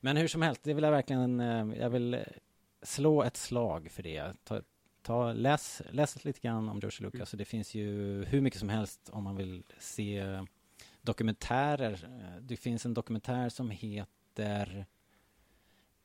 Men 0.00 0.16
hur 0.16 0.28
som 0.28 0.42
helst, 0.42 0.62
det 0.64 0.74
vill 0.74 0.84
jag 0.84 0.90
verkligen, 0.90 1.40
eh, 1.40 1.78
jag 1.80 1.90
vill 1.90 2.14
eh, 2.14 2.20
slå 2.82 3.22
ett 3.22 3.36
slag 3.36 3.90
för 3.90 4.02
det. 4.02 4.32
Ta, 4.44 4.60
ta, 5.02 5.32
läs, 5.32 5.82
läs 5.90 6.24
lite 6.24 6.40
grann 6.40 6.68
om 6.68 6.78
George 6.80 7.06
Lucas. 7.06 7.32
Och 7.32 7.38
det 7.38 7.44
finns 7.44 7.74
ju 7.74 7.88
hur 8.24 8.40
mycket 8.40 8.60
som 8.60 8.68
helst 8.68 9.10
om 9.12 9.24
man 9.24 9.36
vill 9.36 9.62
se 9.78 10.24
dokumentärer. 11.02 12.08
Det 12.40 12.56
finns 12.56 12.86
en 12.86 12.94
dokumentär 12.94 13.48
som 13.48 13.70
heter 13.70 14.86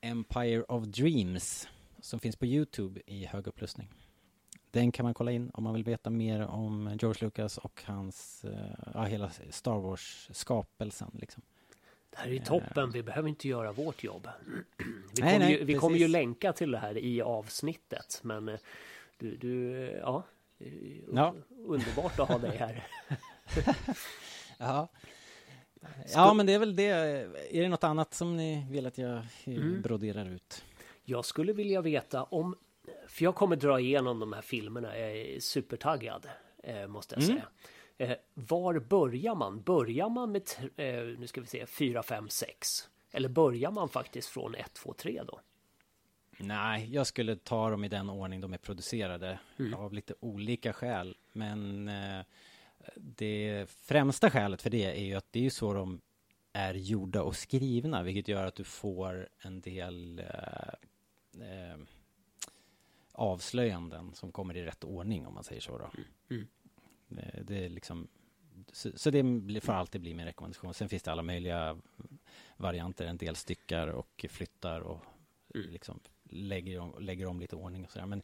Empire 0.01 0.63
of 0.63 0.83
Dreams 0.85 1.69
som 1.99 2.19
finns 2.19 2.35
på 2.35 2.45
Youtube 2.45 3.01
i 3.05 3.25
hög 3.25 3.47
upplösning. 3.47 3.89
Den 4.77 4.91
kan 4.91 5.03
man 5.03 5.13
kolla 5.13 5.31
in 5.31 5.51
om 5.53 5.63
man 5.63 5.73
vill 5.73 5.83
veta 5.83 6.09
mer 6.09 6.41
om 6.41 6.97
George 7.01 7.25
Lucas 7.25 7.57
och 7.57 7.83
hans, 7.85 8.45
eh, 8.45 8.91
ja, 8.93 9.03
hela 9.03 9.31
Star 9.49 9.79
Wars-skapelsen 9.79 11.11
liksom. 11.13 11.43
Det 12.09 12.17
här 12.17 12.27
är 12.27 12.31
ju 12.31 12.39
toppen. 12.39 12.91
Vi 12.91 13.03
behöver 13.03 13.29
inte 13.29 13.47
göra 13.47 13.71
vårt 13.71 14.03
jobb. 14.03 14.27
Vi, 14.77 15.21
Nej, 15.21 15.33
kommer, 15.33 15.39
nej, 15.39 15.51
ju, 15.59 15.63
vi 15.65 15.73
kommer 15.73 15.97
ju 15.97 16.07
länka 16.07 16.53
till 16.53 16.71
det 16.71 16.77
här 16.77 16.97
i 16.97 17.21
avsnittet. 17.21 18.19
Men 18.23 18.49
eh, 18.49 18.55
du, 19.17 19.35
du 19.37 19.83
eh, 19.87 19.97
ja. 19.97 20.23
Ja. 21.13 21.35
Underbart 21.65 22.19
att 22.19 22.27
ha 22.27 22.37
dig 22.37 22.57
här. 22.57 22.87
Ja. 24.57 24.87
Ja, 26.13 26.33
men 26.33 26.45
det 26.45 26.53
är 26.53 26.59
väl 26.59 26.75
det. 26.75 26.83
Är 27.51 27.61
det 27.61 27.69
något 27.69 27.83
annat 27.83 28.13
som 28.13 28.37
ni 28.37 28.67
vill 28.69 28.85
att 28.87 28.97
jag 28.97 29.11
eh, 29.17 29.23
Mm. 29.45 29.81
broderar 29.81 30.29
ut? 30.29 30.63
Jag 31.03 31.25
skulle 31.25 31.53
vilja 31.53 31.81
veta 31.81 32.23
om... 32.23 32.55
För 33.07 33.23
jag 33.23 33.35
kommer 33.35 33.55
dra 33.55 33.79
igenom 33.79 34.19
de 34.19 34.33
här 34.33 34.41
filmerna. 34.41 34.97
Jag 34.99 35.11
är 35.17 35.39
supertaggad, 35.39 36.29
eh, 36.63 36.87
måste 36.87 37.15
jag 37.15 37.23
Mm. 37.23 37.35
säga. 37.35 37.47
Eh, 38.11 38.17
var 38.33 38.79
börjar 38.79 39.35
man? 39.35 39.61
Börjar 39.61 40.09
man 40.09 40.31
med, 40.31 40.41
eh, 40.75 41.19
nu 41.19 41.27
ska 41.27 41.41
vi 41.41 41.47
se, 41.47 41.65
4, 41.65 42.03
5, 42.03 42.29
6? 42.29 42.89
Eller 43.11 43.29
börjar 43.29 43.71
man 43.71 43.89
faktiskt 43.89 44.29
från 44.29 44.55
1, 44.55 44.73
2, 44.73 44.93
3 44.93 45.21
då? 45.27 45.39
Nej, 46.39 46.89
jag 46.93 47.07
skulle 47.07 47.35
ta 47.35 47.69
dem 47.69 47.83
i 47.83 47.87
den 47.89 48.09
ordning 48.09 48.41
de 48.41 48.53
är 48.53 48.57
producerade 48.57 49.39
av 49.75 49.93
lite 49.93 50.13
olika 50.19 50.73
skäl. 50.73 51.17
Men 51.31 51.91
det 52.95 53.65
främsta 53.81 54.29
skälet 54.29 54.61
för 54.61 54.69
det 54.69 54.83
är 54.85 55.05
ju 55.05 55.15
att 55.15 55.31
det 55.31 55.45
är 55.45 55.49
så 55.49 55.73
de 55.73 56.01
är 56.53 56.73
gjorda 56.73 57.21
och 57.21 57.35
skrivna, 57.35 58.03
vilket 58.03 58.27
gör 58.27 58.45
att 58.45 58.55
du 58.55 58.63
får 58.63 59.29
en 59.39 59.61
del 59.61 60.19
eh, 60.19 60.73
eh, 61.47 61.77
avslöjanden 63.17 64.13
som 64.13 64.31
kommer 64.31 64.57
i 64.57 64.65
rätt 64.65 64.83
ordning, 64.83 65.27
om 65.27 65.33
man 65.33 65.43
säger 65.43 65.61
så. 65.61 65.77
Då. 65.77 65.89
Mm. 66.29 66.47
Det, 67.07 67.43
det 67.43 67.65
är 67.65 67.69
liksom, 67.69 68.07
så, 68.71 68.89
så 68.95 69.09
det 69.09 69.61
får 69.61 69.73
alltid 69.73 70.01
bli 70.01 70.13
min 70.13 70.25
rekommendation. 70.25 70.73
Sen 70.73 70.89
finns 70.89 71.03
det 71.03 71.11
alla 71.11 71.23
möjliga 71.23 71.77
varianter, 72.57 73.05
en 73.05 73.17
del 73.17 73.35
styckar 73.35 73.87
och 73.87 74.25
flyttar 74.29 74.81
och 74.81 75.05
Mm. 75.55 75.69
liksom 75.69 75.99
lägger 76.29 76.79
om, 76.79 76.95
lägger 76.99 77.25
om 77.25 77.39
lite 77.39 77.55
ordning 77.55 77.83
och 77.85 77.91
sådär. 77.91 78.05
Men 78.05 78.21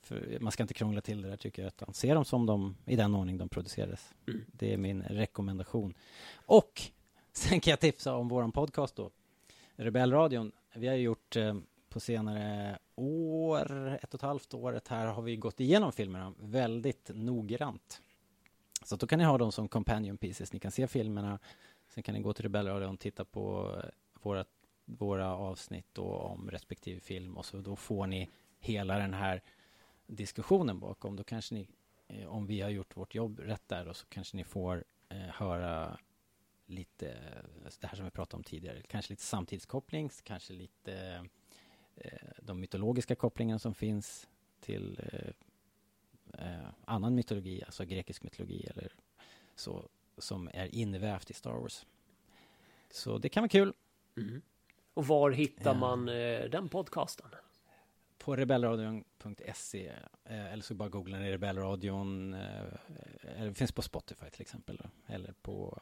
för, 0.00 0.38
man 0.40 0.52
ska 0.52 0.62
inte 0.62 0.74
krångla 0.74 1.00
till 1.00 1.22
det 1.22 1.28
där 1.28 1.36
tycker 1.36 1.62
jag, 1.62 1.68
utan 1.68 1.94
se 1.94 2.14
dem 2.14 2.24
som 2.24 2.46
de, 2.46 2.76
i 2.86 2.96
den 2.96 3.14
ordning 3.14 3.38
de 3.38 3.48
producerades. 3.48 4.14
Mm. 4.26 4.44
Det 4.52 4.72
är 4.72 4.76
min 4.76 5.02
rekommendation. 5.02 5.94
Och 6.34 6.82
sen 7.32 7.60
kan 7.60 7.70
jag 7.70 7.80
tipsa 7.80 8.14
om 8.14 8.28
våran 8.28 8.52
podcast 8.52 8.96
då, 8.96 9.10
Rebellradion. 9.76 10.52
Vi 10.74 10.86
har 10.86 10.94
gjort 10.94 11.36
eh, 11.36 11.56
på 11.94 12.00
senare 12.00 12.78
år, 12.94 13.98
ett 14.02 14.14
och 14.14 14.18
ett 14.18 14.22
halvt 14.22 14.54
året 14.54 14.88
här, 14.88 15.06
har 15.06 15.22
vi 15.22 15.36
gått 15.36 15.60
igenom 15.60 15.92
filmerna 15.92 16.34
väldigt 16.38 17.10
noggrant. 17.14 18.02
Så 18.84 18.96
då 18.96 19.06
kan 19.06 19.18
ni 19.18 19.24
ha 19.24 19.38
dem 19.38 19.52
som 19.52 19.68
companion 19.68 20.16
pieces. 20.16 20.52
Ni 20.52 20.58
kan 20.58 20.70
se 20.70 20.86
filmerna, 20.86 21.38
sen 21.88 22.02
kan 22.02 22.14
ni 22.14 22.20
gå 22.20 22.32
till 22.32 22.42
Rebellradion 22.42 22.94
och 22.94 23.00
titta 23.00 23.24
på 23.24 23.76
våra, 24.22 24.44
våra 24.84 25.36
avsnitt 25.36 25.86
då 25.92 26.04
om 26.04 26.50
respektive 26.50 27.00
film 27.00 27.36
och 27.36 27.44
så 27.44 27.56
då 27.56 27.76
får 27.76 28.06
ni 28.06 28.30
hela 28.58 28.98
den 28.98 29.14
här 29.14 29.42
diskussionen 30.06 30.80
bakom. 30.80 31.16
Då 31.16 31.24
kanske 31.24 31.54
ni, 31.54 31.68
eh, 32.08 32.26
om 32.26 32.46
vi 32.46 32.60
har 32.60 32.70
gjort 32.70 32.96
vårt 32.96 33.14
jobb 33.14 33.40
rätt 33.40 33.68
där, 33.68 33.84
då, 33.84 33.94
så 33.94 34.06
kanske 34.06 34.36
ni 34.36 34.44
får 34.44 34.84
eh, 35.08 35.18
höra 35.18 35.98
lite, 36.66 37.18
det 37.80 37.86
här 37.86 37.96
som 37.96 38.04
vi 38.04 38.10
pratade 38.10 38.36
om 38.36 38.44
tidigare, 38.44 38.82
kanske 38.82 39.12
lite 39.12 39.22
samtidskoppling, 39.22 40.10
kanske 40.24 40.52
lite 40.52 40.94
eh, 40.94 41.22
de 42.40 42.60
mytologiska 42.60 43.14
kopplingarna 43.14 43.58
som 43.58 43.74
finns 43.74 44.28
till 44.60 45.00
eh, 45.12 45.30
eh, 46.46 46.66
annan 46.84 47.14
mytologi, 47.14 47.62
alltså 47.64 47.84
grekisk 47.84 48.22
mytologi 48.22 48.66
eller 48.70 48.92
så, 49.54 49.88
som 50.18 50.50
är 50.54 50.74
invävt 50.74 51.30
i 51.30 51.34
Star 51.34 51.52
Wars. 51.52 51.86
Så 52.90 53.18
det 53.18 53.28
kan 53.28 53.42
vara 53.42 53.48
kul. 53.48 53.72
Och 54.94 55.06
var 55.06 55.30
hittar 55.30 55.74
man 55.74 56.08
eh, 56.08 56.44
den 56.50 56.68
podcasten? 56.68 57.26
På 58.18 58.36
rebellradion.se 58.36 59.86
eh, 60.24 60.52
eller 60.52 60.62
så 60.62 60.74
bara 60.74 60.88
googlar 60.88 61.18
ni 61.20 61.32
Rebellradion. 61.32 62.34
Eh, 62.34 62.64
eller 63.36 63.52
finns 63.52 63.72
på 63.72 63.82
Spotify 63.82 64.30
till 64.30 64.40
exempel. 64.42 64.80
Eller 65.06 65.32
på 65.42 65.80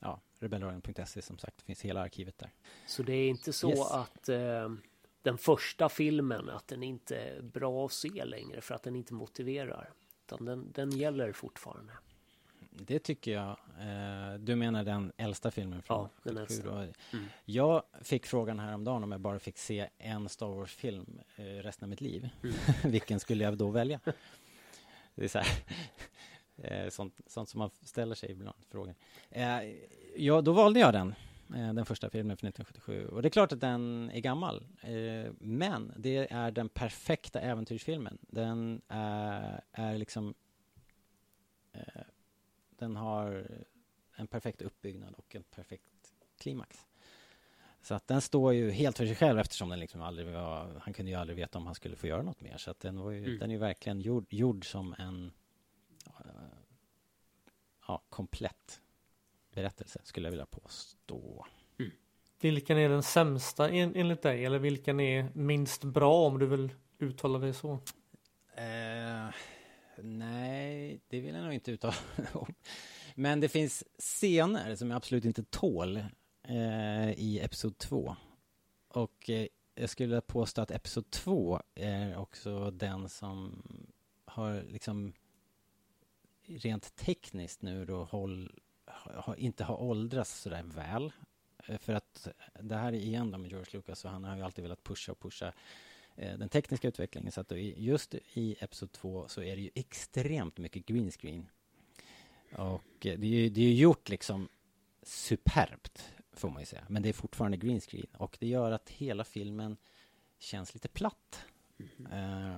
ja, 0.00 0.20
rebellradion.se 0.38 1.22
som 1.22 1.38
sagt. 1.38 1.62
Finns 1.62 1.82
hela 1.82 2.00
arkivet 2.00 2.38
där. 2.38 2.50
Så 2.86 3.02
det 3.02 3.12
är 3.12 3.28
inte 3.28 3.52
så 3.52 3.70
Yes. 3.70 3.90
att 3.90 4.28
eh, 4.28 4.72
den 5.26 5.38
första 5.38 5.88
filmen, 5.88 6.50
att 6.50 6.68
den 6.68 6.82
inte 6.82 7.16
är 7.16 7.42
bra 7.42 7.86
att 7.86 7.92
se 7.92 8.24
längre 8.24 8.60
för 8.60 8.74
att 8.74 8.82
den 8.82 8.96
inte 8.96 9.14
motiverar. 9.14 9.90
Utan 10.26 10.44
den, 10.44 10.72
den 10.72 10.90
gäller 10.90 11.32
fortfarande. 11.32 11.92
Det 12.70 12.98
tycker 12.98 13.32
jag. 13.32 13.56
Eh, 13.80 14.38
du 14.38 14.56
menar 14.56 14.84
den 14.84 15.12
äldsta 15.16 15.50
filmen 15.50 15.82
från 15.82 16.08
Ja, 16.24 16.30
den 16.30 16.46
77 16.46 16.68
äldsta. 16.68 16.72
Mm. 17.12 17.26
Jag 17.44 17.82
fick 18.02 18.26
frågan 18.26 18.58
häromdagen 18.58 19.04
om 19.04 19.12
jag 19.12 19.20
bara 19.20 19.38
fick 19.38 19.58
se 19.58 19.88
en 19.98 20.28
Star 20.28 20.46
Wars-film 20.46 21.20
eh, 21.36 21.44
resten 21.44 21.86
av 21.86 21.90
mitt 21.90 22.00
liv. 22.00 22.28
Mm. 22.42 22.56
Vilken 22.92 23.20
skulle 23.20 23.44
jag 23.44 23.56
då 23.58 23.70
välja? 23.70 24.00
Det 25.14 25.24
är 25.24 25.28
så 25.28 25.38
här, 25.38 25.48
eh, 26.84 26.90
sånt, 26.90 27.20
sånt 27.26 27.48
som 27.48 27.58
man 27.58 27.70
ställer 27.82 28.14
sig 28.14 28.30
ibland, 28.30 28.56
frågan. 28.70 28.94
Ja, 30.16 30.40
då 30.40 30.52
valde 30.52 30.80
jag 30.80 30.92
den, 30.92 31.14
den 31.48 31.86
första 31.86 32.10
filmen 32.10 32.36
från 32.36 32.48
1977. 32.48 33.06
Och 33.06 33.22
det 33.22 33.28
är 33.28 33.30
klart 33.30 33.52
att 33.52 33.60
den 33.60 34.10
är 34.14 34.20
gammal, 34.20 34.66
eh, 34.80 35.32
men 35.38 35.92
det 35.96 36.32
är 36.32 36.50
den 36.50 36.68
perfekta 36.68 37.40
äventyrsfilmen. 37.40 38.18
Den 38.20 38.82
är, 38.88 39.60
är 39.72 39.98
liksom 39.98 40.34
eh, 41.72 42.02
den 42.70 42.96
har 42.96 43.46
en 44.16 44.26
perfekt 44.26 44.62
uppbyggnad 44.62 45.14
och 45.14 45.36
en 45.36 45.42
perfekt 45.42 45.84
klimax. 46.38 46.86
Så 47.82 47.94
att 47.94 48.06
den 48.06 48.20
står 48.20 48.52
ju 48.54 48.70
helt 48.70 48.96
för 48.96 49.06
sig 49.06 49.16
själv 49.16 49.38
eftersom 49.38 49.68
den 49.68 49.80
liksom 49.80 50.02
aldrig 50.02 50.26
var, 50.28 50.80
han 50.82 50.92
kunde 50.94 51.10
ju 51.10 51.16
aldrig 51.16 51.36
veta 51.36 51.58
om 51.58 51.66
han 51.66 51.74
skulle 51.74 51.96
få 51.96 52.06
göra 52.06 52.22
något 52.22 52.40
mer. 52.40 52.56
Så 52.56 52.70
att 52.70 52.80
den 52.80 52.98
var 53.00 53.10
ju, 53.10 53.18
Mm. 53.24 53.38
den 53.38 53.50
är 53.50 53.54
ju 53.54 53.60
verkligen 53.60 54.00
gjord, 54.00 54.26
gjord 54.30 54.70
som 54.70 54.94
en 54.98 55.32
eh, 56.06 56.30
ja, 57.88 58.02
komplett 58.08 58.80
berättelse 59.56 60.00
skulle 60.04 60.26
jag 60.26 60.30
vilja 60.30 60.46
påstå. 60.46 61.46
Vilken 62.40 62.78
är 62.78 62.88
den 62.88 63.02
sämsta 63.02 63.70
en, 63.70 63.96
enligt 63.96 64.22
dig? 64.22 64.44
Eller 64.44 64.58
vilken 64.58 65.00
är 65.00 65.30
minst 65.34 65.84
bra 65.84 66.26
om 66.26 66.38
du 66.38 66.46
vill 66.46 66.72
uttala 66.98 67.38
dig 67.38 67.54
så? 67.54 67.72
Eh, 68.54 69.28
nej, 70.02 71.00
det 71.08 71.20
vill 71.20 71.34
jag 71.34 71.44
nog 71.44 71.52
inte 71.52 71.72
uttala 71.72 71.94
om. 72.32 72.54
Men 73.14 73.40
det 73.40 73.48
finns 73.48 73.84
scener 73.98 74.76
som 74.76 74.90
jag 74.90 74.96
absolut 74.96 75.24
inte 75.24 75.44
tål 75.44 75.96
eh, 76.42 77.10
i 77.10 77.40
Episod 77.42 77.78
2. 77.78 78.16
Och 78.88 79.30
eh, 79.30 79.46
jag 79.74 79.90
skulle 79.90 80.06
vilja 80.06 80.20
påstå 80.20 80.62
att 80.62 80.70
Episod 80.70 81.10
2 81.10 81.60
är 81.74 82.16
också 82.16 82.70
den 82.70 83.08
som 83.08 83.62
har 84.24 84.62
liksom 84.68 85.12
rent 86.46 86.96
tekniskt 86.96 87.62
nu 87.62 87.84
då 87.84 88.04
håll, 88.04 88.60
inte 89.36 89.64
har 89.64 89.80
åldrats 89.82 90.40
sådär 90.40 90.62
väl. 90.62 91.12
Eh, 91.66 91.78
För 91.78 91.92
att 91.94 92.28
det 92.60 92.76
här 92.76 92.92
är 92.92 92.96
igen 92.96 93.30
då 93.30 93.38
med 93.38 93.50
George 93.50 93.70
Lucas 93.72 94.04
och 94.04 94.10
han 94.10 94.24
har 94.24 94.36
ju 94.36 94.42
alltid 94.42 94.62
velat 94.62 94.84
pusha 94.84 95.12
och 95.12 95.20
pusha 95.20 95.52
eh, 96.16 96.38
den 96.38 96.48
tekniska 96.48 96.88
utvecklingen. 96.88 97.32
Så 97.32 97.40
att 97.40 97.52
just 97.76 98.14
i 98.14 98.56
Episod 98.60 98.92
2 98.92 99.28
så 99.28 99.42
är 99.42 99.56
det 99.56 99.62
ju 99.62 99.70
extremt 99.74 100.58
mycket 100.58 100.86
green 100.86 101.10
screen. 101.10 101.48
Och 102.52 103.06
eh, 103.06 103.18
det 103.18 103.26
är 103.26 103.30
ju 103.40 103.48
det 103.48 103.60
är 103.60 103.72
gjort 103.74 104.08
liksom 104.08 104.48
superbt, 105.02 106.08
får 106.32 106.50
man 106.50 106.62
ju 106.62 106.66
säga. 106.66 106.84
Men 106.88 107.02
det 107.02 107.08
är 107.08 107.12
fortfarande 107.12 107.56
green 107.56 107.80
screen. 107.80 108.06
Och 108.18 108.36
det 108.40 108.46
gör 108.46 108.72
att 108.72 108.88
hela 108.90 109.24
filmen 109.24 109.76
känns 110.38 110.74
lite 110.74 110.88
platt. 110.88 111.44
Eh, 112.12 112.56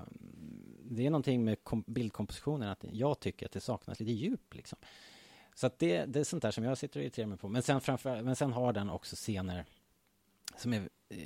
det 0.90 1.06
är 1.06 1.10
någonting 1.10 1.44
med 1.44 1.64
kom- 1.64 1.84
bildkompositionen 1.86 2.68
att 2.68 2.84
jag 2.92 3.20
tycker 3.20 3.46
att 3.46 3.52
det 3.52 3.60
saknas 3.60 4.00
lite 4.00 4.12
djup 4.12 4.54
liksom. 4.54 4.78
Så 5.58 5.66
att 5.66 5.78
det, 5.78 6.04
det 6.04 6.20
är 6.20 6.24
sånt 6.24 6.42
där 6.42 6.50
som 6.50 6.64
jag 6.64 6.78
sitter 6.78 7.00
och 7.00 7.04
irriterar 7.04 7.26
mig 7.26 7.38
på. 7.38 7.48
Men 7.48 7.62
sen, 7.62 7.80
framför, 7.80 8.22
men 8.22 8.36
sen 8.36 8.52
har 8.52 8.72
den 8.72 8.90
också 8.90 9.16
scener 9.16 9.64
som 10.56 10.72
är... 10.72 10.88
Eh, 11.08 11.18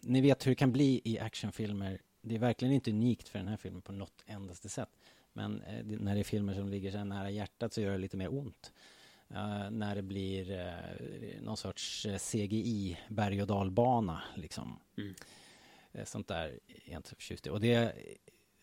ni 0.00 0.20
vet 0.20 0.46
hur 0.46 0.50
det 0.50 0.54
kan 0.54 0.72
bli 0.72 1.00
i 1.04 1.18
actionfilmer. 1.18 2.00
Det 2.20 2.34
är 2.34 2.38
verkligen 2.38 2.74
inte 2.74 2.90
unikt 2.90 3.28
för 3.28 3.38
den 3.38 3.48
här 3.48 3.56
filmen 3.56 3.82
på 3.82 3.92
något 3.92 4.24
endaste 4.26 4.68
sätt. 4.68 4.88
Men 5.32 5.62
eh, 5.62 5.84
när 5.84 6.14
det 6.14 6.20
är 6.20 6.24
filmer 6.24 6.54
som 6.54 6.68
ligger 6.68 6.90
så 6.90 6.98
här 6.98 7.04
nära 7.04 7.30
hjärtat 7.30 7.72
så 7.72 7.80
gör 7.80 7.92
det 7.92 7.98
lite 7.98 8.16
mer 8.16 8.34
ont. 8.34 8.72
Eh, 9.30 9.70
när 9.70 9.94
det 9.94 10.02
blir 10.02 10.50
eh, 10.50 11.42
någon 11.42 11.56
sorts 11.56 12.06
eh, 12.06 12.18
CGI 12.18 12.98
berg 13.08 13.42
och 13.42 13.48
dalbana 13.48 14.22
liksom. 14.34 14.78
Mm. 14.98 15.14
Sånt 16.04 16.28
där 16.28 16.44
är 16.66 16.92
jag 16.92 16.98
inte 16.98 17.08
så 17.08 17.14
förtjust 17.14 17.46
i. 17.46 17.50
Och 17.50 17.60
det 17.60 17.92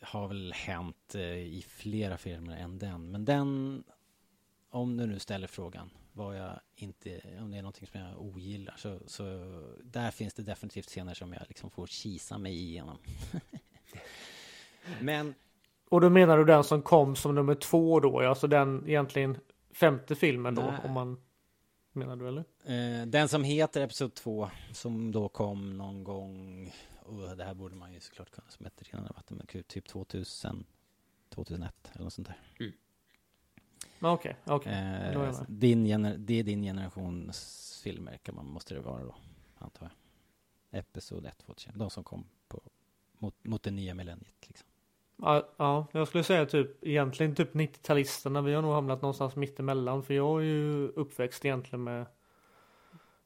har 0.04 0.28
väl 0.28 0.54
hänt 0.54 1.16
eh, 1.16 1.38
i 1.38 1.66
flera 1.68 2.18
filmer 2.18 2.58
än 2.58 2.80
den. 2.80 3.12
Men 3.12 3.26
den, 3.26 3.84
om 4.70 4.98
du 4.98 5.06
nu 5.06 5.20
ställer 5.20 5.48
frågan 5.48 5.90
vad 6.14 6.38
jag 6.38 6.60
inte, 6.76 7.22
om 7.40 7.52
det 7.52 7.58
är 7.58 7.62
någonting 7.62 7.88
som 7.88 8.00
jag 8.02 8.22
ogillar 8.22 8.76
så, 8.78 9.00
så 9.06 9.24
där 9.84 10.12
finns 10.12 10.34
det 10.34 10.44
definitivt 10.44 10.86
scener 10.86 11.14
som 11.14 11.34
jag 11.34 11.44
liksom 11.48 11.70
får 11.70 11.88
kisa 11.88 12.38
mig 12.38 12.54
igenom. 12.54 12.98
Men 15.02 15.34
Och 15.90 16.02
då 16.02 16.10
menar 16.10 16.38
du 16.38 16.46
den 16.46 16.64
som 16.64 16.82
kom 16.82 17.16
som 17.16 17.36
nummer 17.36 17.56
två 17.56 18.00
då? 18.00 18.20
Alltså 18.20 18.48
den 18.48 18.88
egentligen 18.88 19.38
femte 19.74 20.16
filmen 20.16 20.56
då? 20.56 20.62
Nej. 20.62 20.80
Om 20.84 20.92
man 20.92 21.22
menar 21.94 22.16
du 22.16 22.28
eller? 22.28 22.44
Eh, 23.02 23.06
den 23.08 23.28
som 23.28 23.44
heter 23.44 23.82
Episod 23.82 24.14
2 24.14 24.50
som 24.72 25.12
då 25.12 25.30
kom 25.30 25.78
någon 25.78 26.04
gång 26.04 26.74
oh, 27.06 27.36
det 27.36 27.44
här 27.44 27.54
borde 27.54 27.76
man 27.76 27.94
ju 27.94 28.00
såklart 28.00 28.32
kunna 28.32 28.50
som 28.50 28.66
ett 28.66 28.82
rinnande 28.84 29.12
vatten 29.16 29.38
men 29.38 29.64
typ 29.64 29.88
2000 29.88 30.66
2001 31.30 31.74
eller 31.94 32.04
något 32.04 32.14
sånt 32.14 32.28
där. 32.28 32.40
Ja, 34.00 34.14
Okej. 34.46 34.74
Eh, 34.74 34.78
är 34.80 35.14
jag 35.14 35.22
med. 35.22 35.46
din 35.50 35.86
gener- 35.86 36.18
det 36.18 36.34
är 36.34 36.44
din 36.44 36.64
generations 36.64 37.80
filmer 37.84 38.18
kan 38.18 38.36
man, 38.36 38.46
måste 38.46 38.74
det 38.74 38.80
vara 38.82 39.04
då, 39.04 39.16
antar 39.58 39.90
jag. 40.70 40.80
Episod 40.80 41.26
1, 41.26 41.38
2, 41.38 41.54
3, 41.54 41.72
de 41.76 41.90
som 41.90 42.04
kom 42.04 42.26
på, 42.48 42.62
mot, 43.18 43.36
mot 43.44 43.64
det 43.64 43.72
nya 43.72 43.94
millenniet 43.94 44.48
liksom. 44.48 44.68
Ja, 45.18 45.50
ja, 45.58 45.88
jag 45.92 46.08
skulle 46.08 46.24
säga 46.24 46.46
typ 46.46 46.84
egentligen 46.86 47.36
typ 47.36 47.54
90-talisterna. 47.54 48.42
Vi 48.42 48.54
har 48.54 48.62
nog 48.62 48.74
hamnat 48.74 49.02
någonstans 49.02 49.36
mittemellan. 49.36 50.04
För 50.04 50.14
jag 50.14 50.40
är 50.40 50.46
ju 50.46 50.88
uppväxt 50.88 51.46
egentligen 51.46 51.84
med 51.84 52.06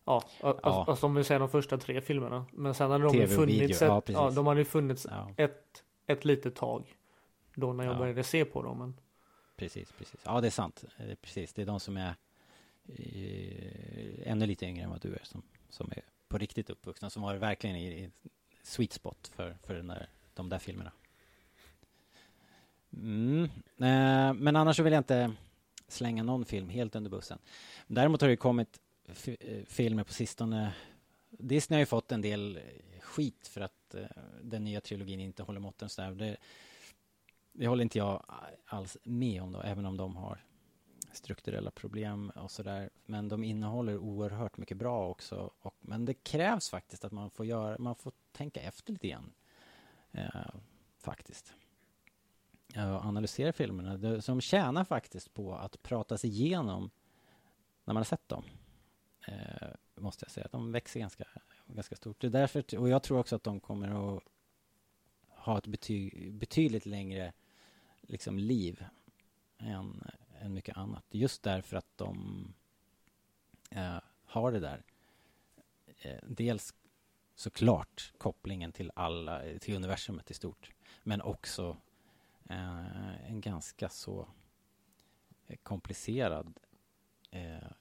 Ja, 0.06 0.24
ja. 0.42 0.60
alltså 0.88 1.06
om 1.06 1.16
vi 1.16 1.24
säger 1.24 1.40
de 1.40 1.50
första 1.50 1.78
tre 1.78 2.02
filmerna. 2.02 2.46
Men 2.52 2.74
sen 2.74 2.92
hade 2.92 3.04
de 3.04 3.28
funnits, 3.28 3.82
ett, 3.82 3.88
ja, 3.88 4.02
ja, 4.08 4.32
de 4.32 4.48
hade 4.48 4.60
ju 4.60 4.66
funnits 4.66 5.08
Ja, 5.10 5.32
ett, 5.38 5.84
ett 6.06 6.26
litet 6.26 6.56
tag. 6.56 6.96
Då 7.56 7.74
när 7.74 7.84
jag 7.84 7.94
Ja. 7.94 7.98
började 8.00 8.24
se 8.24 8.46
på 8.46 8.62
dem. 8.64 8.78
Men 8.80 9.00
precis, 9.56 9.92
precis. 9.92 10.20
Ja, 10.26 10.42
det 10.42 10.48
är 10.48 10.52
sant. 10.52 10.84
Precis, 11.22 11.54
det 11.54 11.62
är 11.62 11.66
de 11.66 11.80
som 11.80 11.98
är 11.98 12.16
eh, 12.88 14.32
ännu 14.32 14.46
lite 14.46 14.66
yngre 14.66 14.84
än 14.84 14.90
vad 14.90 15.02
du 15.02 15.14
är 15.14 15.24
som, 15.24 15.42
som 15.70 15.92
är 15.92 16.02
på 16.28 16.38
riktigt 16.38 16.70
uppvuxna, 16.70 17.10
som 17.10 17.22
var 17.24 17.36
verkligen 17.36 17.76
i, 17.76 17.88
i 17.88 18.10
sweet 18.64 18.94
spot 18.94 19.32
för, 19.36 19.58
för 19.64 19.74
den 19.74 19.88
där, 19.88 20.10
de 20.34 20.50
där 20.50 20.60
filmerna. 20.60 20.92
Mm. 22.94 23.44
Eh, 23.78 24.34
men 24.34 24.56
annars 24.56 24.78
så 24.78 24.84
vill 24.84 24.94
jag 24.94 25.00
inte 25.00 25.34
slänga 25.88 26.24
någon 26.24 26.46
film 26.46 26.70
helt 26.70 26.96
under 26.96 27.10
bussen. 27.10 27.40
Däremot 27.88 28.22
har 28.22 28.28
det 28.28 28.34
ju 28.34 28.38
kommit 28.38 28.80
eh, 29.26 29.66
filmer 29.66 30.04
på 30.04 30.14
sistone. 30.14 30.74
Disney 31.30 31.76
har 31.76 31.82
ju 31.82 31.86
fått 31.86 32.12
en 32.12 32.22
del 32.22 32.58
eh, 32.58 33.02
skit 33.02 33.48
för 33.48 33.62
att 33.62 33.96
eh, 33.96 34.06
den 34.42 34.64
nya 34.64 34.82
trilogin 34.82 35.20
inte 35.20 35.44
håller 35.44 35.60
måtten 35.60 35.90
så 35.90 36.02
där. 36.02 36.12
Det, 36.12 36.38
det 37.52 37.68
håller 37.68 37.84
inte 37.84 37.98
jag 37.98 38.26
alls 38.66 38.98
med 39.04 39.42
om 39.42 39.52
då, 39.52 39.62
även 39.62 39.86
om 39.86 39.98
de 39.98 40.16
har 40.16 40.44
strukturella 41.12 41.72
problem 41.72 42.30
och 42.30 42.52
sådär. 42.52 42.90
Men 43.06 43.28
de 43.28 43.44
innehåller 43.44 43.98
oerhört 43.98 44.58
mycket 44.58 44.78
bra 44.78 45.10
också. 45.10 45.52
Och, 45.60 45.76
men 45.80 46.06
det 46.06 46.14
krävs 46.14 46.70
faktiskt 46.70 47.06
att 47.06 47.12
man 47.12 47.30
får 47.30 47.46
göra, 47.46 47.76
man 47.80 47.96
får 47.96 48.14
tänka 48.32 48.62
efter 48.62 48.94
lite 48.94 49.08
grann. 49.08 49.34
Eh, 50.12 50.56
faktiskt. 51.00 51.54
Analysera 52.76 53.54
filmerna. 53.54 54.22
Som 54.22 54.42
tjänar 54.42 54.84
faktiskt 54.84 55.34
på 55.34 55.56
att 55.56 55.84
pratas 55.84 56.26
igenom 56.26 56.90
när 57.86 57.94
man 57.94 58.00
har 58.00 58.04
sett 58.04 58.30
dem. 58.30 58.44
Eh, 59.28 59.68
måste 59.96 60.26
jag 60.26 60.32
säga. 60.32 60.48
De 60.52 60.72
växer 60.72 61.00
ganska, 61.00 61.26
ganska 61.68 61.96
stort. 61.96 62.22
Det 62.22 62.28
är 62.28 62.32
därför, 62.32 62.78
och 62.78 62.90
jag 62.90 63.04
tror 63.04 63.20
också 63.20 63.36
att 63.36 63.44
de 63.44 63.60
kommer 63.60 64.16
att 64.18 64.24
ha 65.28 65.58
ett 65.58 65.68
bety, 65.68 66.32
betydligt 66.32 66.86
längre 66.86 67.34
liksom, 68.02 68.40
liv 68.40 68.86
än, 69.58 70.04
än 70.40 70.54
mycket 70.54 70.78
annat. 70.78 71.04
Just 71.10 71.44
därför 71.44 71.78
att 71.78 71.98
de 71.98 72.54
eh, 73.72 74.00
har 74.26 74.52
det 74.52 74.60
där. 74.60 74.84
Eh, 76.02 76.20
dels 76.28 76.74
såklart 77.36 78.14
kopplingen 78.18 78.72
till 78.72 78.92
alla, 78.96 79.42
till 79.60 79.76
universumet 79.76 80.32
i 80.32 80.34
stort. 80.34 80.72
Men 81.04 81.22
också 81.22 81.78
eh, 82.50 83.30
en 83.32 83.42
ganska 83.42 83.90
så 83.90 84.28
eh, 85.48 85.58
komplicerad 85.64 86.60
eh, 87.32 87.72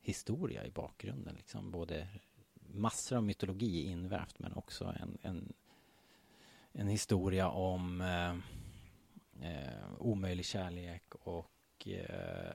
historia 0.00 0.66
i 0.66 0.70
bakgrunden. 0.70 1.34
Liksom. 1.34 1.70
Både 1.70 2.08
massor 2.54 3.16
av 3.16 3.22
mytologi 3.22 3.82
invävt 3.82 4.38
men 4.38 4.52
också 4.52 4.94
en, 5.00 5.18
en, 5.22 5.52
en 6.72 6.88
historia 6.88 7.48
om 7.48 8.00
eh, 8.00 8.34
eh, 9.50 9.92
omöjlig 9.98 10.44
kärlek 10.44 11.14
och 11.14 11.88
eh, 11.88 12.52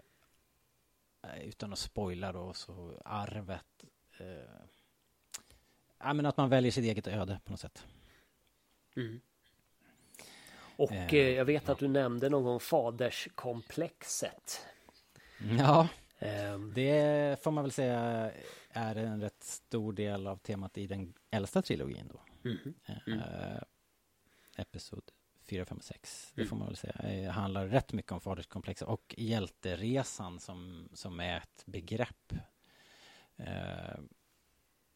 eh 1.24 1.44
utan 1.44 1.74
att 1.74 1.80
spoila 1.80 2.32
då 2.32 2.54
så 2.54 3.02
arvet 3.06 3.86
eh, 4.18 4.66
ja, 6.00 6.14
men 6.14 6.26
att 6.26 6.38
man 6.38 6.50
väljer 6.50 6.72
sitt 6.72 6.84
eget 6.84 7.08
öde 7.08 7.40
på 7.46 7.52
något 7.52 7.60
sätt. 7.60 7.86
Mm. 8.96 9.22
Och 10.78 10.92
Eh, 10.92 11.14
eh, 11.14 11.30
jag 11.30 11.46
vet 11.46 11.70
att 11.70 11.80
du 11.80 11.88
nämnde 11.88 12.30
någon 12.30 12.44
gång 12.44 12.60
faderskomplexet. 12.60 14.66
Ja, 15.60 15.88
Ehm, 16.20 16.74
det 16.74 17.44
får 17.44 17.52
man 17.52 17.64
väl 17.64 17.72
säga 17.72 18.32
är 18.70 18.96
en 18.96 19.22
rätt 19.22 19.44
stor 19.44 19.94
del 19.94 20.28
av 20.28 20.38
temat 20.38 20.78
i 20.78 20.88
den 20.88 21.14
äldsta 21.32 21.62
trilogin 21.62 22.10
då. 22.14 22.20
mhm. 22.50 22.74
Eh, 23.08 23.62
Episod 24.58 25.12
4, 25.50 25.66
5 25.66 25.80
6. 25.82 26.32
Det 26.36 26.42
Mm. 26.42 26.50
får 26.50 26.56
man 26.58 26.68
väl 26.68 26.76
säga. 26.76 26.94
Eh, 26.94 27.32
handlar 27.32 27.68
rätt 27.68 27.94
mycket 27.94 28.12
om 28.12 28.22
faderskomplexet 28.22 28.88
och 28.88 29.16
hjälteresan 29.18 30.40
som, 30.40 30.90
som 30.94 31.20
är 31.20 31.38
ett 31.38 31.64
begrepp 31.66 32.34
eh, 33.38 34.00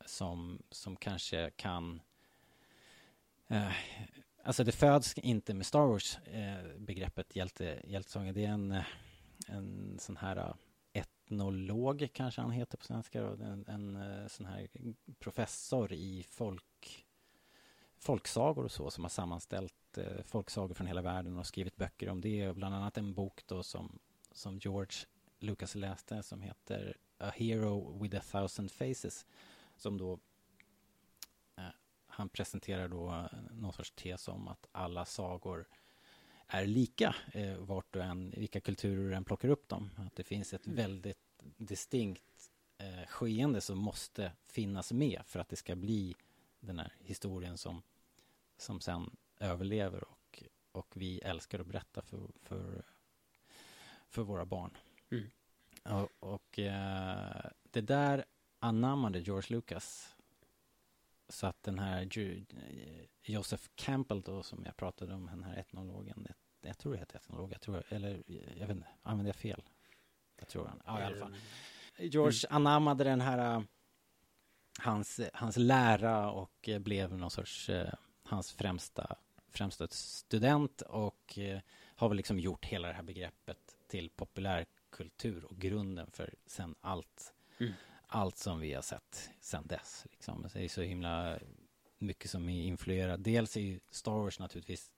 som, 0.06 0.64
som 0.72 0.96
kanske 0.96 1.50
kan 1.56 2.02
eh, 3.48 3.72
Alltså 4.50 4.64
det 4.64 4.72
föds 4.72 5.14
inte 5.18 5.54
med 5.54 5.66
Star 5.66 5.86
Wars 5.86 6.18
eh, 6.18 6.78
begreppet 6.78 7.36
hjälte, 7.36 7.82
hjältesången. 7.84 8.34
Det 8.34 8.46
är 8.46 8.50
en, 8.50 8.82
en 9.48 9.98
sån 10.00 10.18
här 10.18 10.38
äh, 10.38 10.54
etnolog 10.94 12.10
kanske 12.14 12.42
han 12.42 12.52
heter 12.52 12.78
på 12.78 12.86
svenska. 12.86 13.22
En, 13.22 13.66
en 13.68 13.96
äh, 13.96 14.28
sån 14.28 14.46
här 14.46 14.68
professor 15.20 15.94
i 15.94 16.26
folk 16.30 17.06
folksagor 17.98 18.64
och 18.64 18.72
så 18.72 18.92
som 18.92 19.04
har 19.04 19.10
sammanställt 19.10 19.98
eh, 19.98 20.24
folksagor 20.26 20.74
från 20.74 20.88
hela 20.88 21.02
världen 21.02 21.38
och 21.38 21.48
skrivit 21.48 21.76
böcker 21.76 22.10
om 22.10 22.22
det. 22.22 22.56
Bland 22.56 22.76
annat 22.76 22.98
en 22.98 23.14
bok 23.14 23.44
då 23.46 23.64
som, 23.64 24.00
som 24.32 24.58
George 24.58 24.98
Lucas 25.40 25.76
läste 25.76 26.24
som 26.24 26.42
heter 26.42 26.98
A 27.18 27.32
Hero 27.36 28.04
with 28.04 28.18
a 28.18 28.22
thousand 28.32 28.72
faces. 28.72 29.26
Som 29.76 29.98
då 29.98 30.20
han 32.20 32.30
presenterar 32.30 32.88
då 32.88 33.30
någon 33.52 33.74
sorts 33.74 33.92
tes 33.92 34.28
om 34.28 34.48
att 34.48 34.68
alla 34.72 35.06
sagor 35.06 35.68
är 36.48 36.66
lika 36.66 37.16
eh, 37.34 37.58
vart 37.58 37.94
du 37.94 38.02
än, 38.02 38.34
vilka 38.38 38.60
kulturer 38.60 39.10
du 39.10 39.16
än 39.16 39.24
plockar 39.24 39.50
upp 39.50 39.70
dem. 39.70 39.90
Att 39.98 40.16
det 40.16 40.24
finns 40.24 40.54
ett 40.54 40.68
väldigt 40.68 41.18
distinkt 41.58 42.52
eh, 42.78 43.08
skeende 43.08 43.62
som 43.62 43.78
måste 43.78 44.32
finnas 44.48 44.92
med 44.92 45.22
för 45.26 45.40
att 45.40 45.50
det 45.50 45.56
ska 45.56 45.76
bli 45.76 46.16
den 46.60 46.80
här 46.80 46.94
historien 47.00 47.58
som, 47.58 47.82
som 48.58 48.82
sen 48.82 49.16
överlever 49.40 50.04
och, 50.04 50.44
och 50.72 50.94
vi 50.96 51.20
älskar 51.20 51.60
att 51.60 51.68
berätta 51.68 52.02
för, 52.02 52.32
för, 52.44 52.84
för 54.10 54.22
våra 54.22 54.46
barn. 54.46 54.78
Mm. 55.12 55.30
Och, 55.84 56.34
och 56.34 56.60
eh, 56.60 57.50
det 57.72 57.82
där 57.82 58.26
anammade 58.60 59.20
George 59.20 59.56
Lucas. 59.56 60.16
Så 61.30 61.48
att 61.48 61.64
den 61.64 61.80
här 61.80 62.18
eh, 62.18 63.06
Joseph 63.24 63.64
Campbell 63.76 64.22
då 64.22 64.44
som 64.44 64.64
jag 64.66 64.78
pratade 64.78 65.14
om, 65.14 65.26
den 65.26 65.44
här 65.44 65.58
etnologen. 65.58 66.26
Jag, 66.28 66.36
jag 66.70 66.78
tror 66.78 66.94
det 66.94 67.00
heter 67.00 67.16
etnolog, 67.16 67.52
jag 67.52 67.62
tror, 67.62 67.84
eller 67.90 68.24
jag 68.28 68.68
vet 68.68 68.76
inte, 68.76 68.88
använder 69.04 69.30
jag 69.30 69.36
fel? 69.36 69.64
Jag 70.36 70.48
tror 70.48 70.66
han, 70.66 70.82
ja 70.86 71.02
i 71.02 71.04
alla 71.04 71.16
fall. 71.16 71.36
George 71.98 72.50
anammade 72.50 73.04
den 73.04 73.22
här 73.22 73.56
äh, 73.56 73.62
hans, 74.80 75.20
hans 75.34 75.58
lära 75.58 76.32
och 76.32 76.70
eh, 76.70 76.80
blev 76.80 77.18
någon 77.18 77.32
sorts 77.32 77.70
eh, 77.70 77.94
hans 78.24 78.52
främsta, 78.52 79.16
främsta 79.52 79.88
student 79.88 80.82
och 80.82 81.38
eh, 81.40 81.60
har 81.96 82.10
väl 82.10 82.18
liksom 82.18 82.40
gjort 82.40 82.66
hela 82.66 82.88
det 82.88 82.94
här 82.94 83.04
begreppet 83.04 83.78
till 83.88 84.10
populärkultur 84.10 85.46
och 85.46 85.58
grunden 85.58 86.12
för 86.12 86.34
sen 86.46 86.76
allt, 86.82 87.34
Mm 87.60 87.74
allt 88.10 88.38
som 88.38 88.60
vi 88.60 88.74
har 88.74 88.82
sett 88.82 89.30
sen 89.40 89.68
dess. 89.68 90.06
Liksom. 90.12 90.48
Det 90.54 90.64
är 90.64 90.70
så 90.70 90.82
himla 90.82 91.40
mycket 91.98 92.32
som 92.32 92.50
är 92.50 92.64
influerat. 92.64 93.24
Dels 93.24 93.58
är 93.58 93.62
ju 93.62 93.80
Star 93.90 94.12
Wars 94.12 94.40
naturligtvis 94.40 94.92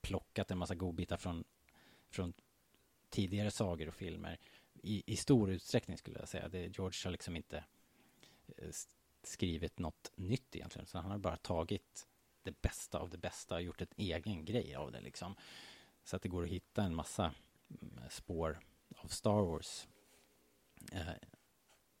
plockat 0.00 0.50
en 0.50 0.58
massa 0.58 0.74
godbitar 0.74 1.16
från, 1.16 1.44
från 2.10 2.32
tidigare 3.08 3.50
sagor 3.50 3.88
och 3.88 3.94
filmer 3.94 4.38
i, 4.82 5.02
i 5.06 5.16
stor 5.16 5.50
utsträckning 5.50 5.98
skulle 5.98 6.18
jag 6.18 6.28
säga. 6.28 6.48
Det, 6.48 6.78
George 6.78 7.00
har 7.04 7.10
liksom 7.10 7.36
inte 7.36 7.64
eh, 8.56 8.70
skrivit 9.22 9.78
något 9.78 10.12
nytt 10.14 10.56
egentligen. 10.56 10.86
Så 10.86 10.98
han 10.98 11.10
har 11.10 11.18
bara 11.18 11.36
tagit 11.36 12.08
det 12.42 12.62
bästa 12.62 12.98
av 12.98 13.10
det 13.10 13.18
bästa 13.18 13.54
och 13.54 13.62
gjort 13.62 13.80
en 13.80 13.88
egen 13.96 14.44
grej 14.44 14.74
av 14.74 14.92
det 14.92 15.00
liksom. 15.00 15.34
Så 16.04 16.16
att 16.16 16.22
det 16.22 16.28
går 16.28 16.42
att 16.42 16.50
hitta 16.50 16.82
en 16.82 16.94
massa 16.94 17.34
mm, 17.82 18.10
spår 18.10 18.60
av 18.96 19.08
Star 19.08 19.42
Wars. 19.42 19.88
Eh, 20.92 21.08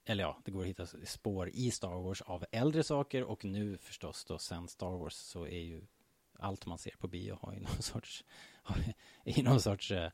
eller 0.04 0.24
ja, 0.24 0.38
det 0.44 0.50
går 0.50 0.60
att 0.60 0.66
hitta 0.66 0.86
spår 0.86 1.48
i 1.48 1.70
Star 1.70 2.02
Wars 2.02 2.22
av 2.22 2.44
äldre 2.52 2.82
saker 2.82 3.22
och 3.22 3.44
nu 3.44 3.78
förstås 3.78 4.24
då 4.24 4.38
sen 4.38 4.68
Star 4.68 4.96
Wars 4.98 5.14
så 5.14 5.46
är 5.46 5.60
ju 5.60 5.86
allt 6.38 6.66
man 6.66 6.78
ser 6.78 6.94
på 6.98 7.08
bio 7.08 7.38
har 7.42 7.52
ju 7.52 7.60
någon 7.60 7.82
sorts, 7.82 8.24
ju 9.24 9.42
någon 9.42 9.60
sorts 9.60 9.90
eh, 9.90 10.10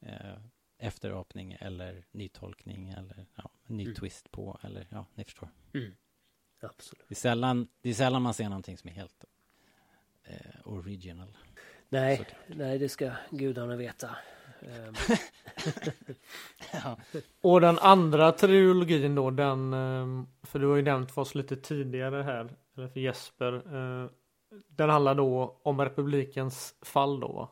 eh, 0.00 0.38
efterapning 0.78 1.56
eller 1.60 2.04
nytolkning 2.12 2.88
eller 2.88 3.26
ja, 3.36 3.50
ny 3.66 3.82
Mm. 3.84 3.94
twist 3.94 4.30
på 4.30 4.58
eller 4.62 4.86
ja, 4.90 5.06
ni 5.14 5.24
förstår. 5.24 5.48
Mm. 5.74 5.96
Absolut. 6.60 7.04
Det 7.08 7.12
är 7.12 7.16
sällan, 7.16 7.68
det 7.80 7.90
är 7.90 7.94
sällan 7.94 8.22
man 8.22 8.34
ser 8.34 8.44
någonting 8.48 8.78
som 8.78 8.90
är 8.90 8.94
helt 8.94 9.24
eh, 10.24 10.36
original. 10.64 11.38
Nej, 11.88 12.26
nej, 12.46 12.78
det 12.78 12.88
ska 12.88 13.12
gudarna 13.30 13.76
veta. 13.76 14.16
Ehm, 14.62 14.94
Och 17.40 17.60
den 17.60 17.78
andra 17.78 18.32
trilogin 18.32 19.14
då, 19.14 19.30
den, 19.30 19.72
ehm, 19.72 20.26
för 20.42 20.58
du 20.58 20.66
har 20.66 20.76
ju 20.76 20.82
nämnt 20.82 21.12
för 21.12 21.22
oss 21.22 21.34
lite 21.34 21.56
tidigare 21.56 22.22
här, 22.22 22.56
eller 22.76 22.88
för 22.88 23.00
Jesper. 23.00 23.52
eh, 23.54 24.10
Den 24.68 24.90
handlar 24.90 25.14
då 25.14 25.60
om 25.62 25.80
republikens 25.80 26.74
fall 26.82 27.20
då 27.20 27.32
va? 27.32 27.48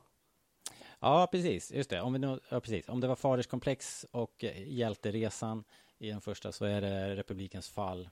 Ja, 1.01 1.29
precis. 1.33 1.73
Just 1.73 1.91
det. 1.91 2.01
Om, 2.01 2.13
vi 2.13 2.19
nu, 2.19 2.41
ja, 2.49 2.61
precis. 2.61 2.89
Om 2.89 3.01
det 3.01 3.09
var 3.09 3.17
Faderskomplex 3.17 4.07
och 4.11 4.45
eh, 4.45 4.69
Hjälteresan 4.69 5.65
i 5.99 6.11
den 6.11 6.21
första 6.21 6.53
så 6.53 6.65
är 6.65 6.81
det 6.81 7.17
Republikens 7.17 7.69
fall 7.69 8.09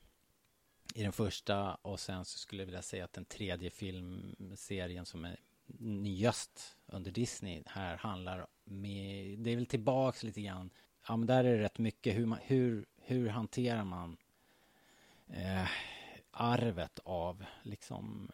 i 0.94 1.02
den 1.02 1.12
första 1.12 1.74
och 1.74 2.00
sen 2.00 2.24
så 2.24 2.38
skulle 2.38 2.62
jag 2.62 2.66
vilja 2.66 2.82
säga 2.82 3.04
att 3.04 3.12
den 3.12 3.24
tredje 3.24 3.70
filmserien 3.70 5.06
som 5.06 5.24
är 5.24 5.36
nyast 5.78 6.76
under 6.86 7.10
Disney 7.10 7.62
här 7.66 7.96
handlar 7.96 8.46
med, 8.70 9.38
det 9.38 9.50
är 9.50 9.56
väl 9.56 9.66
tillbaks 9.66 10.22
lite 10.22 10.40
grann, 10.40 10.70
ja 11.08 11.16
men 11.16 11.26
där 11.26 11.44
är 11.44 11.56
det 11.56 11.62
rätt 11.62 11.78
mycket 11.78 12.16
hur, 12.16 12.26
man, 12.26 12.38
hur, 12.42 12.86
hur 12.96 13.28
hanterar 13.28 13.84
man 13.84 14.16
eh, 15.26 15.68
arvet 16.30 16.98
av 17.04 17.44
liksom 17.62 18.32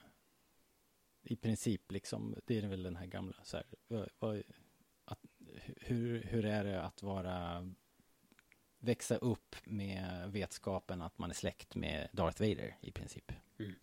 i 1.22 1.37
princip 1.37 1.93
liksom, 1.93 2.35
det 2.47 2.59
är 2.59 2.68
väl 2.68 2.82
den 2.82 2.97
här 2.97 3.07
gamla 3.07 3.37
så 3.43 3.57
här, 3.57 3.66
vad, 3.89 4.09
vad, 4.18 4.43
att, 5.05 5.18
hur, 5.80 6.22
hur 6.22 6.45
är 6.45 6.64
det 6.64 6.82
att 6.82 7.03
vara 7.03 7.70
växa 8.78 9.16
upp 9.16 9.57
med 9.64 10.32
vetskapen 10.32 11.03
att 11.03 11.18
man 11.18 11.30
är 11.30 11.35
släkt 11.35 11.74
med 11.74 12.09
Darth 12.12 12.43
Vader 12.43 12.76
i 12.80 12.91
princip. 12.91 13.32
Mm. 13.59 13.74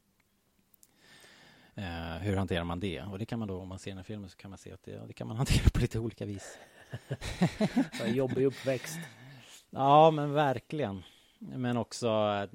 Eh, 1.75 2.17
hur 2.17 2.35
hanterar 2.37 2.63
man 2.63 2.79
det? 2.79 3.01
Och 3.01 3.19
det 3.19 3.25
kan 3.25 3.39
man 3.39 3.47
då, 3.47 3.59
om 3.59 3.67
man 3.67 3.79
ser 3.79 3.91
den 3.91 3.97
här 3.97 4.03
filmen 4.03 4.29
så 4.29 4.37
kan 4.37 4.49
man 4.51 4.57
se 4.57 4.71
att 4.71 4.83
det, 4.83 5.07
det 5.07 5.13
kan 5.13 5.27
man 5.27 5.37
hantera 5.41 5.69
på 5.73 5.79
lite 5.79 5.99
olika 5.99 6.25
vis. 6.25 6.57
En 8.03 8.13
jobbig 8.15 8.45
uppväxt. 8.45 8.99
Ja, 9.69 10.11
men 10.11 10.33
verkligen. 10.33 11.03
Men 11.39 11.77
också 11.77 12.07
ett, 12.43 12.51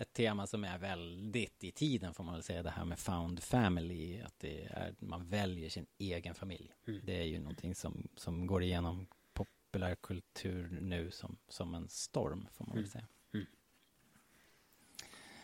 ett 0.00 0.12
tema 0.12 0.46
som 0.46 0.64
är 0.64 0.78
väldigt 0.78 1.64
i 1.64 1.72
tiden 1.72 2.14
får 2.14 2.24
man 2.24 2.34
väl 2.34 2.42
säga, 2.42 2.62
det 2.62 2.70
här 2.70 2.84
med 2.84 2.98
found 2.98 3.42
family, 3.42 4.20
att 4.20 4.34
det 4.38 4.64
är, 4.64 4.94
man 4.98 5.28
väljer 5.28 5.68
sin 5.70 5.86
egen 5.98 6.34
familj. 6.34 6.72
Mm. 6.88 7.00
Det 7.04 7.20
är 7.20 7.24
ju 7.24 7.38
någonting 7.38 7.74
som, 7.74 8.08
som 8.16 8.46
går 8.46 8.62
igenom 8.62 9.06
populärkultur 9.32 10.78
nu 10.80 11.10
som, 11.10 11.36
som 11.48 11.74
en 11.74 11.88
storm, 11.88 12.46
får 12.52 12.64
man 12.64 12.74
väl 12.74 12.78
Mm. 12.84 12.90
säga. 12.90 13.06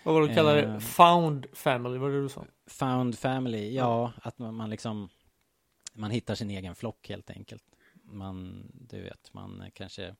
Vad 0.05 0.15
var 0.15 0.23
det 0.23 0.29
du 0.29 0.35
kallade 0.35 0.63
Eh. 0.63 0.73
det? 0.75 0.81
Found 0.81 1.47
family, 1.53 1.99
vad 1.99 2.11
var 2.11 2.17
det 2.17 2.23
du 2.23 2.29
sa? 2.29 2.45
Found 2.67 3.19
family, 3.19 3.75
ja, 3.75 4.13
att 4.23 4.39
man, 4.39 4.55
man 4.55 4.71
liksom 4.71 5.09
man 5.93 6.11
hittar 6.11 6.35
sin 6.35 6.51
egen 6.51 6.75
flock 6.75 7.09
helt 7.09 7.31
enkelt. 7.31 7.65
Man, 8.03 8.67
du 8.75 9.03
vet, 9.03 9.33
man 9.35 9.65
kanske 9.75 10.15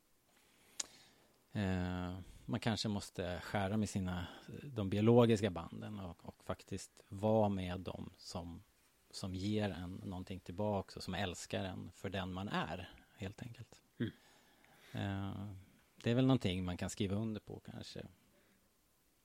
eh, 1.53 2.15
man 2.45 2.61
kanske 2.61 2.89
måste 2.89 3.41
skära 3.41 3.77
med 3.77 3.89
sina 3.89 4.27
de 4.63 4.91
biologiska 4.91 5.51
banden 5.51 6.01
och, 6.01 6.25
och 6.25 6.45
faktiskt 6.45 6.91
vara 7.09 7.49
med 7.49 7.81
dem 7.81 8.11
som, 8.19 8.63
som 9.11 9.35
ger 9.35 9.71
en 9.71 9.95
någonting 10.05 10.41
tillbaks 10.41 10.97
och 10.97 11.03
som 11.03 11.15
älskar 11.15 11.65
en 11.65 11.91
för 11.95 12.11
den 12.11 12.33
man 12.33 12.49
är, 12.49 12.91
helt 13.17 13.43
enkelt. 13.43 13.81
Mm. 13.99 14.13
Eh, 14.93 15.47
det 16.03 16.11
är 16.11 16.15
väl 16.15 16.27
någonting 16.27 16.65
man 16.65 16.77
kan 16.77 16.91
skriva 16.91 17.17
under 17.17 17.41
på 17.41 17.61
kanske. 17.61 18.07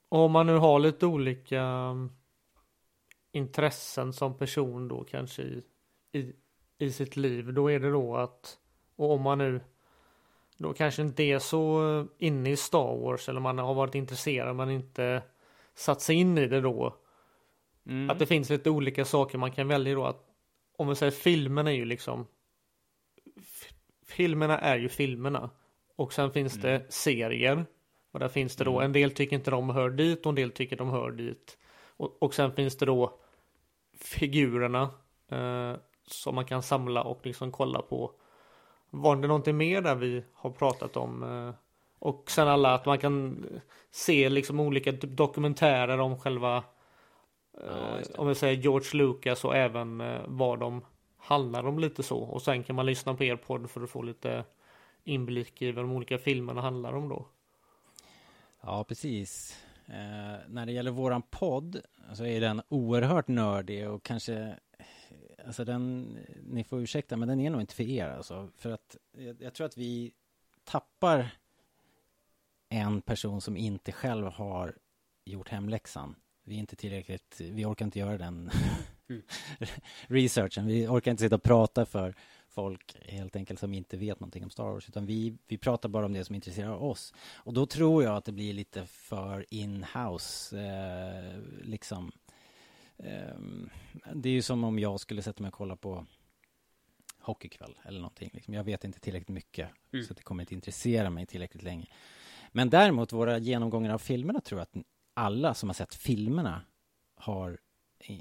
Om 0.09 0.31
man 0.31 0.47
nu 0.47 0.57
har 0.57 0.79
lite 0.79 1.05
olika 1.05 1.63
um, 1.63 2.11
intressen 3.31 4.13
som 4.13 4.37
person 4.37 4.87
då 4.87 5.03
kanske 5.03 5.41
i, 5.41 5.63
i, 6.11 6.33
i 6.77 6.91
sitt 6.91 7.15
liv. 7.15 7.53
Då 7.53 7.71
är 7.71 7.79
det 7.79 7.91
då 7.91 8.15
att, 8.15 8.57
och 8.95 9.11
om 9.11 9.21
man 9.21 9.37
nu 9.37 9.61
då 10.57 10.73
kanske 10.73 11.01
inte 11.01 11.23
är 11.23 11.39
så 11.39 11.93
eh, 11.99 12.05
inne 12.17 12.51
i 12.51 12.57
Star 12.57 12.97
Wars 12.97 13.29
eller 13.29 13.39
man 13.39 13.57
har 13.57 13.73
varit 13.73 13.95
intresserad 13.95 14.55
men 14.55 14.69
inte 14.69 15.23
satt 15.75 16.01
sig 16.01 16.15
in 16.15 16.37
i 16.37 16.47
det 16.47 16.61
då. 16.61 16.95
Mm. 17.85 18.09
Att 18.09 18.19
det 18.19 18.25
finns 18.25 18.49
lite 18.49 18.69
olika 18.69 19.05
saker 19.05 19.37
man 19.37 19.51
kan 19.51 19.67
välja 19.67 19.95
då 19.95 20.05
att 20.05 20.23
om 20.77 20.87
vi 20.87 20.95
säger 20.95 21.11
filmen 21.11 21.67
är 21.67 21.71
ju 21.71 21.85
liksom 21.85 22.27
filmerna 24.05 24.59
är 24.59 24.77
ju 24.77 24.89
filmerna 24.89 25.49
och 25.95 26.13
sen 26.13 26.31
finns 26.31 26.53
det 26.53 26.85
serier 26.89 27.65
och 28.17 28.21
där 28.21 28.27
finns 28.29 28.55
det 28.55 28.63
då 28.63 28.71
Mm. 28.71 28.85
en 28.85 28.93
del 28.93 29.11
tycker 29.11 29.35
inte 29.35 29.51
de 29.51 29.69
hör 29.69 29.89
dit 29.89 30.25
och 30.25 30.29
en 30.29 30.35
del 30.35 30.51
tycker 30.51 30.75
de 30.75 30.89
hör 30.89 31.11
dit 31.11 31.57
och, 31.97 32.17
och 32.23 32.33
sen 32.33 32.51
finns 32.51 32.77
det 32.77 32.85
då 32.85 33.19
figurerna 33.99 34.81
eh, 35.31 35.73
som 36.07 36.35
man 36.35 36.45
kan 36.45 36.63
samla 36.63 37.03
och 37.03 37.25
liksom 37.25 37.51
kolla 37.51 37.81
på 37.81 38.11
var 38.89 39.15
det 39.15 39.27
någonting 39.27 39.57
mer 39.57 39.81
där 39.81 39.95
vi 39.95 40.23
har 40.33 40.49
pratat 40.51 40.97
om 40.97 41.23
eh, 41.23 41.53
och 41.99 42.31
sen 42.31 42.47
alla 42.47 42.73
att 42.73 42.85
man 42.85 42.97
kan 42.97 43.45
se 43.91 44.29
liksom 44.29 44.59
olika 44.59 44.91
dokumentärer 44.91 45.99
om 45.99 46.19
själva 46.19 46.63
Ja. 47.65 47.99
Eh, 47.99 48.19
om 48.19 48.27
vi 48.27 48.35
säger 48.35 48.61
George 48.61 48.89
Lucas 48.93 49.45
och 49.45 49.55
även 49.55 50.01
eh, 50.01 50.21
vad 50.27 50.59
de 50.59 50.85
handlar 51.17 51.67
om 51.67 51.79
lite 51.79 52.03
så. 52.03 52.17
Och 52.19 52.41
sen 52.41 52.63
kan 52.63 52.75
man 52.75 52.85
lyssna 52.85 53.13
på 53.15 53.23
er 53.23 53.35
podd 53.35 53.69
för 53.69 53.83
att 53.83 53.89
få 53.89 54.01
lite 54.01 54.45
inblick 55.03 55.61
i 55.61 55.71
vad 55.71 55.83
de 55.85 55.91
olika 55.91 56.17
filmerna 56.17 56.61
handlar 56.61 56.93
om 56.93 57.09
då. 57.09 57.27
Ja, 58.61 58.83
precis. 58.83 59.61
Eh, 59.85 60.37
när 60.47 60.65
det 60.65 60.71
gäller 60.71 60.91
våran 60.91 61.21
podd 61.21 61.81
så 62.13 62.25
är 62.25 62.41
den 62.41 62.61
oerhört 62.69 63.27
nördig 63.27 63.89
och 63.89 64.03
kanske 64.03 64.59
Alltså 65.45 65.65
den, 65.65 66.17
ni 66.43 66.63
får 66.63 66.81
ursäkta 66.81 67.17
men 67.17 67.27
den 67.27 67.39
är 67.39 67.49
nog 67.49 67.61
inte 67.61 67.75
för 67.75 67.83
er 67.83 68.09
alltså. 68.09 68.49
För 68.57 68.71
att 68.71 68.97
jag, 69.17 69.41
jag 69.41 69.53
tror 69.53 69.67
att 69.67 69.77
vi 69.77 70.13
tappar 70.63 71.29
en 72.69 73.01
person 73.01 73.41
som 73.41 73.57
inte 73.57 73.91
själv 73.91 74.25
har 74.25 74.77
gjort 75.25 75.49
hemläxan. 75.49 76.15
Vi 76.43 76.55
är 76.55 76.59
inte 76.59 76.75
tillräckligt, 76.75 77.41
vi 77.41 77.65
orkar 77.65 77.85
inte 77.85 77.99
göra 77.99 78.17
den 78.17 78.51
Mm. 79.09 79.21
researchen. 80.07 80.65
Vi 80.65 80.87
orkar 80.87 81.11
inte 81.11 81.23
sitta 81.23 81.35
och 81.35 81.43
prata 81.43 81.85
för 81.85 82.15
folk 82.57 82.95
helt 83.05 83.35
enkelt 83.35 83.59
som 83.59 83.73
inte 83.73 83.97
vet 83.97 84.19
någonting 84.19 84.43
om 84.43 84.49
Star 84.49 84.63
Wars. 84.63 84.89
Utan 84.89 85.05
vi, 85.05 85.37
vi 85.47 85.57
pratar 85.57 85.89
bara 85.89 86.05
om 86.05 86.13
det 86.13 86.25
som 86.25 86.35
intresserar 86.35 86.75
oss. 86.83 87.13
Och 87.35 87.53
då 87.53 87.65
tror 87.65 88.03
jag 88.03 88.15
att 88.15 88.25
det 88.25 88.31
blir 88.31 88.53
lite 88.53 88.85
för 88.85 89.45
in-house, 89.49 90.59
eh, 90.59 91.39
liksom. 91.63 92.11
Ehm, 92.97 93.69
det 94.13 94.29
är 94.29 94.33
ju 94.33 94.41
som 94.41 94.63
om 94.63 94.79
jag 94.79 94.99
skulle 94.99 95.21
sätta 95.21 95.41
mig 95.43 95.47
och 95.47 95.53
kolla 95.53 95.75
på 95.75 96.05
hockeykväll 97.19 97.79
eller 97.83 97.99
någonting. 97.99 98.29
Liksom. 98.33 98.53
Jag 98.53 98.63
vet 98.63 98.83
inte 98.83 98.99
tillräckligt 98.99 99.35
mycket, 99.35 99.69
Mm. 99.93 100.05
så 100.05 100.13
att 100.13 100.17
det 100.17 100.23
kommer 100.23 100.43
inte 100.43 100.53
intressera 100.53 101.09
mig 101.09 101.25
tillräckligt 101.25 101.63
länge. 101.63 101.85
Men 102.51 102.69
däremot, 102.69 103.13
våra 103.13 103.37
genomgångar 103.37 103.93
av 103.93 103.97
filmerna 103.99 104.41
tror 104.41 104.59
jag 104.59 104.63
att 104.63 104.83
alla 105.13 105.53
som 105.53 105.69
har 105.69 105.73
sett 105.73 105.95
filmerna 105.95 106.61
har 107.15 107.57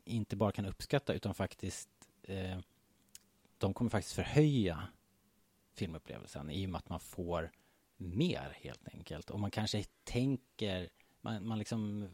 inte 0.05 0.37
bara 0.37 0.53
kan 0.53 0.66
uppskatta 0.66 1.14
utan 1.14 1.34
faktiskt 1.34 1.89
eh, 2.22 2.59
de 3.59 3.74
kommer 3.74 3.90
faktiskt 3.90 4.14
förhöja 4.14 4.88
filmupplevelsen 5.72 6.50
i 6.50 6.66
och 6.66 6.70
med 6.70 6.78
att 6.78 6.88
man 6.88 7.00
får 7.00 7.52
mer 7.96 8.57
helt 8.61 8.88
enkelt. 8.88 9.30
Och 9.30 9.40
man 9.40 9.50
kanske 9.50 9.84
tänker, 10.04 10.88
man, 11.20 11.46
man 11.46 11.59
liksom, 11.59 12.09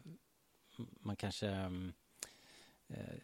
man 1.00 1.16
kanske 1.16 1.48
eh, 2.88 3.16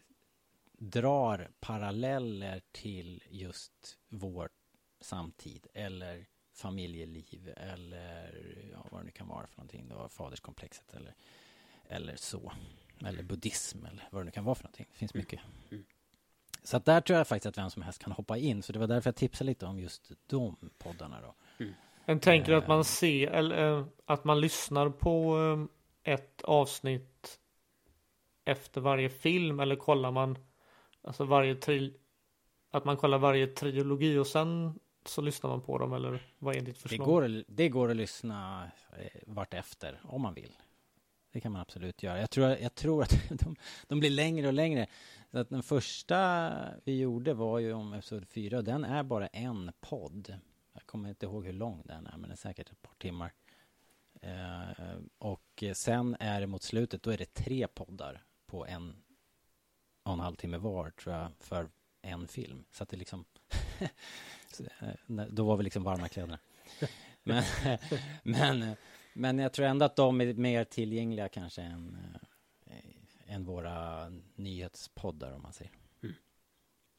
drar 0.73 1.51
paralleller 1.59 2.61
till 2.71 3.23
just 3.29 3.99
vår 4.09 4.49
samtid 5.01 5.67
eller 5.73 6.25
familjeliv 6.51 7.53
eller 7.57 8.69
ja, 8.73 8.85
vad 8.91 9.01
det 9.01 9.05
nu 9.05 9.11
kan 9.11 9.27
vara 9.27 9.47
för 9.47 9.57
någonting. 9.57 9.87
Då, 9.89 10.09
faderskomplexet 10.09 10.93
eller, 10.93 11.15
eller 11.87 12.15
så. 12.15 12.53
Eller 13.05 13.23
buddhism 13.23 13.85
eller 13.85 14.07
vad 14.11 14.21
det 14.21 14.25
nu 14.25 14.31
kan 14.31 14.43
vara 14.43 14.55
för 14.55 14.63
någonting. 14.63 14.87
Det 14.91 14.97
finns 14.97 15.13
mycket. 15.13 15.39
Mm. 15.71 15.85
Så 16.63 16.77
att 16.77 16.85
där 16.85 17.01
tror 17.01 17.17
jag 17.17 17.27
faktiskt 17.27 17.45
att 17.45 17.57
vem 17.57 17.69
som 17.69 17.81
helst 17.81 18.03
kan 18.03 18.11
hoppa 18.11 18.37
in. 18.37 18.63
Så 18.63 18.73
det 18.73 18.79
var 18.79 18.87
därför 18.87 19.07
jag 19.07 19.15
tipsade 19.15 19.45
lite 19.49 19.65
om 19.65 19.79
just 19.79 20.11
de 20.27 20.55
poddarna 20.77 21.21
då. 21.21 21.35
Jag 22.05 22.21
tänker 22.21 22.53
att 22.53 22.63
Eh. 22.63 22.67
man 22.69 22.83
ser 22.83 23.27
eller 23.27 23.77
eh, 23.79 23.85
att 24.05 24.23
man 24.23 24.41
lyssnar 24.41 24.89
på 24.89 25.37
eh, 26.05 26.13
ett 26.13 26.41
avsnitt 26.41 27.39
efter 28.45 28.81
varje 28.81 29.09
film 29.09 29.59
eller 29.59 29.75
kollar 29.75 30.11
man 30.11 30.37
alltså 31.01 31.23
varje 31.23 31.55
tri 31.55 31.93
att 32.71 32.85
man 32.85 32.97
kollar 32.97 33.17
varje 33.17 33.47
trilogi 33.47 34.17
och 34.17 34.27
sen 34.27 34.79
så 35.05 35.21
lyssnar 35.21 35.49
man 35.49 35.61
på 35.61 35.77
dem 35.77 35.93
eller 35.93 36.27
vad 36.39 36.55
är 36.55 36.61
ditt 36.61 36.75
Det 36.75 36.81
förslag? 36.89 37.07
går, 37.07 37.25
att- 37.25 37.43
det 37.47 37.69
går 37.69 37.89
att 37.91 37.95
lyssna 37.97 38.71
eh, 38.97 39.05
vart 39.27 39.53
efter 39.53 39.99
om 40.03 40.21
man 40.21 40.33
vill. 40.33 40.51
Det 41.31 41.39
kan 41.41 41.51
man 41.51 41.61
absolut 41.61 42.03
göra. 42.03 42.19
Jag 42.19 42.29
tror, 42.29 42.47
jag 42.49 42.75
tror 42.75 43.03
att 43.03 43.29
de, 43.39 43.55
de 43.87 43.99
blir 43.99 44.09
längre 44.09 44.47
och 44.47 44.53
längre. 44.53 44.87
Så 45.31 45.37
att 45.37 45.49
den 45.49 45.63
första 45.63 46.51
vi 46.83 46.99
gjorde 46.99 47.33
var 47.33 47.59
ju 47.59 47.73
om 47.73 47.93
episod 47.93 48.27
4 48.27 48.57
och 48.57 48.63
den 48.63 48.83
är 48.83 49.03
bara 49.03 49.27
en 49.27 49.71
podd. 49.79 50.39
Jag 50.73 50.85
kommer 50.85 51.09
inte 51.09 51.25
ihåg 51.25 51.45
hur 51.45 51.53
lång 51.53 51.81
den 51.85 52.07
är 52.07 52.11
men 52.11 52.21
den 52.21 52.31
är 52.31 52.35
säkert 52.35 52.71
ett 52.71 52.81
par 52.81 52.95
timmar. 52.97 53.33
Eh, 54.21 54.97
och 55.17 55.63
sen 55.73 56.17
är 56.19 56.41
det 56.41 56.47
mot 56.47 56.63
slutet, 56.63 57.03
då 57.03 57.09
är 57.11 57.17
det 57.17 57.33
tre 57.33 57.67
poddar 57.67 58.23
på 58.45 58.65
en 58.65 58.95
och 60.03 60.13
en 60.13 60.19
halv 60.19 60.35
timme 60.35 60.57
var 60.57 60.89
tror 60.89 61.15
jag 61.15 61.31
för 61.39 61.69
en 62.01 62.27
film. 62.27 62.65
Så 62.71 62.83
att 62.83 62.89
det 62.89 62.97
liksom 62.97 63.25
eh, 64.79 65.25
då 65.29 65.43
var 65.43 65.57
vi 65.57 65.63
liksom 65.63 65.83
varma 65.83 66.07
kläderna. 66.07 66.39
Men, 67.23 67.43
men, 68.23 68.75
men 69.13 69.39
jag 69.39 69.53
tror 69.53 69.65
ändå 69.65 69.85
att 69.85 69.95
de 69.95 70.21
är 70.21 70.33
mer 70.33 70.63
tillgängliga 70.63 71.29
kanske 71.29 71.61
än, 71.61 71.97
eh, 72.03 72.27
än 73.29 73.45
våra 73.45 74.09
nyhetspoddar 74.35 75.31
om 75.31 75.41
man 75.41 75.53
säger. 75.53 75.71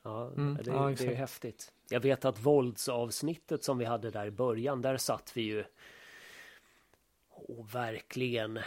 Ja, 0.03 0.33
Mm, 0.37 0.57
det, 0.65 0.71
ja, 0.71 0.95
det 0.99 1.07
är 1.07 1.15
häftigt. 1.15 1.73
Jag 1.91 2.01
vet 2.01 2.25
att 2.25 2.41
våldsavsnittet 2.41 3.65
som 3.65 3.79
vi 3.79 3.85
hade 3.85 4.11
där 4.11 4.27
i 4.27 4.31
början, 4.31 4.83
där 4.83 4.97
satt 4.97 5.33
vi 5.35 5.43
ju 5.43 5.65
och 7.29 7.75
verkligen 7.75 8.59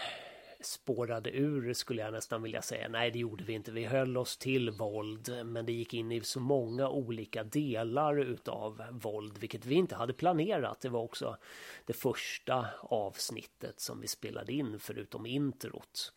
spårade 0.61 1.32
ur 1.32 1.74
skulle 1.74 2.01
jag 2.01 2.14
nästan 2.14 2.43
vilja 2.43 2.61
säga. 2.61 2.88
Nej, 2.88 3.11
det 3.11 3.20
gjorde 3.20 3.43
vi 3.43 3.53
inte. 3.53 3.72
Vi 3.72 3.86
höll 3.86 4.18
oss 4.18 4.38
till 4.38 4.72
våld, 4.72 5.45
men 5.45 5.66
det 5.66 5.72
gick 5.72 5.93
in 5.93 6.11
i 6.11 6.22
så 6.22 6.39
många 6.39 6.89
olika 6.89 7.43
delar 7.43 8.18
utav 8.18 8.84
våld, 8.91 9.38
vilket 9.38 9.66
vi 9.66 9.76
inte 9.76 9.95
hade 9.95 10.14
planerat. 10.14 10.82
Det 10.82 10.89
var 10.89 11.01
också 11.01 11.38
det 11.86 11.93
första 11.93 12.66
avsnittet 12.82 13.80
som 13.80 14.01
vi 14.01 14.07
spelade 14.07 14.53
in, 14.53 14.80
förutom 14.80 15.26
introt. 15.26 16.14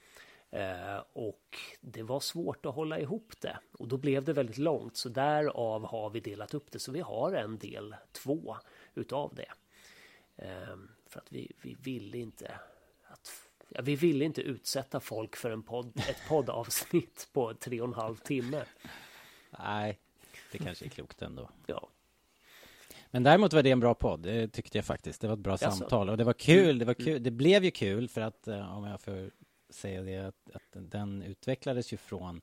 Eh, 0.57 1.03
och 1.13 1.59
det 1.81 2.03
var 2.03 2.21
svårt 2.21 2.67
att 2.67 2.75
hålla 2.75 3.01
ihop 3.01 3.33
det 3.41 3.59
och 3.73 3.89
då 3.89 3.97
blev 3.97 4.25
det 4.25 4.33
väldigt 4.33 4.59
långt 4.59 4.97
så 4.97 5.09
därav 5.09 5.87
har 5.87 6.11
vi 6.11 6.21
delat 6.21 6.55
upp 6.55 6.71
det 6.71 6.79
så 6.79 6.93
vi 6.93 7.01
har 7.01 7.33
en 7.33 7.59
del 7.59 7.97
två 8.13 8.57
utav 8.95 9.35
det. 9.35 9.53
Eh, 10.37 10.77
för 11.07 11.21
att 11.21 11.33
vi, 11.33 11.53
vi 11.63 11.75
ville 11.75 12.19
inte 12.19 12.59
att 13.09 13.33
ja, 13.69 13.83
vi 13.83 13.97
ville 13.97 14.25
inte 14.25 14.41
utsätta 14.41 15.01
folk 15.01 15.37
för 15.37 15.51
en 15.51 15.63
podd, 15.63 15.93
ett 15.97 16.29
poddavsnitt 16.29 17.29
på 17.33 17.55
tre 17.55 17.81
och 17.81 17.89
en 17.89 17.95
halv 17.95 18.17
timme. 18.17 18.65
Nej, 19.59 19.99
det 20.53 20.59
kanske 20.59 20.85
är 20.85 20.89
klokt 20.89 21.23
ändå. 21.23 21.51
Ja, 21.67 21.89
Men 23.11 23.23
däremot 23.23 23.53
var 23.53 23.63
det 23.63 23.71
en 23.71 23.81
bra 23.81 23.95
podd, 23.95 24.21
det 24.21 24.49
tyckte 24.49 24.79
jag 24.79 24.85
faktiskt. 24.85 25.21
Det 25.21 25.27
var 25.27 25.35
ett 25.35 25.41
bra 25.41 25.53
Jaså? 25.53 25.71
samtal 25.71 26.11
och 26.11 26.17
det 26.17 26.25
var 26.25 26.33
kul. 26.33 26.79
Det, 26.79 26.85
var 26.85 26.95
kul. 26.95 27.23
det 27.23 27.31
blev 27.31 27.65
ju 27.65 27.71
kul 27.71 28.09
för 28.09 28.21
att, 28.21 28.49
eh, 28.49 28.77
om 28.77 28.85
jag 28.85 29.01
får 29.01 29.31
säga 29.71 30.03
det, 30.03 30.17
att, 30.19 30.51
att 30.55 30.63
den 30.91 31.23
utvecklades 31.23 31.93
ju 31.93 31.97
från 31.97 32.41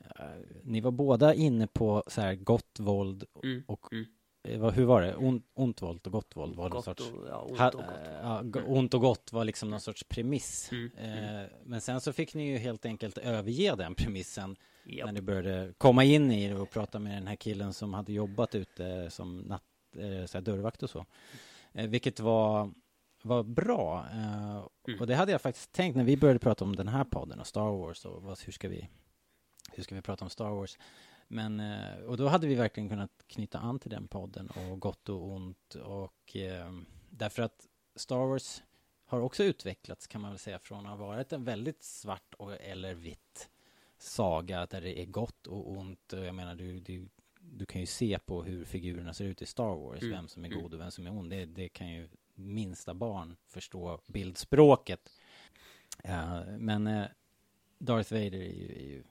eh, 0.00 0.24
ni 0.64 0.80
var 0.80 0.90
båda 0.90 1.34
inne 1.34 1.66
på 1.66 2.02
så 2.06 2.20
här 2.20 2.34
gott 2.34 2.78
våld 2.80 3.24
Mm, 3.42 3.64
och 3.66 3.92
mm. 3.92 4.06
eh, 4.42 4.70
hur 4.70 4.84
var 4.84 5.02
det? 5.02 5.16
On, 5.16 5.42
ont 5.54 5.82
våld 5.82 6.06
och 6.06 6.12
gott 6.12 6.36
våld 6.36 6.56
var 6.56 6.64
någon 6.64 6.70
gott 6.70 6.84
sorts 6.84 7.10
och, 7.10 7.28
ja, 7.28 7.40
ont 7.40 7.58
Ha, 7.58 7.68
och 8.38 8.52
gott. 8.52 8.64
go- 8.64 8.72
ont 8.74 8.94
och 8.94 9.00
gott 9.00 9.32
var 9.32 9.44
liksom 9.44 9.70
någon 9.70 9.80
sorts 9.80 10.04
premiss. 10.04 10.68
Mm, 10.72 10.90
Eh, 10.98 11.46
men 11.64 11.80
sen 11.80 12.00
så 12.00 12.12
fick 12.12 12.34
ni 12.34 12.48
ju 12.50 12.56
helt 12.58 12.84
enkelt 12.86 13.18
överge 13.18 13.74
den 13.76 13.94
premissen 13.94 14.56
Japp. 14.84 15.06
när 15.06 15.12
ni 15.12 15.20
började 15.20 15.72
komma 15.78 16.04
in 16.04 16.32
i 16.32 16.48
det 16.48 16.54
och 16.54 16.70
prata 16.70 16.98
med 16.98 17.16
den 17.16 17.26
här 17.26 17.36
killen 17.36 17.72
som 17.72 17.94
hade 17.94 18.12
jobbat 18.12 18.54
ute 18.54 19.10
som 19.10 19.38
natt, 19.38 19.62
så 20.26 20.38
här 20.38 20.40
dörrvakt 20.40 20.82
och 20.82 20.90
så. 20.90 21.06
Eh, 21.72 21.86
vilket 21.88 22.20
var, 22.20 22.70
var 23.26 23.42
bra. 23.42 24.06
Eh, 24.12 24.66
Mm. 24.88 25.00
Och 25.00 25.06
det 25.06 25.14
hade 25.14 25.32
jag 25.32 25.40
faktiskt 25.42 25.72
tänkt 25.72 25.96
när 25.96 26.04
vi 26.04 26.16
började 26.16 26.38
prata 26.38 26.64
om 26.64 26.76
den 26.76 26.88
här 26.88 27.04
podden 27.04 27.40
och 27.40 27.46
Star 27.46 27.70
Wars 27.70 28.04
och 28.04 28.22
vad, 28.22 28.38
hur, 28.40 28.52
ska 28.52 28.68
vi, 28.68 28.88
hur 29.72 29.82
ska 29.82 29.94
vi 29.94 30.02
prata 30.02 30.24
om 30.24 30.30
Star 30.30 30.50
Wars. 30.50 30.78
Men, 31.28 31.60
eh, 31.60 31.96
och 32.06 32.16
då 32.16 32.28
hade 32.28 32.46
vi 32.46 32.54
verkligen 32.54 32.88
kunnat 32.88 33.10
knyta 33.26 33.58
an 33.58 33.78
till 33.78 33.90
den 33.90 34.08
podden 34.08 34.50
och 34.50 34.80
gott 34.80 35.08
och 35.08 35.26
ont 35.30 35.74
och 35.74 36.36
eh, 36.36 36.72
därför 37.10 37.42
att 37.42 37.66
Star 37.96 38.16
Wars 38.26 38.62
har 39.04 39.20
också 39.20 39.44
utvecklats 39.44 40.06
kan 40.06 40.20
man 40.20 40.30
väl 40.30 40.38
säga 40.38 40.58
från 40.58 40.86
att 40.86 40.98
ha 40.98 41.06
varit 41.06 41.32
en 41.32 41.44
väldigt 41.44 41.82
svart 41.84 42.34
och, 42.38 42.52
eller 42.60 42.94
vitt 42.94 43.48
saga 43.98 44.66
där 44.66 44.80
det 44.80 45.00
är 45.00 45.06
gott 45.06 45.46
och 45.46 45.70
ont. 45.70 46.12
Och 46.12 46.24
Jag 46.24 46.34
menar, 46.34 46.54
du, 46.54 46.80
du, 46.80 47.08
du 47.40 47.66
kan 47.66 47.80
ju 47.80 47.86
se 47.86 48.18
på 48.18 48.42
hur 48.42 48.64
figurerna 48.64 49.14
ser 49.14 49.24
ut 49.24 49.42
i 49.42 49.46
Star 49.46 49.74
Wars, 49.76 50.02
Mm. 50.02 50.12
vem 50.16 50.28
som 50.28 50.44
är 50.44 50.48
Mm. 50.48 50.62
god 50.62 50.74
och 50.74 50.80
vem 50.80 50.90
som 50.90 51.06
är 51.06 51.10
ond. 51.10 51.30
Det, 51.30 51.44
det 51.44 51.68
kan 51.68 51.88
ju 51.88 52.08
minsta 52.36 52.94
barn 52.94 53.36
förstå 53.46 54.00
bildspråket. 54.06 55.12
Ja, 56.04 56.44
men 56.44 56.86
eh, 56.86 57.06
Darth 57.78 58.12
Vader 58.12 58.34
är 58.38 58.52
ju, 58.52 58.72
är 58.76 58.82
ju 58.88 59.02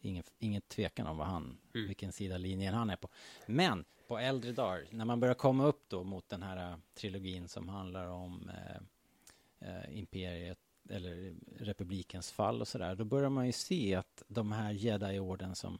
ingen, 0.00 0.24
ingen 0.38 0.62
tvekan 0.62 1.06
om 1.06 1.16
vad 1.16 1.26
han, 1.26 1.58
Mm. 1.74 1.86
vilken 1.86 2.12
sida 2.12 2.38
linjen 2.38 2.74
han 2.74 2.90
är 2.90 2.96
på. 2.96 3.08
Men 3.46 3.84
på 4.08 4.18
äldre 4.18 4.52
dagar, 4.52 4.86
när 4.90 5.04
man 5.04 5.20
börjar 5.20 5.34
komma 5.34 5.64
upp 5.64 5.84
då 5.88 6.04
mot 6.04 6.28
den 6.28 6.42
här 6.42 6.72
eh, 6.72 6.78
trilogin 6.94 7.48
som 7.48 7.68
handlar 7.68 8.06
om 8.06 8.50
eh, 8.50 9.68
eh, 9.68 9.98
imperiet 9.98 10.58
eller 10.88 11.34
republikens 11.58 12.32
fall 12.32 12.60
och 12.60 12.68
sådär, 12.68 12.94
då 12.94 13.04
börjar 13.04 13.30
man 13.30 13.46
ju 13.46 13.52
se 13.52 13.94
att 13.94 14.22
de 14.28 14.52
här 14.52 14.72
jedi-orden 14.72 15.54
som, 15.54 15.78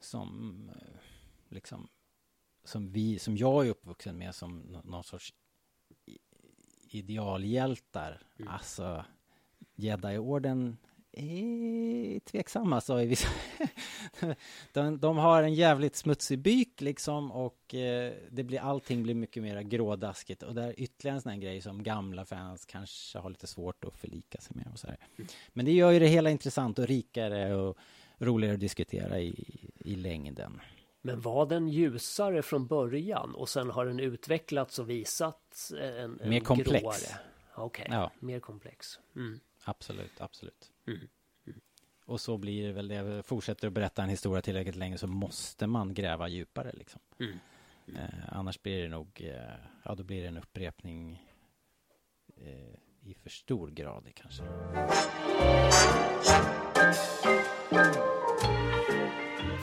som 0.00 0.60
eh, 0.74 0.98
liksom, 1.48 1.88
som 2.64 2.92
vi, 2.92 3.18
som 3.18 3.36
jag 3.36 3.66
är 3.66 3.70
uppvuxen 3.70 4.18
med 4.18 4.34
som 4.34 4.58
nå- 4.60 4.82
någon 4.84 5.04
sorts 5.04 5.34
idealhjältar, 6.90 8.20
Mm. 8.38 8.52
alltså 8.52 9.04
jedi-orden 9.74 10.76
är 11.12 12.20
tveksamma 12.20 12.76
alltså 12.76 12.98
de, 14.72 14.98
de 14.98 15.16
har 15.16 15.42
en 15.42 15.54
jävligt 15.54 15.96
smutsig 15.96 16.38
byk 16.38 16.80
liksom 16.80 17.32
och 17.32 17.74
eh, 17.74 18.12
det 18.30 18.44
blir 18.44 18.60
allting 18.60 19.02
blir 19.02 19.14
mycket 19.14 19.42
mer 19.42 19.62
grådaskigt 19.62 20.42
och 20.42 20.54
det 20.54 20.62
är 20.62 20.80
ytterligare 20.80 21.16
en 21.16 21.22
sån 21.22 21.32
här 21.32 21.38
grej 21.38 21.60
som 21.60 21.82
gamla 21.82 22.24
fans 22.24 22.64
kanske 22.66 23.18
har 23.18 23.30
lite 23.30 23.46
svårt 23.46 23.84
att 23.84 23.96
förlika 23.98 24.40
sig 24.40 24.56
med 24.56 24.66
och 24.72 24.78
så 24.78 24.86
här. 24.86 24.96
Men 25.52 25.64
det 25.64 25.72
gör 25.72 25.90
ju 25.90 25.98
det 25.98 26.06
hela 26.06 26.30
intressant 26.30 26.78
och 26.78 26.86
rikare 26.86 27.54
och 27.54 27.78
roligare 28.18 28.54
att 28.54 28.60
diskutera 28.60 29.20
i, 29.20 29.70
i 29.78 29.96
längden. 29.96 30.60
Men 31.06 31.20
var 31.20 31.46
den 31.46 31.68
ljusare 31.68 32.42
från 32.42 32.66
början 32.66 33.34
och 33.34 33.48
sen 33.48 33.70
har 33.70 33.86
den 33.86 34.00
utvecklats 34.00 34.78
och 34.78 34.90
visat 34.90 35.70
en, 35.80 36.20
en 36.20 36.28
Mer 36.30 36.40
komplex. 36.40 36.82
gråare? 36.82 37.18
Okej, 37.54 37.86
Ja. 37.90 38.10
mer 38.20 38.40
komplex. 38.40 38.98
Mm. 39.16 39.40
Absolut, 39.64 40.20
absolut. 40.20 40.72
Mm. 40.86 41.08
Och 42.04 42.20
så 42.20 42.38
blir 42.38 42.66
det 42.66 42.72
väl 42.72 42.88
det, 42.88 43.22
fortsätter 43.22 43.66
att 43.68 43.72
berätta 43.72 44.02
en 44.02 44.08
historia 44.08 44.42
tillräckligt 44.42 44.76
länge 44.76 44.98
så 44.98 45.06
måste 45.06 45.66
man 45.66 45.94
gräva 45.94 46.28
djupare 46.28 46.72
liksom. 46.74 47.00
Mm. 47.20 47.38
Eh, 47.96 48.08
annars 48.38 48.62
blir 48.62 48.82
det 48.82 48.88
nog, 48.88 49.20
eh, 49.24 49.54
ja 49.84 49.94
då 49.94 50.02
blir 50.04 50.22
det 50.22 50.28
en 50.28 50.36
upprepning 50.36 51.26
eh, 52.36 52.74
i 53.10 53.14
för 53.14 53.30
stor 53.30 53.70
grad 53.70 54.08
kanske. 54.14 54.42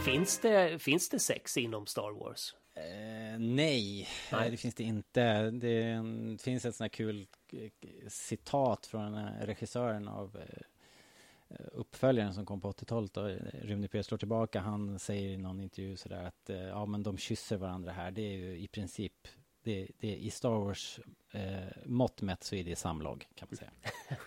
Finns, 0.05 0.39
det, 0.39 0.81
finns 0.81 1.09
det 1.09 1.19
sex 1.19 1.57
inom 1.57 1.85
Star 1.85 2.11
Wars? 2.11 2.55
Eh, 2.75 3.39
nej, 3.39 4.07
Nej. 4.31 4.45
Eh, 4.45 4.51
det 4.51 4.57
finns 4.57 4.75
det 4.75 4.83
inte. 4.83 5.51
Det, 5.51 5.93
det 6.31 6.41
finns 6.41 6.65
ett 6.65 6.75
sånt 6.75 6.85
här 6.85 6.89
kul 6.89 7.27
eh, 7.51 7.69
citat 8.07 8.85
från 8.85 9.15
eh, 9.15 9.31
regissören 9.41 10.07
av 10.07 10.37
uppföljaren 11.71 12.33
som 12.33 12.45
kom 12.45 12.61
på 12.61 12.71
80-talet. 12.71 13.13
då, 13.13 13.27
eh, 13.27 13.37
Rune 13.61 13.87
P 13.87 14.03
slår 14.03 14.17
tillbaka. 14.17 14.59
Han 14.59 14.99
säger 14.99 15.29
i 15.29 15.37
någon 15.37 15.61
intervju 15.61 15.97
sådär 15.97 16.23
att 16.23 16.49
ja, 16.69 16.85
men 16.85 17.03
de 17.03 17.17
kysser 17.17 17.57
varandra 17.57 17.91
här. 17.91 18.11
Det 18.11 18.21
är 18.21 18.37
ju 18.37 18.57
i 18.57 18.67
princip 18.67 19.27
det, 19.63 19.87
det, 19.99 20.15
i 20.15 20.31
Star 20.31 20.49
Wars 20.49 20.99
eh, 21.31 21.63
mått 21.85 22.21
mätt 22.21 22.43
så 22.43 22.55
är 22.55 22.63
det 22.63 22.75
samlag 22.75 23.27
kan 23.35 23.47
man 23.51 23.57
säga. 23.57 23.71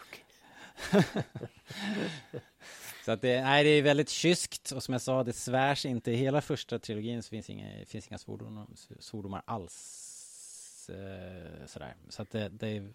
Så 3.07 3.13
att 3.13 3.23
det, 3.23 3.43
nej, 3.43 3.65
det 3.65 3.71
är 3.71 3.83
väldigt 3.83 4.09
kyskt 4.09 4.73
och 4.73 4.83
som 4.83 4.93
jag 4.93 5.01
sa, 5.01 5.25
det 5.25 5.33
svärs 5.33 5.87
inte. 5.87 6.11
I 6.11 6.17
hela 6.17 6.41
första 6.41 6.79
trilogin 6.79 7.23
så 7.23 7.29
finns 7.29 7.51
inga, 7.51 7.85
finns 7.87 8.09
inga 8.09 8.19
svordomar, 8.19 8.67
svordomar 8.99 9.43
alls. 9.45 10.91
Eh, 10.91 11.67
sådär. 11.67 11.95
Så 12.09 12.23
att 12.23 12.31
det, 12.31 12.49
det, 12.49 12.69
är, 12.69 12.93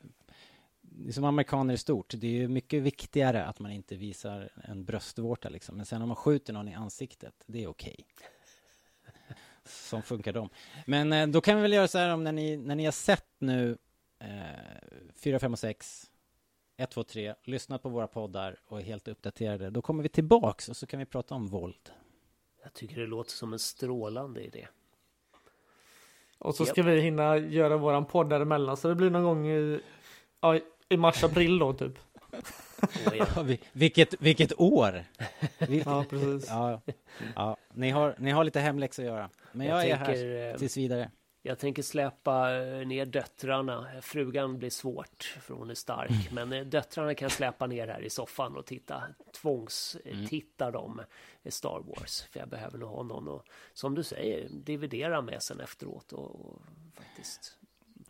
som 1.11 1.23
amerikaner 1.23 1.73
i 1.73 1.77
stort. 1.77 2.13
Det 2.17 2.27
är 2.27 2.31
ju 2.31 2.47
mycket 2.47 2.83
viktigare 2.83 3.45
att 3.45 3.59
man 3.59 3.71
inte 3.71 3.95
visar 3.95 4.49
en 4.63 4.85
bröstvårta 4.85 5.49
liksom. 5.49 5.77
Men 5.77 5.85
sen 5.85 6.01
om 6.01 6.07
man 6.07 6.15
skjuter 6.15 6.53
någon 6.53 6.67
i 6.67 6.73
ansiktet, 6.73 7.43
det 7.45 7.63
är 7.63 7.67
okej. 7.67 8.05
Som 9.65 10.01
funkar 10.01 10.33
de. 10.33 10.49
Men 10.85 11.13
eh, 11.13 11.27
då 11.27 11.41
kan 11.41 11.55
vi 11.55 11.61
väl 11.61 11.73
göra 11.73 11.87
så 11.87 11.97
här 11.97 12.09
om 12.09 12.23
när 12.23 12.31
ni, 12.31 12.57
när 12.57 12.75
ni 12.75 12.85
har 12.85 12.91
sett 12.91 13.29
nu 13.39 13.77
eh, 14.19 14.29
4, 15.15 15.39
5 15.39 15.53
och 15.53 15.59
6 15.59 16.10
1, 16.81 16.89
2, 16.91 17.03
3, 17.03 17.35
lyssnat 17.43 17.83
på 17.83 17.89
våra 17.89 18.07
poddar 18.07 18.55
och 18.67 18.79
är 18.79 18.83
helt 18.83 19.07
uppdaterade. 19.07 19.69
Då 19.69 19.81
kommer 19.81 20.03
vi 20.03 20.09
tillbaks 20.09 20.69
och 20.69 20.77
så 20.77 20.85
kan 20.87 20.99
vi 20.99 21.05
prata 21.05 21.35
om 21.35 21.47
våld. 21.47 21.91
Jag 22.63 22.73
tycker 22.73 23.01
det 23.01 23.07
låter 23.07 23.31
som 23.31 23.53
en 23.53 23.59
strålande 23.59 24.43
idé. 24.43 24.67
Och 26.37 26.55
så 26.55 26.65
ska 26.65 26.83
vi 26.83 27.01
hinna 27.01 27.37
göra 27.37 27.77
våran 27.77 28.05
podd 28.05 28.29
däremellan. 28.29 28.77
Så 28.77 28.87
det 28.87 28.95
blir 28.95 29.09
någon 29.09 29.23
gång 29.23 29.47
i, 29.47 29.79
ja, 30.41 30.59
i 30.89 30.97
mars-april 30.97 31.59
då 31.59 31.73
typ. 31.73 31.93
Jag, 33.05 33.17
Ja, 33.17 33.41
vi- 33.43 33.59
vilket, 33.71 34.21
vilket 34.21 34.59
år! 34.59 35.03
Ja, 35.85 36.05
precis. 36.09 36.49
ja, 36.49 36.81
ja, 37.35 37.57
ni, 37.73 37.89
har, 37.89 38.15
ni 38.17 38.31
har 38.31 38.43
lite 38.43 38.59
hemläxa 38.59 39.01
att 39.01 39.05
göra. 39.07 39.29
Men 39.51 39.67
jag, 39.67 39.77
jag, 39.77 39.87
är 39.89 39.95
här 39.95 40.05
tänker, 40.05 40.51
eh, 40.53 40.57
tills 40.57 40.77
vidare. 40.77 41.11
Jag 41.41 41.59
tänker 41.59 41.83
släpa 41.83 42.55
eh, 42.55 42.87
ner 42.87 43.05
döttrarna. 43.05 43.87
Frugan 44.01 44.57
blir 44.57 44.69
svårt 44.69 45.37
för 45.41 45.53
hon 45.53 45.69
är 45.69 45.75
stark. 45.75 46.31
Men 46.31 46.53
eh, 46.53 46.65
döttrarna 46.65 47.15
kan 47.15 47.25
jag 47.25 47.31
släpa 47.31 47.67
ner 47.67 47.87
här 47.87 48.01
i 48.01 48.09
soffan 48.09 48.57
och 48.57 48.65
titta. 48.65 49.03
Tvångstitta 49.41 50.71
dem 50.71 51.01
i 51.43 51.51
Star 51.51 51.83
Wars. 51.85 52.21
För 52.31 52.39
jag 52.39 52.49
behöver 52.49 52.77
nog 52.77 52.89
ha 52.89 53.03
någon 53.03 53.27
och 53.27 53.45
som 53.73 53.95
du 53.95 54.03
säger 54.03 54.49
dividera 54.49 55.21
med 55.21 55.43
sen 55.43 55.59
efteråt 55.59 56.13
och, 56.13 56.45
och 56.45 56.61
faktiskt 56.95 57.57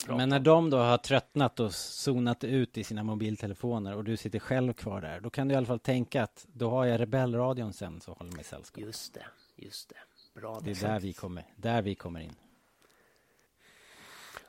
prata. 0.05 0.17
Men 0.17 0.29
när 0.29 0.39
de 0.39 0.69
då 0.69 0.77
har 0.77 0.97
tröttnat 0.97 1.59
och 1.59 1.73
zonat 1.73 2.43
ut 2.43 2.77
i 2.77 2.83
sina 2.83 3.03
mobiltelefoner 3.03 3.95
och 3.95 4.03
du 4.03 4.17
sitter 4.17 4.39
själv 4.39 4.73
kvar 4.73 5.01
där, 5.01 5.19
då 5.19 5.29
kan 5.29 5.47
du 5.47 5.53
i 5.53 5.57
alla 5.57 5.65
fall 5.65 5.79
tänka 5.79 6.23
att 6.23 6.47
då 6.53 6.69
har 6.69 6.85
jag 6.85 6.99
rebellradion 6.99 7.73
sen 7.73 8.01
så 8.01 8.13
håller 8.13 8.31
mig 8.31 8.43
sällskap. 8.43 8.83
Just 8.83 9.13
det, 9.13 9.25
just 9.55 9.89
det. 9.89 9.95
Bra. 10.39 10.59
Det 10.63 10.71
är 10.71 10.87
där 10.87 10.99
vi 10.99 11.13
kommer, 11.13 11.45
där 11.55 11.81
vi 11.81 11.95
kommer 11.95 12.19
in. 12.19 12.35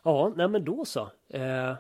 Ja, 0.03 0.33
nej 0.37 0.49
men 0.49 0.65
då 0.65 0.85
så. 0.85 1.11
Eh, 1.29 1.75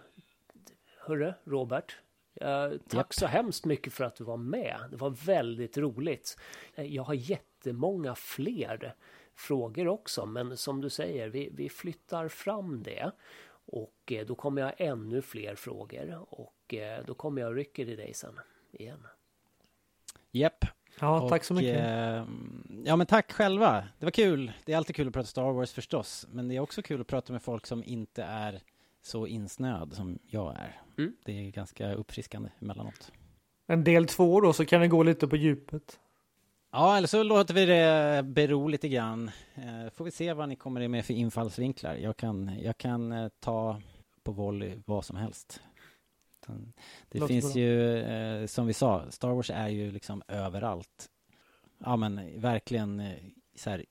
hörru, 0.98 1.32
Robert. 1.44 1.96
Eh, 2.34 2.70
tack 2.70 2.94
Japp. 2.94 3.14
så 3.14 3.26
hemskt 3.26 3.64
mycket 3.64 3.92
för 3.92 4.04
att 4.04 4.16
du 4.16 4.24
var 4.24 4.36
med. 4.36 4.76
Det 4.90 4.96
var 4.96 5.10
väldigt 5.10 5.78
roligt. 5.78 6.38
Eh, 6.74 6.84
Jag 6.84 7.02
har 7.02 7.14
jättemånga 7.14 8.14
fler 8.14 8.94
frågor 9.34 9.88
också, 9.88 10.26
men 10.26 10.56
som 10.56 10.80
du 10.80 10.90
säger, 10.90 11.28
vi, 11.28 11.50
vi 11.52 11.68
flyttar 11.68 12.28
fram 12.28 12.82
det. 12.82 13.10
Och 13.66 14.12
eh, 14.12 14.26
då 14.26 14.34
kommer 14.34 14.62
jag 14.62 14.72
ännu 14.76 15.22
fler 15.22 15.54
frågor 15.54 16.24
och 16.28 16.74
eh, 16.74 17.04
då 17.06 17.14
kommer 17.14 17.42
jag 17.42 17.56
rycker 17.56 17.88
i 17.88 17.96
dig 17.96 18.14
sen 18.14 18.40
igen. 18.72 19.06
Japp. 20.30 20.64
Ja, 21.00 21.28
tack 21.28 21.44
så 21.44 21.54
Och, 21.54 21.60
mycket. 21.60 21.76
eh, 21.78 22.24
ja, 22.84 22.96
men 22.96 23.06
tack 23.06 23.32
själva. 23.32 23.84
Det 23.98 24.06
var 24.06 24.10
kul. 24.10 24.52
Det 24.64 24.72
är 24.72 24.76
alltid 24.76 24.96
kul 24.96 25.08
att 25.08 25.14
prata 25.14 25.26
Star 25.26 25.52
Wars 25.52 25.72
förstås. 25.72 26.26
Men 26.32 26.48
det 26.48 26.56
är 26.56 26.60
också 26.60 26.82
kul 26.82 27.00
att 27.00 27.06
prata 27.06 27.32
med 27.32 27.42
folk 27.42 27.66
som 27.66 27.84
inte 27.84 28.22
är 28.22 28.60
så 29.02 29.26
insnöad 29.26 29.92
som 29.94 30.18
jag 30.26 30.54
är. 30.56 30.80
Mm. 30.98 31.16
Det 31.24 31.32
är 31.46 31.50
ganska 31.50 31.94
uppfriskande 31.94 32.48
emellanåt. 32.60 33.12
En 33.66 33.84
del 33.84 34.06
två 34.06 34.40
då 34.40 34.52
så 34.52 34.64
kan 34.64 34.80
vi 34.80 34.88
gå 34.88 35.02
lite 35.02 35.28
på 35.28 35.36
djupet. 35.36 35.98
Ja, 36.72 36.96
eller 36.96 37.08
så 37.08 37.22
låter 37.22 37.54
vi 37.54 37.66
det 37.66 38.22
bero 38.22 38.68
lite 38.68 38.88
grann. 38.88 39.30
Eh, 39.54 39.92
får 39.94 40.04
vi 40.04 40.10
se 40.10 40.32
vad 40.32 40.48
ni 40.48 40.56
kommer 40.56 40.88
med 40.88 41.04
för 41.04 41.14
infallsvinklar. 41.14 41.94
Jag 41.94 42.16
kan, 42.16 42.58
jag 42.62 42.78
kan 42.78 43.12
eh, 43.12 43.28
ta 43.40 43.80
på 44.22 44.32
volley 44.32 44.78
vad 44.86 45.04
som 45.04 45.16
helst. 45.16 45.60
Utan 46.42 46.72
Det 47.08 47.18
Låter 47.18 47.34
finns 47.34 47.52
bra. 47.54 47.62
ju, 47.62 47.98
eh, 47.98 48.46
som 48.46 48.66
vi 48.66 48.72
sa, 48.72 49.10
Star 49.10 49.30
Wars 49.30 49.50
är 49.50 49.68
ju 49.68 49.90
liksom 49.90 50.22
överallt. 50.28 51.08
Ja, 51.78 51.96
men 51.96 52.40
verkligen 52.40 53.00
eh, 53.00 53.16
så 53.54 53.70
här 53.70 53.84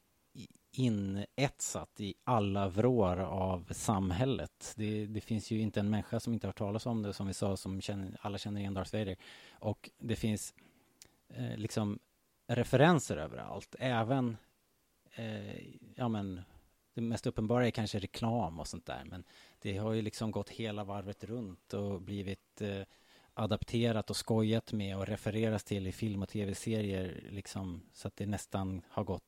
inetsat 0.72 2.00
i 2.00 2.14
alla 2.24 2.68
vrår 2.68 3.20
av 3.20 3.68
samhället. 3.72 4.74
Det, 4.76 5.06
det 5.06 5.22
finns 5.22 5.52
ju 5.52 5.60
inte 5.60 5.80
en 5.80 5.90
människa 5.90 6.20
som 6.20 6.34
inte 6.34 6.48
har 6.48 6.50
hört 6.50 6.58
talas 6.58 6.86
om 6.86 7.02
det, 7.02 7.14
som 7.14 7.28
vi 7.28 7.34
sa, 7.34 7.58
som 7.58 7.82
känner, 7.82 8.18
alla 8.22 8.38
känner 8.38 8.62
igen 8.62 8.74
Darth 8.74 8.94
Vader. 8.96 9.16
Och 9.52 9.90
det 9.98 10.16
finns 10.16 10.54
eh, 11.30 11.58
liksom 11.58 12.00
referenser 12.48 13.18
överallt. 13.18 13.76
Även, 13.80 14.38
eh, 15.16 15.76
ja 15.96 16.08
men, 16.08 16.42
det 16.94 17.02
mest 17.02 17.28
uppenbara 17.28 17.68
är 17.68 17.72
kanske 17.72 18.00
reklam 18.00 18.60
och 18.60 18.68
sånt 18.68 18.86
där. 18.86 19.04
Men 19.06 19.24
det 19.62 19.78
har 19.78 19.94
ju 19.94 20.02
liksom 20.02 20.32
gått 20.32 20.50
hela 20.50 20.84
varvet 20.84 21.24
runt 21.24 21.74
och 21.74 22.02
blivit 22.02 22.62
eh, 22.62 22.82
adapterat 23.34 24.10
och 24.10 24.18
skojat 24.18 24.74
med 24.74 24.98
och 24.98 25.08
refereras 25.08 25.64
till 25.64 25.88
i 25.88 25.92
film 25.92 26.22
och 26.22 26.30
tv-serier. 26.30 27.28
Liksom, 27.30 27.82
så 27.94 28.08
att 28.08 28.16
det 28.16 28.26
nästan 28.26 28.82
har 28.90 29.04
gått 29.04 29.24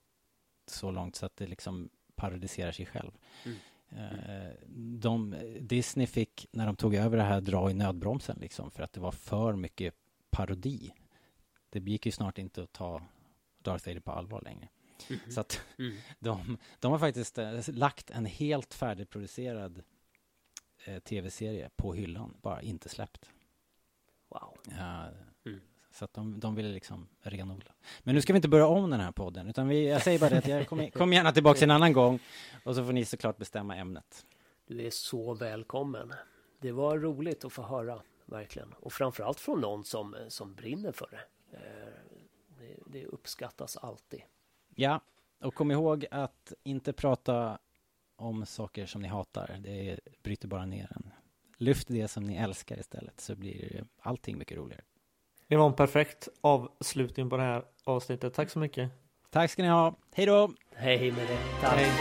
så 0.68 0.92
långt 0.92 1.16
så 1.16 1.26
att 1.26 1.36
det 1.36 1.48
liksom 1.48 1.90
parodiserar 2.16 2.72
sig 2.72 2.86
själv. 2.86 3.12
Mm. 3.46 3.58
Eh, 3.90 4.52
de, 5.00 5.36
Disney 5.62 6.08
fick, 6.08 6.48
när 6.52 6.66
de 6.66 6.76
tog 6.76 6.96
över 6.96 7.18
det 7.18 7.24
här, 7.24 7.42
dra 7.42 7.72
i 7.72 7.74
nödbromsen 7.74 8.38
liksom, 8.42 8.72
för 8.72 8.84
att 8.84 8.94
det 8.94 9.00
var 9.00 9.12
för 9.12 9.54
mycket 9.56 9.94
parodi. 10.30 10.94
Det 11.70 11.80
gick 11.80 12.06
ju 12.06 12.12
snart 12.12 12.38
inte 12.38 12.64
att 12.64 12.74
ta 12.74 13.02
Darth 13.62 13.88
Vader 13.88 14.00
på 14.00 14.12
allvar 14.12 14.42
längre. 14.42 14.70
Så 15.30 15.42
att 15.42 15.62
Mm. 15.78 15.96
de, 16.20 16.58
de 16.80 16.92
har 16.92 17.00
faktiskt 17.00 17.38
eh, 17.38 17.60
lagt 17.68 18.12
en 18.12 18.26
helt 18.26 18.74
färdigproducerad 18.74 19.84
eh, 20.86 21.00
tv-serie 21.00 21.70
på 21.76 21.94
hyllan, 21.94 22.38
bara 22.42 22.62
inte 22.62 22.90
släppt. 22.90 23.30
Wow. 24.30 24.58
Ja, 24.78 25.06
Mm. 25.46 25.62
Så 25.92 26.06
att 26.06 26.14
de, 26.14 26.40
de 26.40 26.56
ville 26.56 26.70
liksom 26.70 27.08
renodla. 27.22 27.72
Men 28.04 28.16
nu 28.16 28.22
ska 28.22 28.34
vi 28.34 28.38
inte 28.38 28.48
börja 28.48 28.68
om 28.68 28.90
den 28.90 29.00
här 29.00 29.12
podden, 29.12 29.48
utan 29.48 29.68
vi, 29.68 29.88
jag 29.90 30.02
säger 30.02 30.20
bara 30.20 30.30
det 30.30 30.38
att 30.38 30.48
jag 30.48 30.68
kommer 30.68 30.90
kom 31.00 31.14
gärna 31.14 31.32
tillbaka 31.32 31.64
en 31.64 31.72
annan 31.72 31.94
gång 31.94 32.20
och 32.64 32.76
så 32.76 32.86
får 32.86 32.94
ni 32.94 33.06
såklart 33.06 33.38
bestämma 33.38 33.76
ämnet. 33.76 34.26
Du 34.68 34.86
är 34.86 34.90
så 34.90 35.34
välkommen. 35.34 36.14
Det 36.60 36.72
var 36.72 36.98
roligt 36.98 37.46
att 37.46 37.54
få 37.54 37.62
höra, 37.62 38.02
verkligen. 38.26 38.74
Och 38.74 38.94
framförallt 38.94 39.40
från 39.40 39.62
någon 39.62 39.84
som, 39.84 40.16
som 40.28 40.54
brinner 40.56 40.92
för 40.92 41.08
det. 41.12 41.58
Eh, 41.58 41.94
Det, 42.60 42.78
det 42.86 43.06
uppskattas 43.06 43.78
alltid. 43.78 44.22
Ja, 44.76 45.02
och 45.42 45.54
kom 45.56 45.72
ihåg 45.72 46.06
att 46.12 46.54
inte 46.64 46.94
prata 46.94 47.60
om 48.16 48.46
saker 48.46 48.86
som 48.86 49.02
ni 49.02 49.08
hatar. 49.08 49.60
Det 49.64 50.00
bryter 50.24 50.48
bara 50.48 50.66
ner 50.66 50.92
en. 50.96 51.12
Lyft 51.58 51.88
det 51.88 52.08
som 52.08 52.24
ni 52.24 52.36
älskar 52.36 52.80
istället 52.80 53.22
så 53.22 53.36
blir 53.36 53.86
allting 54.02 54.38
mycket 54.38 54.58
roligare. 54.58 54.82
Det 55.48 55.56
var 55.56 55.66
en 55.66 55.74
perfekt 55.74 56.28
avslutning 56.42 57.30
på 57.30 57.38
det 57.38 57.44
här 57.44 57.64
avsnittet. 57.84 58.34
Tack 58.34 58.50
så 58.50 58.60
mycket. 58.60 58.92
Tack 59.30 59.52
ska 59.52 59.64
ni 59.64 59.70
ha. 59.70 59.96
Hej 60.14 60.26
då! 60.26 60.52
Hej 60.76 61.12
med 61.12 61.28
det. 61.28 61.40
Tack. 61.62 61.80
Hej. 61.80 61.92